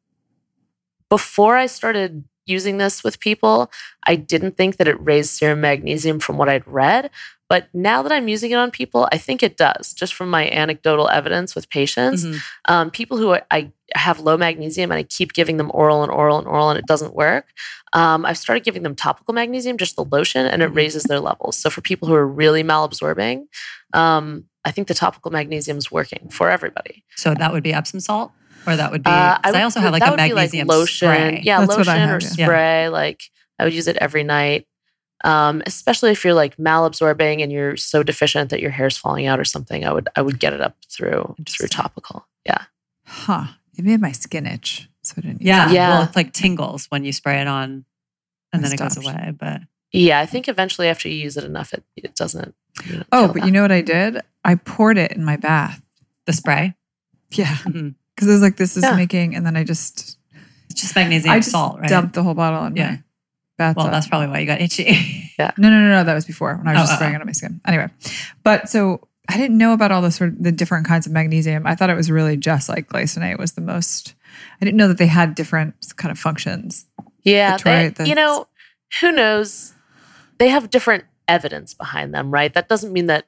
before 1.08 1.56
I 1.56 1.66
started 1.66 2.24
using 2.46 2.78
this 2.78 3.04
with 3.04 3.20
people, 3.20 3.70
I 4.06 4.16
didn't 4.16 4.56
think 4.56 4.76
that 4.76 4.88
it 4.88 5.00
raised 5.00 5.30
serum 5.30 5.60
magnesium 5.60 6.18
from 6.20 6.38
what 6.38 6.48
I'd 6.48 6.66
read. 6.66 7.10
But 7.48 7.68
now 7.74 8.02
that 8.02 8.10
I'm 8.12 8.28
using 8.28 8.50
it 8.50 8.54
on 8.56 8.70
people, 8.70 9.08
I 9.12 9.18
think 9.18 9.42
it 9.42 9.56
does, 9.58 9.92
just 9.92 10.14
from 10.14 10.30
my 10.30 10.48
anecdotal 10.50 11.08
evidence 11.08 11.54
with 11.54 11.68
patients. 11.68 12.24
Mhm. 12.24 12.40
Um, 12.64 12.90
people 12.90 13.18
who 13.18 13.34
I, 13.34 13.42
I 13.50 13.70
have 13.94 14.20
low 14.20 14.36
magnesium 14.38 14.90
and 14.90 14.98
I 14.98 15.02
keep 15.02 15.34
giving 15.34 15.58
them 15.58 15.70
oral 15.74 16.02
and 16.02 16.10
oral 16.10 16.38
and 16.38 16.48
oral 16.48 16.70
and 16.70 16.78
it 16.78 16.86
doesn't 16.86 17.14
work. 17.14 17.48
Um, 17.92 18.24
I've 18.24 18.38
started 18.38 18.64
giving 18.64 18.82
them 18.82 18.94
topical 18.96 19.34
magnesium, 19.34 19.76
just 19.76 19.96
the 19.96 20.04
lotion, 20.04 20.46
and 20.46 20.62
it 20.62 20.70
Mhm. 20.72 20.76
raises 20.76 21.04
their 21.04 21.20
levels. 21.20 21.56
So 21.58 21.68
for 21.68 21.82
people 21.82 22.08
who 22.08 22.14
are 22.14 22.26
really 22.26 22.64
malabsorbing, 22.64 23.44
um, 23.92 24.44
I 24.64 24.70
think 24.70 24.88
the 24.88 24.94
topical 24.94 25.30
magnesium 25.30 25.76
is 25.76 25.92
working 25.92 26.28
for 26.30 26.48
everybody. 26.50 27.04
So 27.16 27.34
that 27.34 27.52
would 27.52 27.62
be 27.62 27.74
Epsom 27.74 28.00
salt, 28.00 28.32
or 28.66 28.76
that 28.76 28.90
would 28.92 29.02
be. 29.02 29.10
Uh, 29.10 29.38
I, 29.42 29.50
would- 29.50 29.60
also 29.60 29.80
have 29.80 29.92
like 29.92 30.02
a 30.02 30.16
magnesium 30.16 30.68
lotion. 30.68 31.08
spray. 31.08 31.40
Yeah, 31.44 31.60
That's 31.60 31.72
I 31.72 31.76
lotion 31.76 31.94
or 31.96 31.98
have, 31.98 32.22
yeah. 32.22 32.44
spray. 32.46 32.88
Like 32.88 33.22
I 33.58 33.64
would 33.64 33.74
use 33.74 33.88
it 33.88 33.96
every 33.96 34.24
night. 34.24 34.66
Um, 35.24 35.62
especially 35.66 36.10
if 36.10 36.24
you're 36.24 36.34
like 36.34 36.56
malabsorbing 36.56 37.42
and 37.42 37.52
you're 37.52 37.76
so 37.76 38.02
deficient 38.02 38.50
that 38.50 38.60
your 38.60 38.72
hair's 38.72 38.96
falling 38.96 39.26
out 39.26 39.38
or 39.38 39.44
something, 39.44 39.84
I 39.84 39.92
would 39.92 40.08
I 40.16 40.22
would 40.22 40.40
get 40.40 40.52
it 40.52 40.60
up 40.60 40.76
through 40.90 41.36
through 41.48 41.68
topical. 41.68 42.26
Yeah. 42.44 42.62
huh. 43.06 43.44
It 43.78 43.84
made 43.84 44.00
my 44.00 44.12
skin 44.12 44.46
itch, 44.46 44.88
so 45.02 45.14
I 45.16 45.20
didn't. 45.20 45.42
Yeah. 45.42 45.70
Yeah. 45.70 45.88
Well, 45.90 46.02
it's 46.02 46.16
like 46.16 46.32
tingles 46.32 46.86
when 46.90 47.04
you 47.04 47.12
spray 47.12 47.40
it 47.40 47.46
on, 47.46 47.84
and 48.52 48.64
I 48.64 48.68
then 48.68 48.72
it 48.72 48.78
goes 48.78 48.96
away. 48.96 49.32
But 49.38 49.60
Yeah, 49.92 50.18
I 50.20 50.26
think 50.26 50.48
eventually 50.48 50.88
after 50.88 51.08
you 51.08 51.14
use 51.14 51.36
it 51.36 51.44
enough, 51.44 51.72
it, 51.72 51.84
it 51.96 52.14
doesn't. 52.16 52.54
You 52.84 52.96
know, 52.98 53.02
Oh, 53.12 53.26
but 53.28 53.34
that. 53.34 53.44
you 53.46 53.50
know 53.52 53.62
what 53.62 53.72
I 53.72 53.80
did? 53.80 54.20
I 54.44 54.56
poured 54.56 54.98
it 54.98 55.12
in 55.12 55.24
my 55.24 55.36
bath. 55.36 55.80
the 56.26 56.32
spray, 56.32 56.74
Yeah, 57.30 57.56
Mhm. 57.58 57.94
Because 58.22 58.30
I 58.30 58.32
was 58.34 58.42
like, 58.42 58.56
"This 58.56 58.76
is 58.76 58.84
Yeah. 58.84 58.94
making," 58.96 59.34
and 59.34 59.44
then 59.44 59.56
I 59.56 59.64
just 59.64 60.16
it's 60.70 60.80
just 60.80 60.94
magnesium 60.96 61.32
I 61.34 61.38
just 61.38 61.50
salt, 61.50 61.80
right? 61.80 61.88
dumped 61.88 62.14
the 62.14 62.22
whole 62.22 62.34
bottle 62.34 62.64
in 62.66 62.76
Yeah. 62.76 62.90
my 62.90 63.02
bathtub. 63.58 63.82
well, 63.84 63.92
that's 63.92 64.06
probably 64.08 64.28
why 64.28 64.38
you 64.38 64.46
got 64.46 64.60
itchy. 64.60 65.18
Yeah. 65.38 65.50
No, 65.56 65.70
no, 65.70 65.80
no, 65.80 65.88
no. 65.88 66.04
That 66.04 66.14
was 66.14 66.26
before 66.26 66.54
when 66.56 66.68
I 66.68 66.72
was 66.72 66.80
Oh, 66.80 66.82
just 66.82 66.92
oh, 66.92 66.96
spraying 66.96 67.14
oh. 67.14 67.16
it 67.16 67.20
on 67.22 67.26
my 67.26 67.32
skin. 67.32 67.60
Anyway, 67.66 67.88
but 68.44 68.68
so 68.68 69.08
I 69.30 69.38
didn't 69.38 69.56
know 69.58 69.72
about 69.72 69.90
all 69.90 70.02
the 70.02 70.10
sort 70.10 70.30
of 70.30 70.42
the 70.42 70.52
different 70.52 70.86
kinds 70.86 71.06
of 71.06 71.12
magnesium. 71.12 71.66
I 71.66 71.74
thought 71.74 71.88
it 71.90 71.96
was 71.96 72.10
really 72.10 72.36
just 72.36 72.68
like 72.68 72.86
glycinate 72.88 73.38
was 73.38 73.52
the 73.52 73.60
most. 73.62 74.14
I 74.60 74.64
didn't 74.66 74.76
know 74.76 74.88
that 74.88 74.98
they 74.98 75.06
had 75.06 75.34
different 75.34 75.74
kind 75.96 76.12
of 76.12 76.18
functions. 76.18 76.84
Yeah, 77.24 77.56
right, 77.64 77.94
they- 77.94 78.06
you 78.08 78.14
know, 78.14 78.46
who 79.00 79.10
knows? 79.10 79.72
They 80.38 80.48
have 80.48 80.68
different 80.70 81.04
evidence 81.28 81.72
behind 81.72 82.14
them, 82.14 82.30
right? 82.30 82.52
That 82.52 82.68
doesn't 82.68 82.92
mean 82.92 83.06
that 83.06 83.24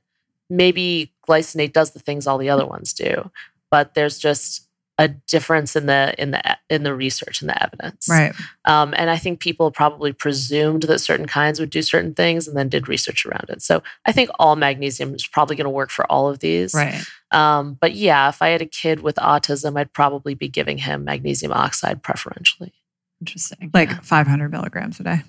maybe 0.51 1.13
glycinate 1.27 1.73
does 1.73 1.93
the 1.93 2.01
things 2.01 2.27
all 2.27 2.39
the 2.39 2.51
other 2.51 2.67
ones 2.67 2.93
do, 2.93 3.31
but 3.71 3.95
there's 3.95 4.19
just 4.19 4.64
a 4.97 5.09
difference 5.09 5.75
in 5.75 5.87
the 5.87 6.15
in 6.19 6.31
the 6.31 6.57
in 6.71 6.85
the 6.85 6.95
research 6.95 7.41
and 7.41 7.49
the 7.51 7.61
evidence, 7.63 8.07
Right. 8.09 8.33
Um, 8.65 8.95
and 8.97 9.11
I 9.11 9.17
think 9.17 9.41
people 9.41 9.71
probably 9.73 10.13
presumed 10.13 10.85
that 10.85 11.01
certain 11.01 11.27
kinds 11.27 11.59
would 11.59 11.71
do 11.71 11.83
certain 11.83 12.15
things 12.15 12.47
and 12.47 12.57
then 12.57 12.69
did 12.69 12.89
research 12.89 13.27
around 13.27 13.47
it. 13.49 13.61
So 13.61 13.83
I 14.07 14.13
think 14.13 14.31
all 14.39 14.55
magnesium 14.55 15.13
is 15.15 15.27
probably 15.27 15.57
going 15.57 15.65
to 15.65 15.71
work 15.71 15.91
for 15.91 16.07
all 16.11 16.29
of 16.29 16.39
these, 16.39 16.75
right. 16.75 17.03
Um, 17.33 17.77
but 17.81 17.95
yeah, 17.95 18.29
if 18.29 18.41
I 18.41 18.51
had 18.51 18.63
a 18.63 18.67
kid 18.67 19.01
with 19.01 19.17
autism, 19.17 19.77
I'd 19.77 19.93
probably 19.93 20.35
be 20.35 20.47
giving 20.49 20.79
him 20.79 21.03
magnesium 21.05 21.53
oxide 21.53 22.01
preferentially. 22.05 22.73
Interesting. 23.21 23.71
Like 23.75 23.91
Yeah. 23.91 24.01
500 24.01 24.51
milligrams 24.53 25.01
a 25.01 25.03
day. 25.03 25.23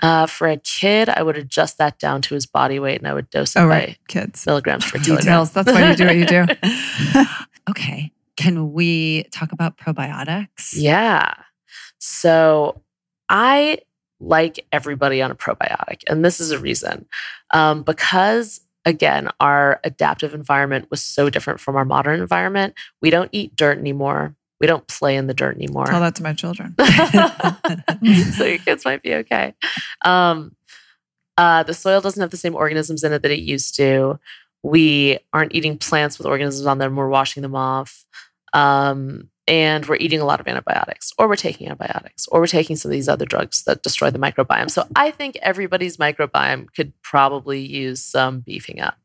Uh, 0.00 0.26
for 0.26 0.46
a 0.46 0.56
kid, 0.58 1.08
I 1.08 1.24
would 1.24 1.36
adjust 1.36 1.78
that 1.78 1.98
down 1.98 2.22
to 2.22 2.34
his 2.34 2.46
body 2.46 2.78
weight 2.78 3.00
and 3.00 3.08
I 3.08 3.14
would 3.14 3.28
dose 3.30 3.56
it 3.56 3.58
Oh, 3.58 3.62
by 3.64 3.68
right. 3.68 3.98
Kids. 4.06 4.46
milligrams 4.46 4.84
per 4.88 4.98
kilogram. 5.00 5.16
Details. 5.24 5.50
That's 5.50 5.72
why 5.72 5.90
you 5.90 5.96
do 5.96 6.06
what 6.06 6.14
you 6.16 6.26
do. 6.26 6.46
okay. 7.70 8.12
Can 8.38 8.72
we 8.72 9.24
talk 9.32 9.50
about 9.50 9.76
probiotics? 9.76 10.70
Yeah. 10.72 11.34
So 11.98 12.82
I 13.28 13.80
like 14.20 14.64
everybody 14.70 15.20
on 15.20 15.32
a 15.32 15.34
probiotic, 15.34 16.04
and 16.06 16.24
this 16.24 16.38
is 16.38 16.52
a 16.52 16.58
reason. 16.60 17.06
Um, 17.50 17.82
because 17.82 18.60
again, 18.84 19.28
our 19.40 19.80
adaptive 19.82 20.34
environment 20.34 20.86
was 20.88 21.02
so 21.02 21.28
different 21.28 21.58
from 21.58 21.74
our 21.74 21.84
modern 21.84 22.20
environment. 22.20 22.74
We 23.02 23.10
don't 23.10 23.28
eat 23.32 23.56
dirt 23.56 23.76
anymore. 23.76 24.36
We 24.60 24.68
don't 24.68 24.86
play 24.86 25.16
in 25.16 25.26
the 25.26 25.34
dirt 25.34 25.56
anymore. 25.56 25.86
Tell 25.86 26.00
that 26.00 26.14
to 26.14 26.22
my 26.22 26.32
children. 26.32 26.76
so 28.36 28.44
your 28.44 28.58
kids 28.58 28.84
might 28.84 29.02
be 29.02 29.14
okay. 29.14 29.54
Um, 30.04 30.54
uh, 31.36 31.64
the 31.64 31.74
soil 31.74 32.00
doesn't 32.00 32.20
have 32.20 32.30
the 32.30 32.36
same 32.36 32.54
organisms 32.54 33.02
in 33.02 33.12
it 33.12 33.22
that 33.22 33.32
it 33.32 33.40
used 33.40 33.74
to. 33.78 34.20
We 34.62 35.18
aren't 35.32 35.56
eating 35.56 35.76
plants 35.76 36.18
with 36.18 36.26
organisms 36.28 36.66
on 36.66 36.78
them. 36.78 36.94
We're 36.94 37.08
washing 37.08 37.42
them 37.42 37.56
off. 37.56 38.04
Um, 38.52 39.28
and 39.46 39.86
we're 39.86 39.96
eating 39.96 40.20
a 40.20 40.26
lot 40.26 40.40
of 40.40 40.46
antibiotics, 40.48 41.12
or 41.18 41.26
we're 41.26 41.36
taking 41.36 41.68
antibiotics, 41.68 42.26
or 42.28 42.40
we're 42.40 42.46
taking 42.46 42.76
some 42.76 42.90
of 42.90 42.92
these 42.92 43.08
other 43.08 43.24
drugs 43.24 43.62
that 43.64 43.82
destroy 43.82 44.10
the 44.10 44.18
microbiome. 44.18 44.70
So 44.70 44.86
I 44.94 45.10
think 45.10 45.36
everybody's 45.40 45.96
microbiome 45.96 46.66
could 46.76 46.92
probably 47.02 47.60
use 47.60 48.02
some 48.02 48.40
beefing 48.40 48.80
up. 48.80 48.98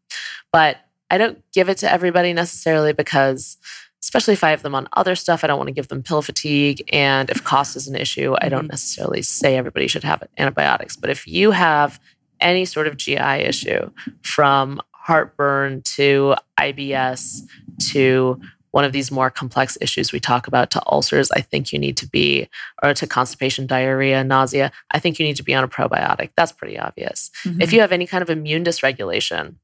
But 0.52 0.78
I 1.10 1.18
don't 1.18 1.42
give 1.54 1.70
it 1.70 1.78
to 1.80 1.92
everybody 1.92 2.34
necessarily 2.34 2.92
because 2.92 3.58
especially 4.04 4.34
if 4.34 4.44
I 4.44 4.50
have 4.50 4.64
them 4.64 4.76
on 4.76 4.90
other 4.94 5.16
stuff. 5.16 5.44
I 5.44 5.48
don't 5.48 5.58
want 5.58 5.70
to 5.70 5.74
give 5.74 5.88
them 5.88 6.04
pill 6.04 6.22
fatigue. 6.22 6.84
And 6.92 7.30
if 7.30 7.42
cost 7.46 7.78
is 7.78 7.88
an 7.88 7.96
issue, 7.96 8.36
I 8.42 8.50
don't 8.50 8.66
Mhm. 8.66 8.72
necessarily 8.72 9.22
say 9.22 9.56
everybody 9.56 9.88
should 9.88 10.04
have 10.04 10.22
antibiotics. 10.38 10.98
But 10.98 11.10
if 11.10 11.26
you 11.26 11.52
have 11.52 12.02
any 12.42 12.66
sort 12.66 12.88
of 12.88 12.98
GI 12.98 13.38
issue 13.38 13.92
from 14.22 14.82
heartburn 14.92 15.84
to 15.84 16.36
IBS 16.60 17.44
to 17.92 18.42
one 18.74 18.84
of 18.84 18.92
these 18.92 19.12
more 19.12 19.30
complex 19.30 19.78
issues 19.82 20.12
we 20.12 20.20
talk 20.20 20.48
about 20.48 20.72
to 20.72 20.82
ulcers, 20.88 21.30
I 21.30 21.42
think 21.42 21.72
you 21.72 21.78
need 21.78 21.96
to 21.98 22.08
be, 22.08 22.50
or 22.82 22.96
to 22.96 23.06
constipation, 23.06 23.68
diarrhea, 23.68 24.24
nausea, 24.24 24.72
I 24.90 24.98
think 24.98 25.20
you 25.20 25.26
need 25.28 25.36
to 25.36 25.44
be 25.44 25.54
on 25.54 25.64
a 25.64 25.68
probiotic. 25.68 26.32
That's 26.36 26.52
pretty 26.52 26.80
obvious. 26.80 27.30
If 27.62 27.72
you 27.72 27.82
have 27.82 27.92
any 27.92 28.08
kind 28.08 28.24
of 28.24 28.32
immune 28.32 28.64
dysregulation, 28.64 29.58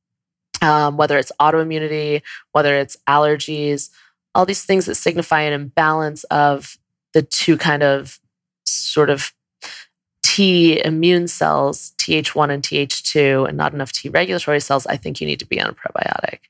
um, 0.62 0.96
whether 0.96 1.18
it's 1.18 1.32
autoimmunity, 1.42 2.22
whether 2.52 2.76
it's 2.76 2.98
allergies, 3.08 3.90
all 4.36 4.46
these 4.46 4.64
things 4.64 4.86
that 4.86 4.94
signify 4.94 5.42
an 5.42 5.54
imbalance 5.54 6.24
of 6.26 6.78
the 7.16 7.24
two 7.24 7.58
kind 7.58 7.82
of 7.82 8.20
sort 8.64 9.10
of 9.10 9.34
T 10.22 10.86
immune 10.86 11.28
cells, 11.28 11.94
TH1 11.98 12.54
and 12.54 12.62
TH2, 12.62 13.48
and 13.48 13.58
not 13.58 13.74
enough 13.74 13.92
T 13.92 14.10
regulatory 14.10 14.60
cells, 14.60 14.86
I 14.86 14.98
think 14.98 15.20
you 15.20 15.26
need 15.26 15.40
to 15.40 15.48
be 15.48 15.60
on 15.60 15.68
a 15.68 15.74
probiotic. 15.74 16.42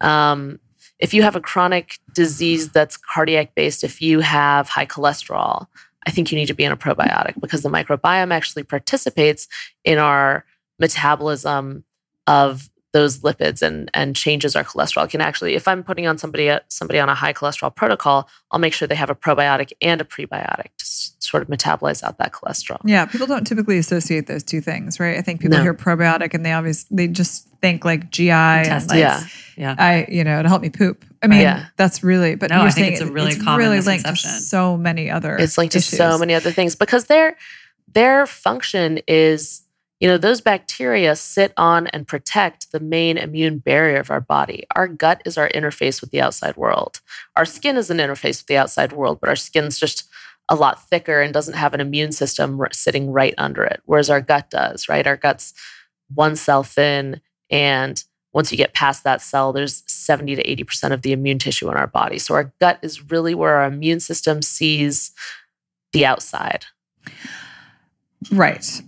Um, 0.00 0.60
if 1.04 1.12
you 1.12 1.22
have 1.22 1.36
a 1.36 1.40
chronic 1.40 1.98
disease 2.14 2.70
that's 2.70 2.96
cardiac 2.96 3.54
based, 3.54 3.84
if 3.84 4.00
you 4.00 4.20
have 4.20 4.70
high 4.70 4.86
cholesterol, 4.86 5.66
I 6.06 6.10
think 6.10 6.32
you 6.32 6.38
need 6.38 6.46
to 6.46 6.54
be 6.54 6.64
on 6.64 6.72
a 6.72 6.78
probiotic 6.78 7.38
because 7.42 7.60
the 7.60 7.68
microbiome 7.68 8.32
actually 8.32 8.62
participates 8.62 9.46
in 9.84 9.98
our 9.98 10.46
metabolism 10.78 11.84
of 12.26 12.70
those 12.94 13.18
lipids 13.18 13.60
and 13.60 13.90
and 13.92 14.16
changes 14.16 14.56
our 14.56 14.64
cholesterol. 14.64 15.08
Can 15.10 15.20
actually, 15.20 15.54
if 15.54 15.68
I'm 15.68 15.82
putting 15.82 16.06
on 16.06 16.16
somebody 16.16 16.48
uh, 16.48 16.60
somebody 16.68 16.98
on 16.98 17.08
a 17.10 17.14
high 17.14 17.34
cholesterol 17.34 17.74
protocol, 17.74 18.28
I'll 18.50 18.58
make 18.60 18.72
sure 18.72 18.88
they 18.88 18.94
have 18.94 19.10
a 19.10 19.14
probiotic 19.14 19.72
and 19.82 20.00
a 20.00 20.04
prebiotic 20.04 20.68
to 20.78 20.84
sort 20.86 21.42
of 21.42 21.48
metabolize 21.48 22.02
out 22.02 22.16
that 22.18 22.32
cholesterol. 22.32 22.80
Yeah, 22.84 23.04
people 23.04 23.26
don't 23.26 23.46
typically 23.46 23.76
associate 23.78 24.26
those 24.28 24.42
two 24.44 24.60
things, 24.62 24.98
right? 24.98 25.18
I 25.18 25.22
think 25.22 25.40
people 25.40 25.58
No. 25.58 25.62
hear 25.62 25.74
probiotic 25.74 26.32
and 26.32 26.46
they 26.46 26.52
always 26.52 26.84
they 26.90 27.08
just 27.08 27.48
think 27.60 27.84
like 27.84 28.10
GI 28.10 28.30
and 28.30 28.88
like 28.88 28.98
Yeah. 28.98 29.20
Yeah. 29.56 29.74
I, 29.78 30.06
you 30.08 30.24
know, 30.24 30.42
to 30.42 30.48
help 30.48 30.62
me 30.62 30.70
poop. 30.70 31.04
I 31.22 31.26
mean, 31.26 31.40
Yeah. 31.40 31.66
that's 31.76 32.02
really, 32.02 32.34
but 32.36 32.50
No, 32.50 32.56
you're 32.58 32.66
I 32.66 32.70
think 32.70 32.84
saying 32.84 32.92
it's 32.94 33.02
a 33.02 33.06
it- 33.06 33.12
really 33.12 33.34
common 33.36 33.58
really 33.58 33.80
linked 33.80 34.04
to 34.04 34.10
misconception. 34.12 34.40
so 34.40 34.76
many 34.76 35.10
other. 35.10 35.36
It's 35.36 35.58
linked 35.58 35.72
to 35.72 35.80
so 35.80 36.16
many 36.18 36.34
other 36.34 36.50
things 36.52 36.74
because 36.76 37.04
their 37.06 37.36
their 37.92 38.26
function 38.26 38.98
is, 39.06 39.62
you 40.04 40.10
know, 40.10 40.18
those 40.18 40.42
bacteria 40.42 41.16
sit 41.16 41.54
on 41.56 41.86
and 41.86 42.06
protect 42.06 42.72
the 42.72 42.78
main 42.78 43.16
immune 43.16 43.56
barrier 43.56 44.00
of 44.00 44.10
our 44.10 44.20
body. 44.20 44.66
Our 44.76 44.86
gut 44.86 45.22
is 45.24 45.38
our 45.38 45.48
interface 45.48 46.02
with 46.02 46.10
the 46.10 46.20
outside 46.20 46.58
world. 46.58 47.00
Our 47.36 47.46
skin 47.46 47.78
is 47.78 47.88
an 47.88 47.96
interface 47.96 48.42
with 48.42 48.46
the 48.48 48.58
outside 48.58 48.92
world, 48.92 49.18
but 49.18 49.30
our 49.30 49.34
skin's 49.34 49.78
just 49.78 50.06
a 50.50 50.56
lot 50.56 50.86
thicker 50.90 51.22
and 51.22 51.32
doesn't 51.32 51.56
have 51.56 51.72
an 51.72 51.80
immune 51.80 52.12
system 52.12 52.60
sitting 52.70 53.12
right 53.12 53.32
under 53.38 53.64
it, 53.64 53.80
whereas 53.86 54.10
our 54.10 54.20
gut 54.20 54.50
does, 54.50 54.90
right? 54.90 55.06
Our 55.06 55.16
gut's 55.16 55.54
one 56.14 56.36
cell 56.36 56.62
thin 56.62 57.22
and 57.50 58.04
once 58.34 58.52
you 58.52 58.58
get 58.58 58.74
past 58.74 59.04
that 59.04 59.22
cell, 59.22 59.54
there's 59.54 59.84
70 59.86 60.36
to 60.36 60.64
80% 60.64 60.92
of 60.92 61.00
the 61.00 61.12
immune 61.12 61.38
tissue 61.38 61.70
in 61.70 61.78
our 61.78 61.86
body. 61.86 62.18
So 62.18 62.34
our 62.34 62.52
gut 62.60 62.78
is 62.82 63.10
really 63.10 63.34
where 63.34 63.54
our 63.54 63.64
immune 63.68 64.00
system 64.00 64.42
sees 64.42 65.12
the 65.94 66.04
outside. 66.04 66.66
Right. 68.30 68.82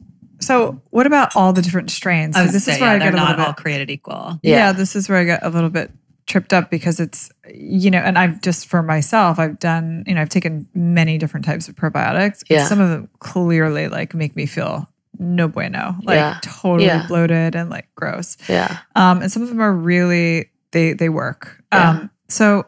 So, 0.46 0.80
what 0.90 1.06
about 1.06 1.34
all 1.36 1.52
the 1.52 1.62
different 1.62 1.90
strains? 1.90 2.36
I 2.36 2.40
So 2.40 2.44
was 2.44 2.52
this 2.52 2.64
say, 2.64 2.74
is 2.74 2.80
where 2.80 2.90
yeah, 2.90 2.96
I 2.96 2.98
they're 2.98 3.10
get 3.12 3.14
a 3.14 3.16
not 3.22 3.30
little 3.30 3.44
all 3.46 3.52
bit. 3.52 3.62
created 3.62 3.90
equal. 3.90 4.38
Yeah. 4.42 4.56
Yeah. 4.56 4.72
this 4.72 4.96
is 4.96 5.08
where 5.08 5.18
I 5.18 5.24
get 5.24 5.40
a 5.42 5.50
little 5.50 5.70
bit 5.70 5.90
tripped 6.26 6.52
up 6.52 6.70
because 6.70 6.98
it's 7.00 7.30
you 7.52 7.90
know, 7.90 7.98
and 7.98 8.18
I've 8.18 8.40
just 8.40 8.66
for 8.66 8.82
myself, 8.82 9.38
I've 9.38 9.58
done 9.58 10.04
you 10.06 10.14
know, 10.14 10.20
I've 10.22 10.28
taken 10.28 10.66
many 10.74 11.18
different 11.18 11.46
types 11.46 11.68
of 11.68 11.74
probiotics. 11.76 12.42
Yeah. 12.50 12.66
Some 12.66 12.80
of 12.80 12.88
them 12.90 13.08
clearly 13.20 13.88
like 13.88 14.14
make 14.14 14.34
me 14.36 14.46
feel 14.46 14.88
no 15.18 15.48
bueno, 15.48 15.94
like 16.02 16.16
Yeah. 16.16 16.38
totally 16.42 16.86
Yeah. 16.86 17.06
bloated 17.06 17.54
and 17.54 17.70
like 17.70 17.88
gross. 17.94 18.36
Yeah. 18.48 18.78
Um, 18.96 19.22
and 19.22 19.30
some 19.32 19.42
of 19.42 19.48
them 19.48 19.60
are 19.60 19.72
really 19.72 20.50
they 20.72 20.92
they 20.94 21.08
work. 21.08 21.62
Yeah. 21.72 21.90
Um, 21.90 22.10
so 22.28 22.66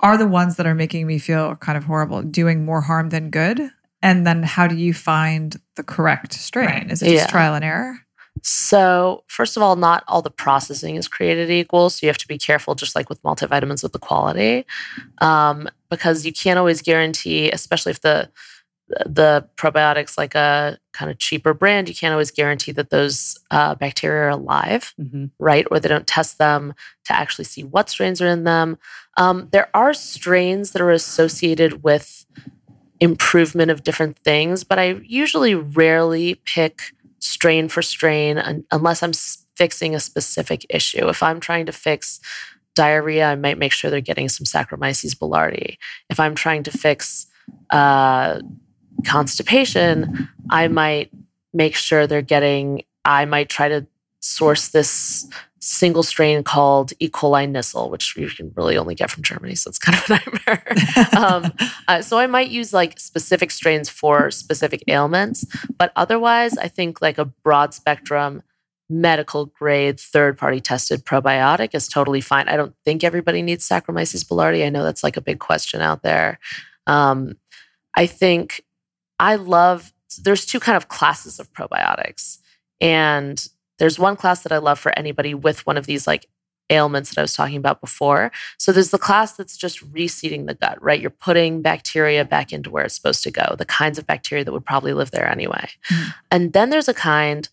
are 0.00 0.16
the 0.18 0.26
ones 0.28 0.56
that 0.56 0.66
are 0.66 0.74
making 0.74 1.06
me 1.06 1.18
feel 1.18 1.56
kind 1.56 1.78
of 1.78 1.84
horrible 1.84 2.22
doing 2.22 2.64
more 2.64 2.80
harm 2.82 3.08
than 3.10 3.30
good? 3.30 3.70
And 4.02 4.26
then 4.26 4.42
how 4.42 4.66
do 4.66 4.74
you 4.76 4.92
find 4.94 5.56
the 5.76 5.82
correct 5.82 6.32
strain? 6.34 6.66
Right. 6.66 6.90
Is 6.90 7.02
it 7.02 7.06
just 7.06 7.16
Yeah. 7.24 7.26
trial 7.30 7.54
and 7.54 7.64
error? 7.64 7.98
So, 8.42 9.22
first 9.28 9.56
of 9.56 9.62
all, 9.62 9.76
not 9.76 10.02
all 10.08 10.22
the 10.22 10.30
processing 10.30 10.96
is 10.96 11.06
created 11.06 11.50
equal. 11.50 11.90
So, 11.90 12.00
you 12.04 12.08
have 12.08 12.18
to 12.18 12.26
be 12.28 12.38
careful, 12.38 12.74
just 12.74 12.96
like 12.96 13.08
with 13.08 13.22
multivitamins, 13.22 13.82
with 13.82 13.92
the 13.92 13.98
quality, 13.98 14.66
um, 15.20 15.68
because 15.90 16.24
you 16.26 16.32
can't 16.32 16.58
always 16.58 16.82
guarantee, 16.82 17.50
especially 17.50 17.90
if 17.90 18.00
the 18.00 18.30
the 19.06 19.48
probiotics 19.56 20.18
like 20.18 20.34
a 20.34 20.76
kind 20.92 21.10
of 21.10 21.16
cheaper 21.18 21.54
brand, 21.54 21.88
you 21.88 21.94
can't 21.94 22.12
always 22.12 22.30
guarantee 22.30 22.72
that 22.72 22.90
those 22.90 23.38
uh, 23.50 23.74
bacteria 23.74 24.24
are 24.24 24.28
alive, 24.30 24.92
Mhm. 25.00 25.30
right? 25.38 25.66
Or 25.70 25.80
they 25.80 25.88
don't 25.88 26.06
test 26.06 26.36
them 26.36 26.74
to 27.06 27.12
actually 27.16 27.46
see 27.46 27.64
what 27.64 27.88
strains 27.88 28.20
are 28.20 28.26
in 28.28 28.44
them. 28.44 28.76
Um, 29.16 29.48
there 29.50 29.70
are 29.72 29.94
strains 29.94 30.72
that 30.72 30.82
are 30.82 30.90
associated 30.90 31.82
with 31.82 32.26
improvement 33.02 33.68
of 33.68 33.82
different 33.82 34.16
things, 34.20 34.62
but 34.62 34.78
I 34.78 35.00
usually 35.02 35.56
rarely 35.56 36.36
pick 36.36 36.82
strain 37.18 37.68
for 37.68 37.82
strain 37.82 38.62
unless 38.70 39.02
I'm 39.02 39.12
fixing 39.56 39.96
a 39.96 40.00
specific 40.00 40.64
issue. 40.70 41.08
If 41.08 41.20
I'm 41.20 41.40
trying 41.40 41.66
to 41.66 41.72
fix 41.72 42.20
diarrhea, 42.76 43.26
I 43.26 43.34
might 43.34 43.58
make 43.58 43.72
sure 43.72 43.90
they're 43.90 44.00
getting 44.00 44.28
some 44.28 44.44
Saccharomyces 44.44 45.16
boulardii. 45.16 45.78
If 46.10 46.20
I'm 46.20 46.36
trying 46.36 46.62
to 46.62 46.70
fix 46.70 47.26
uh, 47.70 48.40
constipation, 49.04 50.28
I 50.48 50.68
might 50.68 51.10
make 51.52 51.74
sure 51.74 52.06
they're 52.06 52.22
getting, 52.22 52.84
I 53.04 53.24
might 53.24 53.48
try 53.48 53.68
to 53.68 53.84
source 54.22 54.68
this 54.68 55.26
single 55.58 56.02
strain 56.02 56.42
called 56.42 56.92
E. 56.98 57.08
coli 57.08 57.48
Nissle, 57.48 57.90
which 57.90 58.16
you 58.16 58.28
can 58.28 58.52
really 58.56 58.76
only 58.76 58.94
get 58.94 59.10
from 59.10 59.22
Germany. 59.22 59.54
So 59.54 59.68
it's 59.68 59.78
kind 59.78 59.96
of 59.96 60.10
a 60.10 60.12
nightmare. 60.12 61.16
um, 61.16 61.52
uh, 61.86 62.02
so 62.02 62.18
I 62.18 62.26
might 62.26 62.50
use 62.50 62.72
like 62.72 62.98
specific 62.98 63.50
strains 63.50 63.88
for 63.88 64.30
specific 64.30 64.82
ailments, 64.88 65.44
but 65.78 65.92
otherwise, 65.94 66.56
I 66.58 66.68
think 66.68 67.00
like 67.00 67.18
a 67.18 67.26
broad 67.26 67.74
spectrum 67.74 68.42
medical 68.88 69.46
grade 69.46 69.98
third 69.98 70.36
party 70.36 70.60
tested 70.60 71.04
probiotic 71.04 71.74
is 71.74 71.88
totally 71.88 72.20
fine. 72.20 72.48
I 72.48 72.56
don't 72.56 72.74
think 72.84 73.04
everybody 73.04 73.40
needs 73.40 73.66
Saccharomyces 73.66 74.24
boulardii. 74.24 74.66
I 74.66 74.68
know 74.68 74.82
that's 74.82 75.04
like 75.04 75.16
a 75.16 75.22
big 75.22 75.38
question 75.38 75.80
out 75.80 76.02
there. 76.02 76.38
Um, 76.86 77.36
I 77.94 78.06
think 78.06 78.62
I 79.18 79.36
love 79.36 79.92
there's 80.22 80.44
two 80.44 80.60
kind 80.60 80.76
of 80.76 80.88
classes 80.88 81.38
of 81.38 81.52
probiotics, 81.52 82.38
and 82.80 83.48
there's 83.82 83.98
one 83.98 84.14
class 84.14 84.44
that 84.44 84.52
I 84.52 84.58
love 84.58 84.78
for 84.78 84.96
anybody 84.96 85.34
with 85.34 85.66
one 85.66 85.76
of 85.76 85.86
these 85.86 86.06
like 86.06 86.28
ailments 86.70 87.10
that 87.10 87.18
I 87.18 87.22
was 87.22 87.34
talking 87.34 87.56
about 87.56 87.80
before. 87.80 88.30
So 88.56 88.70
there's 88.70 88.92
the 88.92 88.96
class 88.96 89.32
that's 89.32 89.56
just 89.56 89.84
reseeding 89.92 90.46
the 90.46 90.54
gut, 90.54 90.80
right? 90.80 91.00
You're 91.00 91.10
putting 91.10 91.62
bacteria 91.62 92.24
back 92.24 92.52
into 92.52 92.70
where 92.70 92.84
it's 92.84 92.94
supposed 92.94 93.24
to 93.24 93.32
go, 93.32 93.56
the 93.58 93.64
kinds 93.64 93.98
of 93.98 94.06
bacteria 94.06 94.44
that 94.44 94.52
would 94.52 94.64
probably 94.64 94.92
live 94.92 95.10
there 95.10 95.28
anyway. 95.28 95.68
Mhm. 95.90 96.14
And 96.30 96.52
then 96.52 96.70
there's 96.70 96.86
a 96.86 96.94
kind 96.94 97.48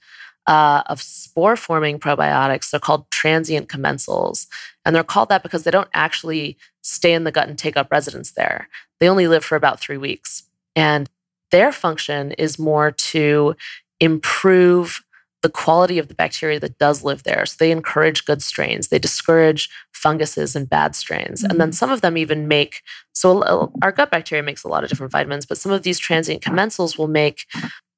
uh, 0.45 0.83
of 0.85 1.01
spore 1.01 1.55
forming 1.55 1.97
probiotics. 1.97 2.69
They're 2.69 2.79
called 2.79 3.09
transient 3.09 3.67
commensals. 3.67 4.45
And 4.85 4.95
they're 4.95 5.03
called 5.03 5.29
that 5.29 5.41
because 5.41 5.63
they 5.63 5.71
don't 5.71 5.89
actually 5.95 6.59
stay 6.83 7.13
in 7.13 7.23
the 7.23 7.31
gut 7.31 7.49
and 7.49 7.57
take 7.57 7.75
up 7.75 7.91
residence 7.91 8.33
there. 8.33 8.69
They 8.99 9.09
only 9.09 9.27
live 9.27 9.43
for 9.43 9.55
about 9.55 9.79
three 9.79 9.97
weeks. 9.97 10.43
And 10.75 11.09
their 11.49 11.71
function 11.71 12.33
is 12.33 12.59
more 12.59 12.91
to 12.91 13.55
improve 13.99 15.03
the 15.41 15.49
quality 15.49 15.97
of 15.99 16.07
the 16.07 16.13
bacteria 16.13 16.59
that 16.59 16.77
does 16.77 17.03
live 17.03 17.23
there. 17.23 17.45
So 17.45 17.55
they 17.59 17.71
encourage 17.71 18.25
good 18.25 18.41
strains, 18.41 18.89
they 18.89 18.99
discourage 18.99 19.69
funguses 19.93 20.55
and 20.55 20.69
bad 20.69 20.95
strains. 20.95 21.43
And 21.43 21.59
then 21.59 21.71
some 21.71 21.91
of 21.91 22.01
them 22.01 22.17
even 22.17 22.47
make 22.47 22.81
so 23.13 23.71
our 23.81 23.91
gut 23.91 24.11
bacteria 24.11 24.43
makes 24.43 24.63
a 24.63 24.67
lot 24.67 24.83
of 24.83 24.89
different 24.89 25.11
vitamins, 25.11 25.45
but 25.45 25.57
some 25.57 25.71
of 25.71 25.83
these 25.83 25.99
transient 25.99 26.41
commensals 26.41 26.97
will 26.97 27.07
make 27.07 27.45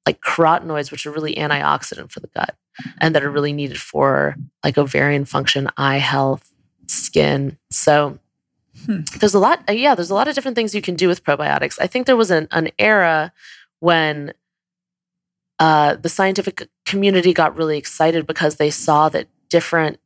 like 0.06 0.20
carotenoids, 0.20 0.90
which 0.90 1.06
are 1.06 1.12
really 1.12 1.34
antioxidant 1.34 2.10
for 2.10 2.20
the 2.20 2.28
gut 2.28 2.56
and 3.00 3.14
that 3.14 3.22
are 3.22 3.30
really 3.30 3.52
needed 3.52 3.80
for 3.80 4.34
like 4.64 4.78
ovarian 4.78 5.24
function, 5.24 5.68
eye 5.76 5.98
health, 5.98 6.52
skin. 6.86 7.58
So 7.70 8.18
Hmm. 8.86 9.00
there's 9.20 9.34
a 9.34 9.38
lot, 9.38 9.62
yeah, 9.68 9.94
there's 9.94 10.10
a 10.10 10.14
lot 10.14 10.28
of 10.28 10.34
different 10.34 10.54
things 10.54 10.74
you 10.74 10.80
can 10.80 10.94
do 10.96 11.06
with 11.06 11.22
probiotics. 11.22 11.78
I 11.78 11.86
think 11.86 12.06
there 12.06 12.16
was 12.16 12.30
an, 12.30 12.48
an 12.52 12.70
era 12.78 13.30
when 13.80 14.32
uh, 15.58 15.96
the 15.96 16.08
scientific 16.08 16.68
community 16.84 17.32
got 17.32 17.56
really 17.56 17.78
excited 17.78 18.26
because 18.26 18.56
they 18.56 18.70
saw 18.70 19.08
that 19.10 19.28
different 19.48 19.98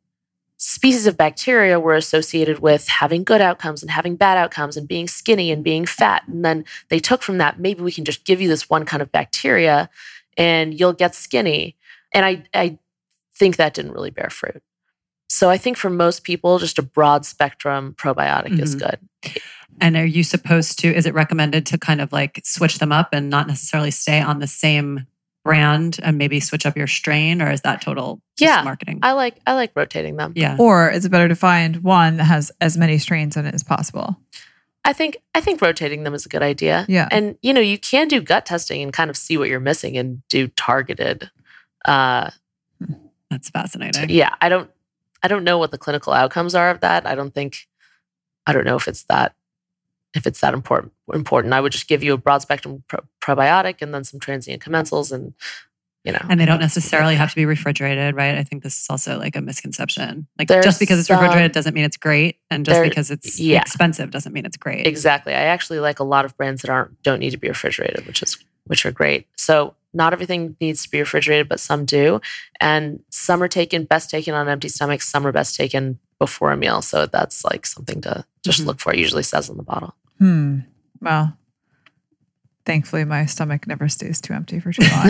species 0.59 1.07
of 1.07 1.17
bacteria 1.17 1.79
were 1.79 1.95
associated 1.95 2.61
with 2.61 2.89
having 2.89 3.23
good 3.25 3.41
outcomes 3.41 3.83
and 3.83 3.91
having 3.91 4.17
bad 4.17 4.39
outcomes 4.39 4.77
and 4.77 4.89
being 4.89 5.07
skinny 5.07 5.51
and 5.51 5.63
being 5.63 5.85
fat. 5.85 6.23
And 6.27 6.45
then 6.45 6.65
they 6.89 6.99
took 6.99 7.23
from 7.23 7.39
that, 7.39 7.61
maybe 7.61 7.83
we 7.83 7.93
can 7.93 8.05
just 8.05 8.25
give 8.25 8.41
you 8.41 8.49
this 8.49 8.69
one 8.71 8.87
kind 8.87 9.03
of 9.03 9.13
bacteria 9.13 9.91
and 10.37 10.79
you'll 10.79 10.95
get 10.95 11.15
skinny. 11.15 11.77
And 12.13 12.25
I, 12.25 12.45
I 12.55 12.79
think 13.35 13.57
that 13.57 13.75
didn't 13.75 13.93
really 13.93 14.11
bear 14.11 14.31
fruit. 14.31 14.63
So 15.29 15.51
I 15.51 15.59
think 15.59 15.77
for 15.77 15.91
most 15.91 16.25
people, 16.25 16.59
just 16.59 16.79
a 16.79 16.83
broad 16.83 17.27
spectrum 17.27 17.95
probiotic 17.99 18.59
is 18.59 18.77
Mhm. 18.77 18.79
good. 18.79 19.41
And 19.81 19.97
are 19.97 20.07
you 20.07 20.23
supposed 20.23 20.79
to, 20.79 20.95
is 20.95 21.05
it 21.05 21.13
recommended 21.13 21.67
to 21.67 21.79
kind 21.79 22.01
of 22.01 22.13
like 22.13 22.41
switch 22.45 22.79
them 22.79 22.93
up 22.93 23.11
and 23.13 23.29
not 23.29 23.47
necessarily 23.47 23.91
stay 23.91 24.23
on 24.23 24.39
the 24.39 24.47
same 24.47 25.07
brand 25.47 25.99
and 26.03 26.19
maybe 26.19 26.41
switch 26.41 26.67
up 26.67 26.77
your 26.77 26.87
strain 26.87 27.41
or 27.41 27.51
is 27.51 27.63
that 27.63 27.81
total 27.81 28.21
just 28.39 28.51
Yeah. 28.51 28.63
marketing? 28.63 28.99
I 29.03 29.13
like 29.13 29.37
I 29.47 29.55
like 29.55 29.73
rotating 29.75 30.17
them. 30.17 30.33
yeah. 30.37 30.57
Or 30.59 30.91
is 30.91 31.05
it 31.05 31.09
better 31.11 31.29
to 31.29 31.35
find 31.37 31.77
one 31.83 32.19
that 32.19 32.25
has 32.25 32.53
as 32.61 32.77
many 32.77 32.99
strains 32.99 33.37
in 33.37 33.47
it 33.47 33.55
as 33.55 33.63
possible? 33.63 34.17
I 34.85 34.93
think 34.93 35.17
I 35.35 35.41
think 35.41 35.61
rotating 35.63 36.05
them 36.05 36.15
is 36.15 36.27
a 36.27 36.29
good 36.29 36.43
idea. 36.43 36.85
Yeah. 36.89 37.09
And 37.11 37.37
you 37.43 37.53
know, 37.53 37.61
you 37.61 37.79
can 37.79 38.07
do 38.09 38.21
gut 38.21 38.47
testing 38.47 38.83
and 38.83 38.93
kind 38.93 39.11
of 39.11 39.17
see 39.17 39.37
what 39.37 39.49
you're 39.49 39.59
missing 39.61 39.97
and 39.99 40.23
do 40.29 40.49
targeted 40.49 41.31
uh 41.87 42.31
That's 43.31 43.51
fascinating. 43.51 44.11
yeah, 44.11 44.35
I 44.41 44.49
don't 44.49 44.71
I 45.23 45.29
don't 45.29 45.45
know 45.45 45.59
what 45.59 45.71
the 45.73 45.79
clinical 45.79 46.13
outcomes 46.13 46.55
are 46.55 46.71
of 46.71 46.81
that. 46.81 47.07
I 47.07 47.15
don't 47.15 47.35
think 47.35 47.67
I 48.47 48.53
don't 48.53 48.65
know 48.65 48.77
if 48.77 48.87
it's 48.87 49.03
that 49.05 49.35
if 50.17 50.27
it's 50.27 50.41
that 50.41 50.55
important 50.55 50.93
important. 51.13 51.53
I 51.55 51.61
would 51.61 51.73
just 51.73 51.89
give 51.89 52.03
you 52.03 52.13
a 52.15 52.19
broad 52.19 52.43
spectrum 52.43 52.83
pro- 52.89 53.05
probiotic 53.21 53.77
and 53.83 53.93
then 53.95 54.05
some 54.05 54.19
transient 54.21 54.63
commensals 54.63 55.13
and 55.13 55.35
you 56.05 56.13
know. 56.13 56.21
And 56.29 56.39
they 56.41 56.47
don't 56.47 56.61
necessarily 56.61 57.17
have 57.17 57.31
to 57.31 57.37
be 57.37 57.45
refrigerated, 57.47 58.15
right? 58.15 58.37
I 58.37 58.45
think 58.45 58.63
this 58.63 58.79
is 58.81 58.87
also 58.89 59.19
like 59.19 59.35
a 59.37 59.41
misconception. 59.41 60.29
Like 60.39 60.47
There's 60.49 60.65
just 60.65 60.79
because 60.81 60.99
it's 61.01 61.09
some- 61.09 61.19
refrigerated 61.21 61.53
doesn't 61.53 61.75
mean 61.75 61.85
it's 61.85 61.97
great, 61.97 62.37
and 62.51 62.65
just 62.65 62.77
There- 62.77 62.85
because 62.89 63.11
it's 63.11 63.39
yeah. 63.41 63.61
expensive 63.61 64.11
doesn't 64.11 64.33
mean 64.33 64.47
it's 64.47 64.57
great. 64.57 64.87
Exactly. 64.87 65.33
I 65.35 65.43
actually 65.47 65.81
like 65.81 65.99
a 65.99 66.05
lot 66.05 66.25
of 66.25 66.37
brands 66.37 66.63
that 66.63 66.71
aren't 66.71 67.03
don't 67.03 67.19
need 67.21 67.31
to 67.31 67.39
be 67.39 67.49
refrigerated, 67.49 68.07
which 68.07 68.23
is 68.23 68.39
which 68.67 68.85
are 68.87 68.93
great. 68.93 69.27
So 69.37 69.75
not 69.95 70.13
everything 70.13 70.57
needs 70.61 70.83
to 70.83 70.91
be 70.91 70.99
refrigerated, 71.01 71.49
but 71.49 71.59
some 71.61 71.85
do. 71.87 72.21
And 72.61 73.01
some 73.11 73.43
are 73.43 73.49
taken 73.49 73.85
best 73.85 74.11
taken 74.11 74.35
on 74.35 74.49
empty 74.49 74.69
stomachs. 74.69 75.09
some 75.09 75.27
are 75.27 75.33
best 75.33 75.57
taken 75.57 75.99
before 76.19 76.53
a 76.53 76.57
meal. 76.57 76.83
So 76.83 77.07
that's 77.07 77.45
like 77.45 77.65
something 77.67 78.01
to 78.03 78.25
just 78.45 78.61
Mhm. 78.63 78.67
look 78.67 78.81
for. 78.81 78.93
It 78.93 78.99
usually 78.99 79.23
says 79.23 79.49
on 79.51 79.57
the 79.57 79.63
bottle. 79.63 79.95
Hmm. 80.19 80.61
Well, 81.01 81.37
thankfully, 82.65 83.05
my 83.05 83.27
stomach 83.27 83.67
never 83.67 83.89
stays 83.89 84.21
too 84.21 84.35
empty 84.35 84.61
for 84.61 84.73
too 84.73 84.83
long. 84.83 85.07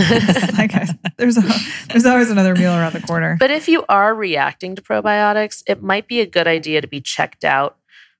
like 0.57 0.75
I, 0.75 0.89
there's 1.17 1.37
a, 1.39 1.43
there's 1.89 2.07
always 2.07 2.31
another 2.31 2.55
meal 2.55 2.73
around 2.73 2.93
the 2.93 3.01
corner. 3.01 3.37
But 3.41 3.51
if 3.51 3.69
you 3.69 3.85
are 3.89 4.15
reacting 4.15 4.77
to 4.77 4.83
probiotics, 4.83 5.63
it 5.67 5.83
might 5.83 6.07
be 6.07 6.21
a 6.21 6.27
good 6.27 6.47
idea 6.47 6.81
to 6.81 6.89
be 6.89 7.01
checked 7.01 7.45
out 7.45 7.79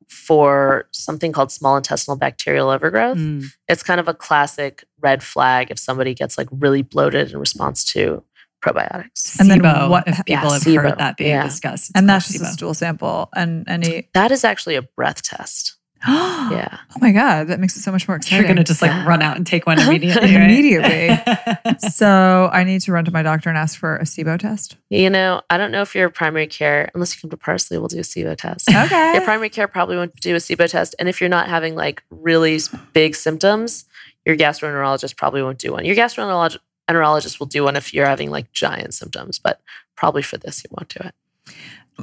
for 0.09 0.89
something 0.93 1.33
called 1.33 1.51
small 1.51 1.77
intestinal 1.77 2.17
bacterial 2.17 2.71
overgrowth. 2.71 3.19
Mm. 3.19 3.45
It's 3.69 3.83
kind 3.83 4.01
of 4.01 4.09
a 4.09 4.15
classic 4.15 4.85
red 5.01 5.23
flag 5.23 5.71
if 5.71 5.79
somebody 5.79 6.15
gets 6.15 6.39
like 6.39 6.49
really 6.51 6.83
bloated 6.83 7.33
in 7.33 7.39
response 7.39 7.85
to 7.93 8.23
probiotics. 8.65 9.39
And 9.39 9.51
then 9.51 9.61
SIBO, 9.61 9.91
what- 9.91 10.09
if 10.09 10.17
people 10.19 10.33
yeah, 10.33 10.53
have 10.53 10.63
SIBO, 10.63 10.83
heard 10.83 10.99
that 10.99 11.17
being 11.17 11.31
yeah. 11.31 11.43
discussed. 11.43 11.93
And 11.95 12.09
called 12.09 12.17
that's 12.17 12.33
just 12.33 12.43
a 12.43 12.47
stool 12.47 12.75
sample 12.75 13.29
and 13.35 13.69
any. 13.69 14.09
That 14.15 14.31
is 14.31 14.45
actually 14.45 14.77
a 14.77 14.83
breath 14.83 15.23
test. 15.23 15.76
Yeah. 16.07 16.33
Yeah. 16.51 16.79
Oh 16.95 16.99
my 17.01 17.11
god, 17.11 17.49
that 17.49 17.59
makes 17.59 17.77
it 17.77 17.81
so 17.81 17.91
much 17.91 18.07
more 18.07 18.17
exciting. 18.17 18.39
You're 18.39 18.47
gonna 18.49 18.63
just 18.63 18.81
like 18.81 18.91
Yeah. 18.93 19.05
run 19.07 19.21
out 19.21 19.37
and 19.37 19.45
take 19.47 19.67
one 19.67 19.79
immediately. 19.81 20.35
right? 20.37 20.43
Immediately. 20.43 21.79
so 21.91 22.49
I 22.53 22.63
need 22.63 22.81
to 22.83 22.93
run 22.93 23.05
to 23.07 23.11
my 23.11 23.23
doctor 23.23 23.49
and 23.49 23.59
ask 23.59 23.77
for 23.79 23.97
a 23.97 24.05
SIBO 24.05 24.39
test. 24.39 24.77
You 24.89 25.11
know, 25.11 25.43
I 25.51 25.57
don't 25.59 25.73
know 25.73 25.83
if 25.83 25.95
your 25.97 26.09
primary 26.09 26.47
care, 26.47 26.89
unless 26.95 27.15
you 27.15 27.21
come 27.21 27.31
to 27.31 27.37
Parsley, 27.37 27.79
we'll 27.79 27.89
do 27.89 27.99
a 27.99 28.03
SIBO 28.03 28.37
test. 28.37 28.69
Okay. 28.69 29.15
Your 29.15 29.23
primary 29.23 29.49
care 29.49 29.67
probably 29.67 29.97
won't 29.97 30.15
do 30.21 30.35
a 30.35 30.39
SIBO 30.39 30.71
test. 30.71 30.95
And 31.01 31.09
if 31.09 31.21
you're 31.21 31.31
not 31.31 31.49
having 31.49 31.75
like 31.75 32.03
really 32.11 32.61
big 32.93 33.17
symptoms, 33.17 33.85
your 34.25 34.37
gastroenterologist 34.37 35.17
probably 35.17 35.43
won't 35.43 35.59
do 35.59 35.73
one. 35.73 35.85
Your 35.85 35.97
gastroenterologist 35.97 37.39
will 37.41 37.47
do 37.47 37.65
one 37.65 37.75
if 37.77 37.93
you're 37.93 38.07
having 38.07 38.31
like 38.31 38.53
giant 38.53 38.95
symptoms, 38.95 39.39
but 39.41 39.61
probably 39.97 40.23
for 40.23 40.37
this, 40.37 40.63
you 40.63 40.71
won't 40.71 40.89
do 40.89 41.01
it. 41.09 41.15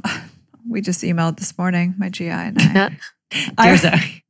we 0.70 0.82
just 0.82 1.02
emailed 1.04 1.38
this 1.38 1.58
morning, 1.58 1.96
my 1.98 2.10
GI 2.10 2.30
and 2.30 2.58
I. 2.60 2.98
Dear 3.34 3.50
I- 3.58 4.22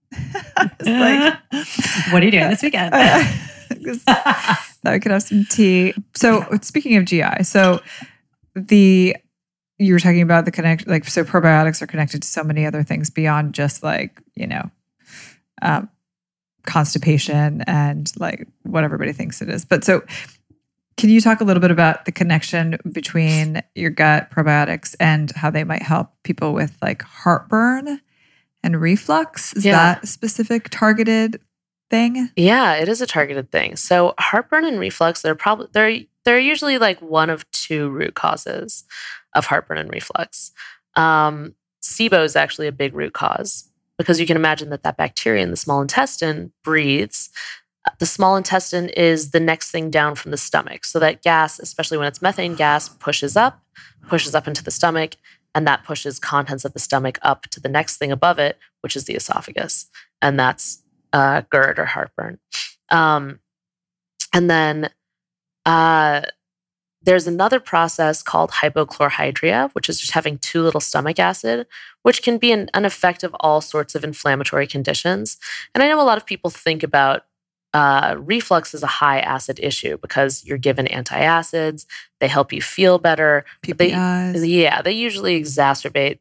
I 0.56 0.70
was 0.80 0.88
like, 0.88 2.12
what 2.14 2.22
are 2.22 2.26
you 2.26 2.32
doing 2.32 2.50
this 2.50 2.62
weekend? 2.62 2.94
Just 3.84 4.02
thought 4.06 4.94
we 4.94 5.00
could 5.00 5.12
have 5.12 5.24
some 5.24 5.46
tea. 5.50 5.94
So 6.16 6.46
speaking 6.62 6.96
of 6.98 7.06
GI, 7.06 7.44
so 7.44 7.82
the 8.56 9.16
you 9.80 9.94
were 9.94 10.00
talking 10.00 10.22
about 10.22 10.46
the 10.46 10.52
connect 10.52 10.88
like 10.88 11.06
so 11.06 11.24
probiotics 11.24 11.82
are 11.82 11.88
connected 11.88 12.22
to 12.22 12.28
so 12.28 12.44
many 12.44 12.66
other 12.66 12.84
things 12.84 13.10
beyond 13.10 13.54
just 13.54 13.82
like 13.84 14.22
you 14.36 14.46
know 14.48 14.70
um, 15.62 15.90
constipation 16.66 17.64
and 17.66 18.12
like 18.20 18.48
what 18.62 18.84
everybody 18.84 19.12
thinks 19.12 19.42
it 19.42 19.50
is. 19.50 19.66
But 19.66 19.84
so 19.84 20.04
can 20.98 21.10
you 21.10 21.20
talk 21.20 21.42
a 21.42 21.44
little 21.44 21.62
bit 21.62 21.72
about 21.72 22.06
the 22.06 22.12
connection 22.12 22.78
between 22.92 23.64
your 23.74 23.90
gut 23.90 24.30
probiotics 24.30 24.96
and 25.00 25.32
how 25.32 25.50
they 25.50 25.64
might 25.64 25.82
help 25.82 26.12
people 26.24 26.54
with 26.54 26.78
like 26.82 27.02
heartburn 27.02 28.00
and 28.64 28.80
reflux? 28.80 29.54
Is 29.54 29.66
Yeah. 29.66 29.74
that 29.96 30.08
specific 30.08 30.70
targeted 30.70 31.42
thing? 31.90 32.30
Yeah, 32.36 32.74
it 32.76 32.88
is 32.90 33.02
a 33.02 33.08
targeted 33.08 33.52
thing. 33.52 33.76
So 33.76 34.14
heartburn 34.20 34.66
and 34.66 34.80
reflux, 34.80 35.22
they're 35.22 35.36
probably 35.36 35.68
they're 35.74 36.00
they're 36.26 36.40
usually 36.40 36.78
like 36.78 37.02
one 37.02 37.30
of 37.30 37.50
two 37.52 37.90
root 37.90 38.16
causes 38.16 38.86
of 39.36 39.46
heartburn 39.46 39.78
and 39.78 39.92
reflux. 39.92 40.52
Um, 40.96 41.54
SIBO 41.84 42.24
is 42.24 42.36
actually 42.36 42.68
a 42.68 42.72
big 42.72 42.94
root 42.96 43.14
cause 43.14 43.70
because 43.98 44.20
you 44.20 44.26
can 44.26 44.38
imagine 44.38 44.70
that 44.70 44.84
that 44.84 44.96
bacteria 44.98 45.44
in 45.44 45.52
the 45.52 45.58
small 45.58 45.82
intestine 45.82 46.54
breathes. 46.64 47.30
The 48.00 48.06
small 48.06 48.38
intestine 48.38 48.88
is 48.90 49.32
the 49.32 49.42
next 49.42 49.70
thing 49.72 49.92
down 49.92 50.16
from 50.16 50.32
the 50.32 50.38
stomach. 50.38 50.86
So 50.86 50.98
that 51.00 51.22
gas, 51.22 51.60
especially 51.60 51.98
when 51.98 52.08
it's 52.08 52.22
methane 52.22 52.56
gas, 52.56 52.88
pushes 52.88 53.36
up, 53.36 53.62
pushes 54.08 54.34
up 54.34 54.48
into 54.48 54.64
the 54.64 54.72
stomach, 54.72 55.16
and 55.56 55.68
that 55.68 55.84
pushes 55.84 56.20
contents 56.20 56.66
of 56.66 56.74
the 56.74 56.80
stomach 56.80 57.20
up 57.22 57.44
to 57.44 57.60
the 57.60 57.70
next 57.70 57.98
thing 57.98 58.12
above 58.12 58.40
it, 58.40 58.58
which 58.82 58.96
is 58.96 59.06
the 59.06 59.16
esophagus. 59.16 59.88
And 60.22 60.40
that's 60.40 60.84
uh, 61.12 61.44
GERD 61.52 61.80
or 61.80 61.86
heartburn. 61.86 62.40
Um, 62.90 63.40
and 64.34 64.50
then 64.50 64.90
uh, 65.66 66.22
there's 67.02 67.28
another 67.28 67.60
process 67.60 68.24
called 68.24 68.52
hypochlorhydria, 68.52 69.72
which 69.74 69.90
is 69.90 70.00
just 70.00 70.14
having 70.14 70.38
too 70.38 70.62
little 70.62 70.80
stomach 70.80 71.20
acid, 71.20 71.68
which 72.02 72.24
can 72.24 72.38
be 72.38 72.52
an, 72.52 72.70
an 72.74 72.86
effect 72.86 73.24
of 73.24 73.36
all 73.40 73.62
sorts 73.62 73.94
of 73.94 74.04
inflammatory 74.04 74.68
conditions. 74.68 75.38
And 75.76 75.84
I 75.84 75.88
know 75.88 76.02
a 76.02 76.04
lot 76.04 76.18
of 76.18 76.26
people 76.26 76.50
think 76.50 76.82
about 76.82 77.24
uh, 77.74 78.16
reflux 78.20 78.74
is 78.74 78.84
a 78.84 78.88
high 78.88 79.20
acid 79.20 79.60
issue 79.62 79.98
because 79.98 80.44
you're 80.46 80.58
given 80.60 80.86
antacids, 80.86 81.86
they 82.20 82.28
help 82.28 82.54
you 82.54 82.62
feel 82.62 83.00
better. 83.00 83.46
They- 83.80 83.92
yeah, 84.46 84.82
they 84.82 84.92
usually 84.92 85.40
exacerbate 85.42 86.20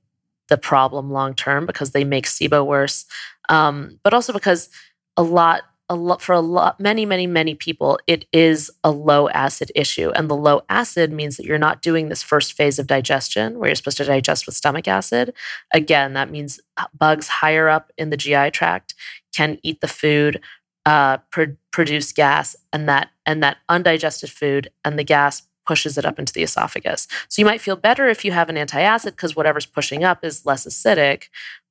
the 0.49 0.57
problem 0.59 1.11
long 1.11 1.35
term 1.35 1.67
because 1.67 1.91
they 1.93 2.05
make 2.05 2.27
SIBO 2.27 2.65
worse, 2.67 3.05
um, 3.49 3.99
but 4.03 4.13
also 4.15 4.33
because 4.33 4.69
a 5.17 5.23
lot, 5.23 5.63
a 5.89 5.95
lot 5.95 6.23
for 6.23 6.33
a 6.33 6.41
lot, 6.41 6.81
many, 6.81 7.05
many, 7.05 7.27
many 7.27 7.55
people, 7.55 7.99
it 8.07 8.25
is 8.33 8.71
a 8.83 8.91
low 8.91 9.29
acid 9.29 9.71
issue, 9.75 10.11
and 10.11 10.29
the 10.31 10.37
low 10.37 10.63
acid 10.71 11.13
means 11.13 11.37
that 11.37 11.45
you're 11.45 11.59
not 11.59 11.83
doing 11.83 12.09
this 12.09 12.23
first 12.23 12.55
phase 12.55 12.79
of 12.79 12.87
digestion 12.87 13.59
where 13.59 13.69
you're 13.69 13.75
supposed 13.77 13.99
to 13.99 14.05
digest 14.05 14.47
with 14.47 14.55
stomach 14.57 14.89
acid. 14.89 15.35
Again, 15.73 16.15
that 16.15 16.31
means 16.31 16.61
bugs 16.99 17.29
higher 17.29 17.69
up 17.69 17.93
in 17.99 18.09
the 18.11 18.17
GI 18.17 18.51
tract 18.53 18.95
can 19.35 19.59
eat 19.63 19.81
the 19.81 19.89
food, 19.89 20.41
uh, 20.87 21.19
pro- 21.31 21.57
produce 21.71 22.13
gas, 22.13 22.57
and 22.73 22.89
that 22.89 23.11
and 23.27 23.43
that 23.43 23.59
undigested 23.69 24.31
food 24.31 24.71
and 24.85 24.99
the 24.99 25.05
gas 25.05 25.43
pushes 25.65 25.97
it 25.97 26.05
up 26.05 26.19
into 26.19 26.33
the 26.33 26.43
esophagus. 26.43 27.07
So 27.29 27.41
you 27.41 27.47
might 27.47 27.61
feel 27.61 27.77
better 27.77 28.09
if 28.09 28.25
you 28.25 28.33
have 28.33 28.49
an 28.49 28.57
antacid 28.57 29.13
because 29.13 29.37
whatever's 29.37 29.65
pushing 29.65 30.03
up 30.03 30.25
is 30.25 30.45
less 30.45 30.67
acidic, 30.67 31.25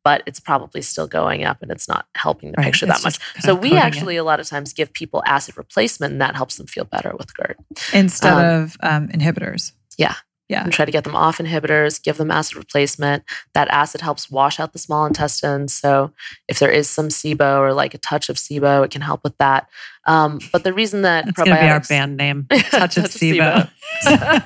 but 0.05 0.23
it's 0.25 0.39
probably 0.39 0.81
still 0.81 1.07
going 1.07 1.43
up 1.43 1.61
and 1.61 1.69
it's 1.69 1.89
not 1.89 2.05
helping 2.15 2.51
the 2.51 2.55
Right, 2.57 2.67
picture 2.67 2.85
that 2.85 3.03
much. 3.03 3.19
So 3.41 3.53
we 3.53 3.71
coating 3.71 3.77
it. 3.77 3.81
actually 3.83 4.15
a 4.15 4.23
lot 4.23 4.39
of 4.39 4.47
times 4.47 4.71
give 4.71 4.93
people 4.93 5.21
acid 5.25 5.57
replacement 5.57 6.13
and 6.13 6.21
that 6.21 6.37
helps 6.37 6.55
them 6.55 6.67
feel 6.67 6.85
better 6.85 7.13
with 7.17 7.33
GERD. 7.35 7.57
instead 7.93 8.31
um, 8.31 8.63
of 8.63 8.77
um, 8.81 9.09
inhibitors. 9.09 9.73
Yeah. 9.97 10.15
Yeah. 10.51 10.63
And 10.63 10.71
try 10.73 10.83
to 10.85 10.91
get 10.91 11.03
them 11.05 11.15
off 11.15 11.37
inhibitors, 11.37 12.03
give 12.03 12.17
them 12.17 12.29
acid 12.29 12.57
replacement. 12.57 13.23
That 13.53 13.69
acid 13.69 14.01
helps 14.01 14.29
wash 14.29 14.59
out 14.59 14.73
the 14.73 14.79
small 14.79 15.05
intestine. 15.05 15.67
So 15.69 16.11
if 16.47 16.59
there 16.59 16.69
is 16.69 16.89
some 16.89 17.07
SIBO 17.07 17.59
or 17.59 17.73
like 17.73 17.93
a 17.93 17.97
touch 17.97 18.27
of 18.29 18.35
SIBO, 18.35 18.83
it 18.83 18.91
can 18.91 19.01
help 19.01 19.23
with 19.23 19.37
that. 19.37 19.69
Um, 20.05 20.39
but 20.51 20.63
the 20.63 20.73
reason 20.73 21.03
that 21.03 21.25
That's 21.25 21.37
to 21.37 21.43
be 21.45 21.51
our 21.51 21.57
probiotics- 21.79 21.89
band 21.89 22.17
name. 22.17 22.47
Touch 22.51 22.97
of 22.97 23.03
Touch 23.03 23.05
of 23.05 23.11
SIBO. 23.11 23.69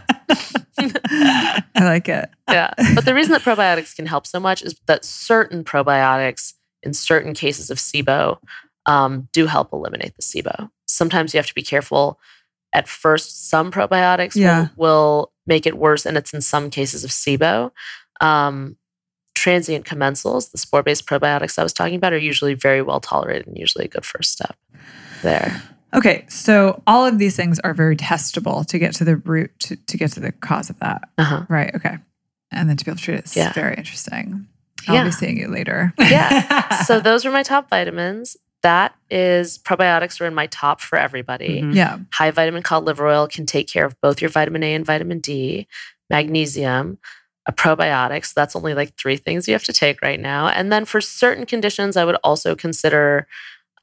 I 0.78 1.64
like 1.84 2.08
it. 2.10 2.30
yeah. 2.49 2.74
But 2.93 3.06
the 3.06 3.14
reason 3.16 3.32
that 3.34 3.41
probiotics 3.41 3.95
can 3.95 4.06
help 4.06 4.28
so 4.28 4.39
much 4.39 4.62
is 4.62 4.76
that 4.88 5.06
certain 5.06 5.64
probiotics 5.64 6.53
in 6.84 6.93
certain 6.93 7.34
cases 7.34 7.70
of 7.70 7.78
SIBO 7.78 8.38
um, 8.86 9.28
do 9.34 9.47
help 9.47 9.74
eliminate 9.74 10.14
the 10.16 10.22
SIBO. 10.22 10.70
Sometimes 10.88 11.34
you 11.34 11.38
have 11.39 11.47
to 11.47 11.56
be 11.56 11.64
careful. 11.64 12.20
At 12.74 12.88
first, 12.88 13.49
some 13.49 13.72
probiotics 13.72 14.36
Yeah. 14.36 14.68
will, 14.76 14.78
will 14.78 15.32
make 15.48 15.66
it 15.66 15.78
worse, 15.78 16.06
and 16.06 16.18
it's 16.18 16.34
in 16.34 16.41
some 16.41 16.70
cases 16.70 17.04
of 17.04 17.12
SIBO. 17.12 17.72
Um, 18.22 18.78
transient 19.34 19.86
commensals, 19.86 20.52
the 20.52 20.58
spore 20.58 20.82
based 20.84 21.06
probiotics 21.06 21.60
I 21.60 21.64
was 21.64 21.74
talking 21.74 21.96
about, 21.96 22.14
are 22.14 22.18
usually 22.18 22.54
very 22.54 22.82
well 22.82 23.00
tolerated 23.00 23.48
and 23.48 23.58
usually 23.58 23.86
a 23.86 23.89
good 23.89 24.06
first 24.06 24.32
step 24.32 24.56
there. 25.24 25.62
Okay, 25.93 26.26
so 26.30 26.82
all 26.88 27.06
of 27.06 27.20
these 27.20 27.36
things 27.36 27.60
are 27.60 27.74
very 27.74 27.96
testable 27.96 28.66
to 28.68 28.80
get 28.80 28.93
to 28.96 29.04
the 29.06 29.16
root 29.18 29.52
to, 29.60 29.76
to 29.76 29.98
get 29.98 30.12
to 30.14 30.20
the 30.20 30.32
cause 30.32 30.70
of 30.70 30.80
that. 30.80 31.08
Uh-huh. 31.18 31.46
Right. 31.48 31.74
Okay. 31.76 31.98
And 32.52 32.70
then 32.70 32.76
to 32.78 32.84
be 32.86 32.91
able 32.91 32.98
to 32.98 33.04
treat 33.04 33.20
it 33.20 33.26
is 33.26 33.36
Yeah. 33.36 33.54
very 33.54 33.76
interesting. 33.76 34.48
I'll 34.88 34.96
Yeah. 34.96 35.04
be 35.06 35.12
seeing 35.12 35.38
you 35.38 35.48
later. 35.48 35.93
Yeah. 36.00 36.84
so 36.84 37.00
those 37.00 37.26
are 37.26 37.32
my 37.32 37.43
top 37.43 37.70
vitamins. 37.70 38.36
That 38.66 38.95
is 39.11 39.59
probiotics 39.59 40.20
are 40.20 40.26
in 40.26 40.34
my 40.34 40.47
top 40.47 40.82
for 40.82 40.97
everybody. 40.97 41.61
Mhm. 41.61 41.76
Yeah. 41.76 41.99
High 42.11 42.32
vitamin 42.32 42.63
cod 42.63 42.84
liver 42.84 43.07
oil 43.07 43.28
can 43.28 43.45
take 43.45 43.70
care 43.70 43.86
of 43.86 43.95
both 44.01 44.22
your 44.22 44.32
vitamin 44.32 44.63
A 44.63 44.74
and 44.74 44.84
vitamin 44.84 45.20
D, 45.20 45.68
magnesium, 46.09 46.97
a 47.45 47.53
probiotics. 47.53 48.34
That's 48.34 48.55
only 48.55 48.74
like 48.74 48.97
three 48.97 49.18
things 49.18 49.47
you 49.47 49.53
have 49.53 49.66
to 49.66 49.74
take 49.74 50.01
right 50.01 50.20
now. 50.20 50.47
And 50.47 50.74
then 50.74 50.86
for 50.86 50.99
certain 50.99 51.45
conditions, 51.45 51.95
I 51.95 52.05
would 52.05 52.18
also 52.24 52.55
consider 52.55 53.28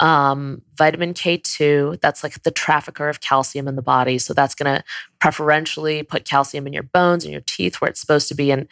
um, 0.01 0.63
vitamin 0.77 1.15
K2. 1.15 2.01
That's 2.01 2.25
like 2.25 2.43
the 2.43 2.51
trafficker 2.51 3.09
of 3.09 3.21
calcium 3.21 3.69
in 3.69 3.77
the 3.77 3.83
body. 3.83 4.19
So 4.19 4.35
that's 4.35 4.57
going 4.57 4.75
to 4.79 4.83
preferentially 5.21 6.03
put 6.03 6.25
calcium 6.25 6.67
in 6.67 6.73
your 6.73 6.83
bones 6.83 7.23
and 7.25 7.31
your 7.31 7.43
teeth 7.47 7.77
where 7.81 7.89
it's 7.89 8.01
supposed 8.01 8.27
to 8.27 8.35
be 8.35 8.51
and 8.51 8.67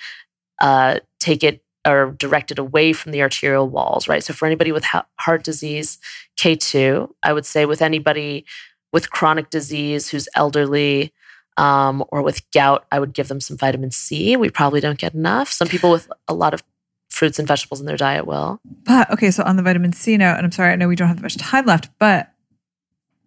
uh, 0.60 0.98
take 1.20 1.44
it 1.44 1.62
or 1.86 2.12
directed 2.12 2.58
away 2.58 2.92
from 2.92 3.12
the 3.12 3.22
arterial 3.22 3.68
walls, 3.68 4.08
right? 4.08 4.22
So 4.22 4.32
for 4.32 4.46
anybody 4.46 4.72
with 4.72 4.84
ha- 4.84 5.06
heart 5.18 5.42
disease, 5.44 5.98
K2, 6.36 7.08
I 7.22 7.32
would 7.32 7.46
say 7.46 7.64
with 7.64 7.80
anybody 7.82 8.44
with 8.92 9.10
chronic 9.10 9.50
disease 9.50 10.08
who's 10.08 10.28
elderly 10.34 11.12
um, 11.56 12.04
or 12.08 12.22
with 12.22 12.42
gout, 12.52 12.86
I 12.92 12.98
would 12.98 13.12
give 13.12 13.28
them 13.28 13.40
some 13.40 13.56
vitamin 13.56 13.90
C. 13.90 14.36
We 14.36 14.50
probably 14.50 14.80
don't 14.80 14.98
get 14.98 15.14
enough. 15.14 15.48
Some 15.48 15.68
people 15.68 15.90
with 15.90 16.10
a 16.28 16.34
lot 16.34 16.54
of 16.54 16.62
fruits 17.08 17.38
and 17.38 17.48
vegetables 17.48 17.80
in 17.80 17.86
their 17.86 17.96
diet 17.96 18.26
will. 18.26 18.60
But 18.84 19.10
okay, 19.12 19.30
so 19.30 19.42
on 19.44 19.56
the 19.56 19.62
vitamin 19.62 19.92
C 19.92 20.16
note, 20.16 20.36
and 20.36 20.44
I'm 20.44 20.52
sorry, 20.52 20.72
I 20.72 20.76
know 20.76 20.88
we 20.88 20.96
don't 20.96 21.08
have 21.08 21.20
much 21.22 21.36
time 21.36 21.66
left, 21.66 21.90
but 21.98 22.32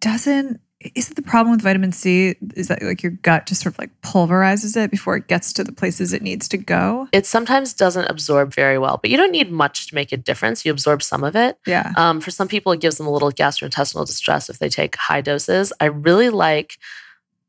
doesn't 0.00 0.60
isn't 0.94 1.16
the 1.16 1.22
problem 1.22 1.52
with 1.52 1.62
vitamin 1.62 1.92
C 1.92 2.36
is 2.54 2.68
that 2.68 2.82
like 2.82 3.02
your 3.02 3.12
gut 3.12 3.46
just 3.46 3.62
sort 3.62 3.74
of 3.74 3.78
like 3.78 3.90
pulverizes 4.02 4.76
it 4.76 4.90
before 4.90 5.16
it 5.16 5.28
gets 5.28 5.52
to 5.54 5.64
the 5.64 5.72
places 5.72 6.12
it 6.12 6.22
needs 6.22 6.48
to 6.48 6.58
go? 6.58 7.08
It 7.12 7.26
sometimes 7.26 7.72
doesn't 7.72 8.06
absorb 8.06 8.54
very 8.54 8.78
well, 8.78 8.98
but 9.00 9.10
you 9.10 9.16
don't 9.16 9.32
need 9.32 9.50
much 9.50 9.88
to 9.88 9.94
make 9.94 10.12
a 10.12 10.16
difference. 10.16 10.64
You 10.64 10.72
absorb 10.72 11.02
some 11.02 11.24
of 11.24 11.36
it. 11.36 11.58
Yeah. 11.66 11.92
Um, 11.96 12.20
for 12.20 12.30
some 12.30 12.48
people, 12.48 12.72
it 12.72 12.80
gives 12.80 12.98
them 12.98 13.06
a 13.06 13.12
little 13.12 13.32
gastrointestinal 13.32 14.06
distress 14.06 14.50
if 14.50 14.58
they 14.58 14.68
take 14.68 14.96
high 14.96 15.20
doses. 15.20 15.72
I 15.80 15.86
really 15.86 16.30
like 16.30 16.78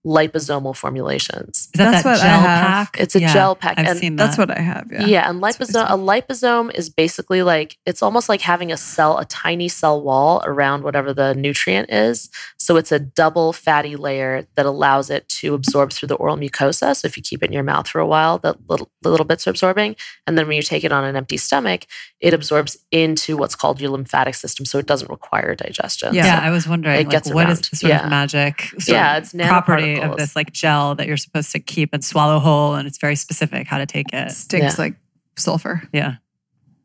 liposomal 0.06 0.76
formulations. 0.76 1.58
Is 1.58 1.72
that 1.76 1.92
That's 1.92 2.04
that 2.04 2.10
what 2.12 2.20
I 2.20 2.24
gel 2.24 2.40
have. 2.42 2.68
pack? 2.92 2.98
It's 3.00 3.16
a 3.16 3.22
Yeah, 3.22 3.34
gel 3.34 3.56
pack, 3.56 3.80
I've 3.80 3.88
and 3.88 4.00
seen 4.00 4.16
that. 4.16 4.26
That's 4.26 4.38
what 4.38 4.52
I 4.52 4.60
have. 4.62 4.88
Yeah. 4.92 5.06
Yeah, 5.06 5.30
and 5.30 5.44
That's 5.44 5.60
what 5.60 5.70
liposome 5.70 5.90
I 5.90 5.94
a 5.94 5.98
liposome 5.98 6.74
is 6.76 6.90
basically 6.90 7.42
like 7.44 7.78
it's 7.86 8.04
almost 8.04 8.30
like 8.30 8.42
having 8.42 8.72
a 8.72 8.78
cell, 8.78 9.18
a 9.18 9.26
tiny 9.26 9.68
cell 9.68 10.02
wall 10.02 10.42
around 10.46 10.84
whatever 10.84 11.14
the 11.14 11.34
nutrient 11.34 11.90
is. 11.90 12.30
So 12.58 12.78
it's 12.78 12.92
a 12.92 13.00
double 13.00 13.52
fatty 13.54 13.96
layer 13.96 14.48
that 14.56 14.66
allows 14.66 15.10
it 15.10 15.28
to 15.40 15.54
absorb 15.54 15.92
through 15.92 16.08
the 16.08 16.16
oral 16.16 16.38
mucosa. 16.38 16.96
So 16.96 17.06
if 17.08 17.18
you 17.18 17.24
keep 17.24 17.42
it 17.44 17.48
in 17.48 17.54
your 17.54 17.64
mouth 17.64 17.88
for 17.88 18.00
a 18.00 18.08
while, 18.08 18.38
the 18.38 18.56
little 18.68 18.90
the 19.02 19.10
little 19.10 19.26
bits 19.26 19.48
are 19.48 19.52
absorbing, 19.52 19.96
and 20.28 20.38
then 20.38 20.48
when 20.48 20.56
you 20.56 20.62
take 20.64 20.84
it 20.84 20.92
on 20.92 21.04
an 21.04 21.16
empty 21.16 21.38
stomach, 21.38 21.86
it 22.20 22.34
absorbs 22.34 22.78
into 22.92 23.38
what's 23.38 23.56
called 23.56 23.82
your 23.82 23.90
lymphatic 23.92 24.36
system. 24.36 24.66
So 24.66 24.78
it 24.80 24.86
doesn't 24.86 25.10
require 25.10 25.56
digestion. 25.56 26.14
Yeah. 26.14 26.26
Yeah, 26.26 26.40
So- 26.40 26.46
I 26.48 26.50
was 26.52 26.68
wondering, 26.68 26.96
It 26.96 27.00
like, 27.06 27.10
gets 27.10 27.30
what 27.32 27.50
is 27.50 27.58
around. 27.60 27.64
the 27.72 27.76
sort 27.76 27.90
Yeah. 27.90 28.04
of 28.04 28.10
magic 28.10 28.62
sort 28.80 28.88
Yeah, 28.90 29.18
of 29.18 29.24
it's 29.24 29.34
property 29.34 29.95
of 30.04 30.18
this 30.18 30.36
like 30.36 30.52
gel 30.52 30.96
that 30.96 31.08
you're 31.08 31.18
supposed 31.18 31.52
to 31.52 31.60
keep 31.60 31.90
and 31.94 32.04
swallow 32.04 32.40
whole, 32.40 32.76
and 32.76 32.88
it's 32.88 32.98
very 32.98 33.16
specific 33.16 33.68
how 33.68 33.78
to 33.78 33.86
take 33.86 34.12
it. 34.14 34.32
Stinks 34.32 34.78
Yeah. 34.78 34.82
like 34.86 34.96
sulfur. 35.38 35.84
Yeah, 35.94 36.16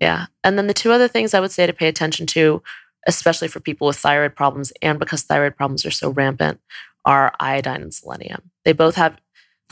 Yeah. 0.01 0.27
And 0.45 0.57
then 0.59 0.67
the 0.67 0.75
two 0.75 0.93
other 0.93 1.09
things 1.09 1.35
I 1.35 1.41
would 1.41 1.53
say 1.53 1.67
to 1.67 1.73
pay 1.73 1.89
attention 1.89 2.27
to, 2.29 2.63
especially 3.07 3.49
for 3.49 3.61
people 3.61 3.87
with 3.87 3.97
thyroid 3.97 4.35
problems 4.35 4.73
and 4.83 4.99
because 4.99 5.23
thyroid 5.23 5.57
problems 5.57 5.85
are 5.87 5.91
so 5.91 6.11
rampant, 6.11 6.61
are 7.05 7.33
iodine 7.41 7.83
and 7.83 7.95
selenium. 7.95 8.51
They 8.65 8.73
both 8.73 8.95
have 8.97 9.17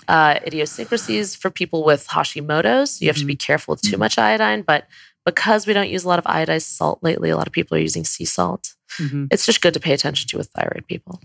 uh, 0.06 0.38
idiosyncrasies 0.46 1.34
for 1.34 1.50
people 1.50 1.84
with 1.84 2.06
Hashimoto's. 2.08 3.02
You 3.02 3.08
have 3.08 3.16
to 3.18 3.24
be 3.26 3.36
careful 3.36 3.72
with 3.72 3.82
too 3.82 3.96
much 3.98 4.16
iodine, 4.16 4.62
but 4.62 4.86
because 5.26 5.66
we 5.66 5.72
don't 5.74 5.90
use 5.90 6.04
a 6.04 6.08
lot 6.08 6.18
of 6.18 6.24
iodized 6.24 6.62
salt 6.70 7.00
lately, 7.02 7.28
a 7.30 7.36
lot 7.36 7.46
of 7.46 7.52
people 7.52 7.76
are 7.76 7.80
using 7.80 8.04
sea 8.04 8.24
salt. 8.24 8.74
Mhm. 8.98 9.28
It's 9.30 9.44
just 9.44 9.60
good 9.60 9.74
to 9.74 9.80
pay 9.80 9.92
attention 9.92 10.28
to 10.28 10.38
with 10.38 10.48
thyroid 10.56 10.86
people. 10.86 11.20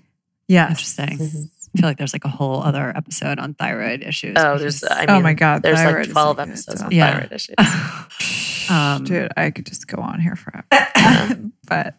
Yeah, 0.47 0.68
interesting. 0.70 1.18
Mhm. 1.20 1.49
I 1.76 1.80
feel 1.80 1.89
like 1.89 1.97
there's 1.97 2.13
like 2.13 2.26
a 2.26 2.30
whole 2.30 2.61
other 2.61 2.93
episode 2.95 3.39
on 3.39 3.55
thyroid 3.55 4.03
issues. 4.03 4.36
Oh, 4.38 4.53
because- 4.57 4.82
there's, 4.82 4.91
I 4.91 5.01
mean, 5.01 5.09
oh 5.09 5.21
my 5.21 5.34
god. 5.34 5.63
there's 5.63 5.84
like 5.84 6.09
12 6.09 6.38
like- 6.38 6.47
episodes 6.47 6.82
on 6.82 6.86
on- 6.88 6.91
Yeah. 6.91 7.11
thyroid 7.13 7.32
issues. 7.32 7.55
um, 8.69 9.03
Dude, 9.03 9.32
I 9.36 9.49
could 9.51 9.65
just 9.65 9.88
go 9.88 10.01
on 10.01 10.19
here 10.19 10.36
forever. 10.36 10.65
but 11.67 11.95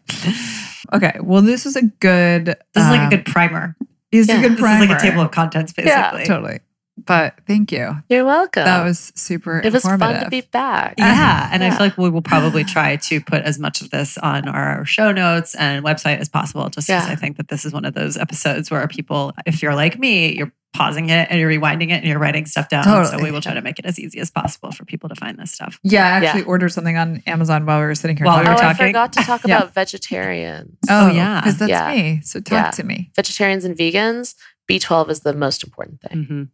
okay, 0.93 1.19
well, 1.21 1.41
this 1.41 1.65
is 1.65 1.75
a 1.75 1.83
good. 1.83 2.45
This 2.45 2.83
is 2.83 2.89
like 2.89 3.01
a 3.01 3.03
um, 3.05 3.09
good 3.09 3.25
primer. 3.25 3.75
It's 4.11 4.29
Yeah. 4.29 4.39
a 4.39 4.47
good 4.47 4.57
primer. 4.57 4.79
This 4.79 4.85
is 4.85 4.89
like 4.91 4.99
a 5.03 5.09
table 5.09 5.21
of 5.23 5.31
contents, 5.31 5.73
basically. 5.73 5.91
Yeah, 5.91 6.11
basically. 6.11 6.25
Totally. 6.35 6.59
But 6.97 7.35
thank 7.45 7.71
you. 7.73 7.97
You're 8.09 8.23
welcome. 8.25 8.63
That 8.63 8.83
was 8.83 9.11
super 9.15 9.59
it 9.59 9.73
was 9.73 9.83
fun 9.83 9.99
to 9.99 10.29
be 10.29 10.41
back. 10.41 10.95
Yeah, 10.97 11.49
and 11.51 11.63
I 11.63 11.69
feel 11.71 11.79
like 11.79 11.97
we 11.97 12.09
will 12.09 12.21
probably 12.21 12.63
try 12.63 12.95
to 12.95 13.19
put 13.21 13.43
as 13.43 13.59
much 13.59 13.81
of 13.81 13.89
this 13.89 14.17
on 14.17 14.47
our 14.47 14.85
show 14.85 15.11
notes 15.11 15.55
and 15.55 15.83
website 15.85 16.19
as 16.19 16.29
possible. 16.29 16.69
Just 16.69 16.87
because 16.87 17.05
Yeah. 17.05 17.11
I 17.11 17.15
think 17.15 17.37
that 17.37 17.49
this 17.49 17.65
is 17.65 17.73
one 17.73 17.83
of 17.85 17.93
those 17.93 18.15
episodes 18.17 18.71
where 18.71 18.87
people, 18.87 19.33
if 19.45 19.61
you're 19.61 19.75
like 19.75 19.99
me, 19.99 20.35
you're 20.37 20.53
pausing 20.73 21.09
it 21.09 21.27
and 21.29 21.39
you're 21.39 21.49
rewinding 21.49 21.85
it 21.89 21.91
and 22.01 22.05
you're 22.05 22.19
writing 22.19 22.45
stuff 22.45 22.67
down. 22.69 23.05
So 23.05 23.17
we 23.21 23.31
will 23.31 23.39
try 23.41 23.53
to 23.53 23.61
make 23.61 23.79
it 23.79 23.85
as 23.85 23.97
easy 23.97 24.19
as 24.19 24.29
possible 24.29 24.71
for 24.71 24.83
people 24.83 25.07
to 25.07 25.15
find 25.15 25.37
this 25.37 25.51
stuff. 25.53 25.79
Yeah, 25.83 26.05
I 26.05 26.09
actually 26.25 26.41
Yeah. 26.41 26.47
ordered 26.47 26.69
something 26.69 26.97
on 26.97 27.23
Amazon 27.27 27.65
while 27.65 27.79
we 27.79 27.85
were 27.85 27.95
sitting 27.95 28.17
here 28.17 28.25
While 28.25 28.39
we 28.41 28.47
Oh, 28.47 28.51
were 28.51 28.57
talking. 28.57 28.85
I 28.85 28.87
forgot 28.89 29.13
to 29.13 29.19
talk 29.23 29.41
Yeah. 29.47 29.57
about 29.57 29.73
vegetarians. 29.73 30.77
Oh, 30.89 31.07
oh 31.09 31.11
yeah. 31.13 31.39
because 31.41 31.57
that's 31.59 31.69
Yeah. 31.69 31.91
me. 31.93 32.21
So 32.23 32.39
talk 32.41 32.51
Yeah. 32.51 32.71
to 32.71 32.83
me. 32.83 33.09
Vegetarians 33.15 33.63
and 33.63 33.77
vegans, 33.77 34.35
B12 34.69 35.09
is 35.09 35.19
the 35.21 35.33
most 35.33 35.63
important 35.63 36.01
thing. 36.01 36.25
Mhm. 36.25 36.49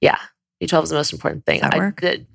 Yeah. 0.00 0.18
B12 0.60 0.84
is 0.84 0.90
the 0.90 0.94
most 0.96 1.12
important 1.12 1.44
thing. 1.44 1.60
I- 1.64 1.76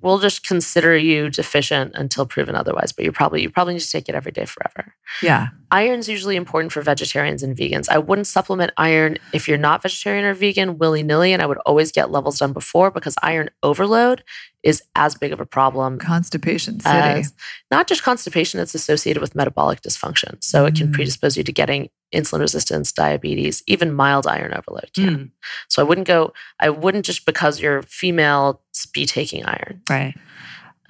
we'll 0.01 0.20
just 0.20 0.45
consider 0.45 0.97
you 0.97 1.30
deficient 1.30 1.93
until 1.95 2.26
proven 2.26 2.55
otherwise, 2.55 2.91
but 2.91 3.05
you 3.05 3.13
probably 3.13 3.41
you 3.41 3.49
probably 3.49 3.76
need 3.76 3.80
to 3.82 3.89
take 3.89 4.09
it 4.09 4.15
every 4.15 4.34
day 4.34 4.43
forever. 4.45 4.93
Yeah. 5.24 5.47
Iron's 5.72 6.09
usually 6.09 6.36
important 6.36 6.74
for 6.74 6.82
vegetarians 6.82 7.41
and 7.41 7.55
vegans. 7.55 7.88
I 7.89 7.99
wouldn't 7.99 8.28
supplement 8.28 8.72
iron 8.76 9.18
if 9.32 9.47
you're 9.47 9.57
not 9.57 9.82
vegetarian 9.82 10.26
or 10.26 10.34
vegan 10.34 10.78
willy 10.78 11.03
nilly, 11.03 11.32
and 11.32 11.41
I 11.41 11.45
would 11.45 11.57
always 11.59 11.91
get 11.93 12.11
levels 12.11 12.39
done 12.39 12.51
before 12.51 12.91
because 12.91 13.15
iron 13.24 13.49
overload 13.63 14.24
is 14.63 14.81
as 14.95 15.15
big 15.15 15.31
of 15.31 15.39
a 15.39 15.45
problem 15.45 15.99
Constipation 15.99 16.79
City. 16.79 16.97
as 16.97 17.33
not 17.71 17.87
just 17.87 18.03
constipation, 18.03 18.59
it's 18.59 18.75
associated 18.75 19.21
with 19.21 19.35
metabolic 19.35 19.81
dysfunction. 19.81 20.43
So 20.43 20.65
it 20.65 20.75
can 20.75 20.87
Mm. 20.89 20.93
predispose 20.93 21.37
you 21.37 21.43
to 21.43 21.51
getting 21.51 21.89
insulin 22.13 22.39
resistance, 22.39 22.91
diabetes, 22.91 23.61
even 23.67 23.93
mild 23.93 24.25
iron 24.27 24.53
overload 24.53 24.89
can. 24.93 25.17
Mm, 25.17 25.31
So 25.69 25.81
I 25.81 25.85
wouldn't 25.85 26.07
go, 26.07 26.33
I 26.59 26.69
wouldn't 26.69 27.05
just 27.05 27.25
because 27.25 27.59
you're 27.61 27.83
female 27.83 28.61
be 28.93 29.05
taking 29.05 29.45
iron. 29.45 29.81
right. 29.89 30.15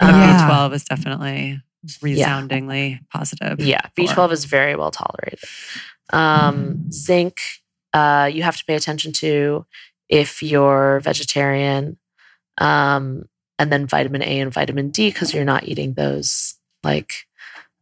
But 0.00 0.10
Um, 0.14 0.20
Yeah. 0.22 0.46
B12 0.48 0.72
is 0.74 0.84
definitely 0.84 1.60
resoundingly 2.02 3.00
positive. 3.12 3.58
Yeah, 3.60 3.80
B12 3.96 4.32
is 4.32 4.44
very 4.44 4.76
well 4.76 4.90
tolerated. 4.90 5.40
Um, 6.12 6.90
zinc, 6.92 7.38
uh, 7.92 8.30
you 8.32 8.42
have 8.42 8.56
to 8.56 8.64
pay 8.64 8.74
attention 8.76 9.12
to 9.14 9.66
if 10.08 10.42
you're 10.42 11.00
vegetarian. 11.00 11.98
Um, 12.58 13.28
and 13.58 13.72
then 13.72 13.86
vitamin 13.86 14.22
A 14.22 14.40
and 14.40 14.52
vitamin 14.52 14.90
D 14.90 15.10
because 15.10 15.34
you're 15.34 15.44
not 15.44 15.64
eating 15.68 15.94
those 15.94 16.56
like 16.84 17.26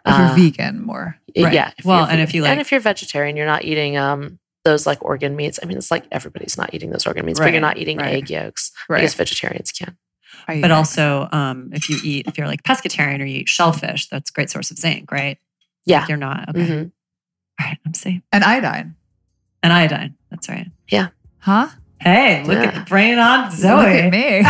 if 0.07 0.12
uh, 0.14 0.35
you're 0.37 0.51
vegan 0.51 0.83
more. 0.83 1.18
Right. 1.37 1.53
Yeah. 1.53 1.72
Well, 1.85 2.03
you're 2.03 2.11
and 2.12 2.20
if 2.20 2.35
you 2.35 2.43
like, 2.43 2.53
and 2.53 2.61
if 2.61 2.70
you're 2.72 2.81
vegetarian, 2.81 3.37
you're 3.37 3.47
not 3.47 3.64
eating 3.64 3.97
um 3.97 4.39
those 4.64 4.87
like 4.87 5.05
organ 5.05 5.37
meats. 5.37 5.59
I 5.62 5.66
mean, 5.66 5.79
it's 5.79 5.91
like 5.91 6.05
everybody's 6.11 6.57
not 6.59 6.74
eating 6.74 6.91
those 6.91 7.07
organ 7.07 7.24
meats, 7.27 7.39
but 7.39 7.53
you're 7.53 7.61
not 7.61 7.77
eating 7.79 7.99
right. 7.99 8.14
egg 8.14 8.31
yolks. 8.31 8.72
Right. 8.89 8.99
I 8.99 9.01
guess 9.03 9.14
vegetarians 9.14 9.70
can. 9.72 9.97
I- 10.49 10.61
But 10.61 10.70
also, 10.70 11.29
um, 11.33 11.70
if 11.72 11.89
you 11.89 11.99
eat, 12.05 12.27
if 12.27 12.37
you're 12.39 12.47
like 12.49 12.62
pescatarian 12.62 13.20
or 13.20 13.24
you 13.24 13.39
eat 13.41 13.49
shellfish, 13.49 14.09
that's 14.09 14.31
a 14.31 14.33
great 14.33 14.51
source 14.51 14.70
of 14.70 14.79
zinc, 14.79 15.11
right? 15.12 15.39
Yeah. 15.85 16.01
Like 16.01 16.09
you're 16.09 16.18
not. 16.18 16.49
Okay. 16.51 16.61
Mhm. 16.66 16.91
All 17.61 17.66
right. 17.66 17.79
I'm 17.87 17.95
safe. 17.95 18.22
and 18.33 18.43
iodine. 18.45 18.97
And 19.62 19.72
iodine. 19.72 20.14
That's 20.31 20.49
right. 20.49 20.66
Yeah. 20.89 21.09
Huh? 21.39 21.68
Hey, 22.01 22.45
look 22.45 22.59
at 22.59 22.75
the 22.75 22.81
brain 22.89 23.19
on 23.19 23.45
Look 23.47 23.53
Zoe. 23.55 23.87
at 23.87 24.11
me. 24.13 24.43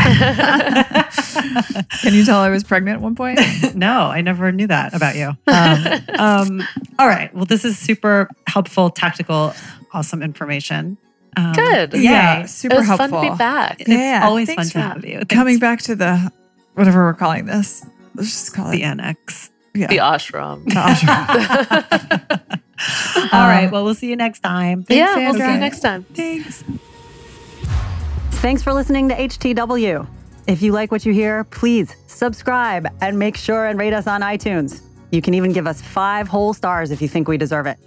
Can 2.03 2.13
you 2.13 2.25
tell 2.25 2.41
I 2.41 2.49
was 2.51 2.65
pregnant 2.65 2.97
at 2.97 3.01
one 3.03 3.15
point? 3.15 3.39
no, 3.75 4.03
I 4.09 4.21
never 4.21 4.51
knew 4.53 4.67
that 4.67 4.95
about 4.95 5.15
you. 5.17 5.29
Um, 5.47 5.87
um, 6.19 6.63
all 6.99 7.07
right. 7.07 7.33
Well, 7.35 7.45
this 7.45 7.65
is 7.65 7.79
super 7.79 8.29
helpful, 8.47 8.91
tactical, 8.91 9.55
awesome 9.93 10.23
information. 10.23 10.99
Um, 11.37 11.53
Good. 11.53 11.93
Yay. 11.95 12.01
Yeah, 12.03 12.41
it 12.43 12.49
super 12.49 12.77
was 12.77 12.87
helpful. 12.87 13.09
fun 13.09 13.25
to 13.25 13.31
be 13.31 13.37
back. 13.39 13.81
It's 13.81 13.89
Yeah, 13.89 14.23
always 14.25 14.53
fun 14.53 14.67
to 14.67 14.81
have 14.81 15.05
you. 15.05 15.23
Coming 15.29 15.59
back 15.59 15.81
to 15.83 15.95
the 15.95 16.33
whatever 16.75 17.05
we're 17.05 17.15
calling 17.15 17.47
this. 17.47 17.87
Let's 18.15 18.31
just 18.31 18.55
call 18.55 18.71
the 18.71 18.83
it 18.83 18.87
annex. 18.87 19.51
yeah. 19.75 19.87
The 19.87 19.99
ashram. 19.99 20.65
The 20.65 20.71
ashram. 20.73 22.53
All 23.33 23.47
right. 23.49 23.71
Well, 23.71 23.85
we'll 23.85 23.95
see 23.95 24.09
you 24.11 24.17
next 24.17 24.41
time. 24.41 24.83
Thanks, 24.83 24.99
yeah, 24.99 25.17
we'll 25.31 25.35
see 25.41 25.53
you 25.53 25.59
next 25.59 25.81
time. 25.81 26.03
Thanks. 26.13 26.65
Thanks 28.43 28.63
for 28.63 28.73
listening 28.73 29.09
to 29.09 29.15
HTW. 29.15 30.07
If 30.47 30.63
you 30.63 30.73
like 30.73 30.93
what 30.93 31.05
you 31.05 31.13
hear, 31.13 31.43
please 31.45 31.97
subscribe 32.07 32.87
and 33.01 33.19
make 33.19 33.37
sure 33.37 33.67
and 33.67 33.79
rate 33.79 33.93
us 33.93 34.07
on 34.07 34.21
iTunes. 34.21 34.83
You 35.11 35.21
can 35.21 35.35
even 35.35 35.53
give 35.53 35.67
us 35.67 35.83
five 35.83 36.29
whole 36.29 36.55
stars 36.55 36.91
if 36.93 37.03
you 37.03 37.09
think 37.09 37.27
we 37.27 37.39
deserve 37.39 37.67
it. 37.67 37.79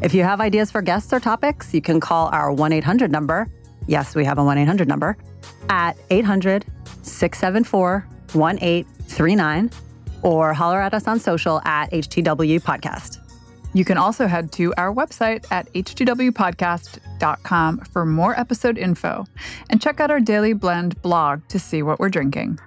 If 0.00 0.14
you 0.14 0.22
have 0.22 0.40
ideas 0.40 0.70
for 0.70 0.82
guests 0.82 1.12
or 1.12 1.18
topics, 1.18 1.74
you 1.74 1.80
can 1.80 1.98
call 2.00 2.28
our 2.28 2.52
1 2.52 2.72
800 2.72 3.10
number. 3.10 3.48
Yes, 3.88 4.14
we 4.14 4.24
have 4.24 4.38
a 4.38 4.44
1 4.44 4.58
800 4.58 4.86
number 4.86 5.16
at 5.68 5.96
800 6.10 6.64
674 7.02 8.06
1839. 8.34 9.70
or 10.22 10.54
holler 10.54 10.80
at 10.80 10.94
us 10.94 11.08
on 11.08 11.18
social 11.18 11.60
at 11.64 11.90
HTW 11.90 12.60
Podcast. 12.60 13.18
You 13.74 13.84
can 13.84 13.96
also 13.98 14.28
head 14.28 14.52
to 14.52 14.72
our 14.76 14.94
website 14.94 15.44
at 15.50 15.72
htwpodcast.com 15.72 17.11
for 17.92 18.04
more 18.04 18.38
episode 18.38 18.76
info 18.76 19.26
and 19.70 19.80
check 19.80 20.00
out 20.00 20.10
our 20.10 20.20
Daily 20.20 20.52
Blend 20.52 21.00
blog 21.02 21.46
to 21.48 21.58
see 21.58 21.82
what 21.82 22.00
we're 22.00 22.08
drinking. 22.08 22.58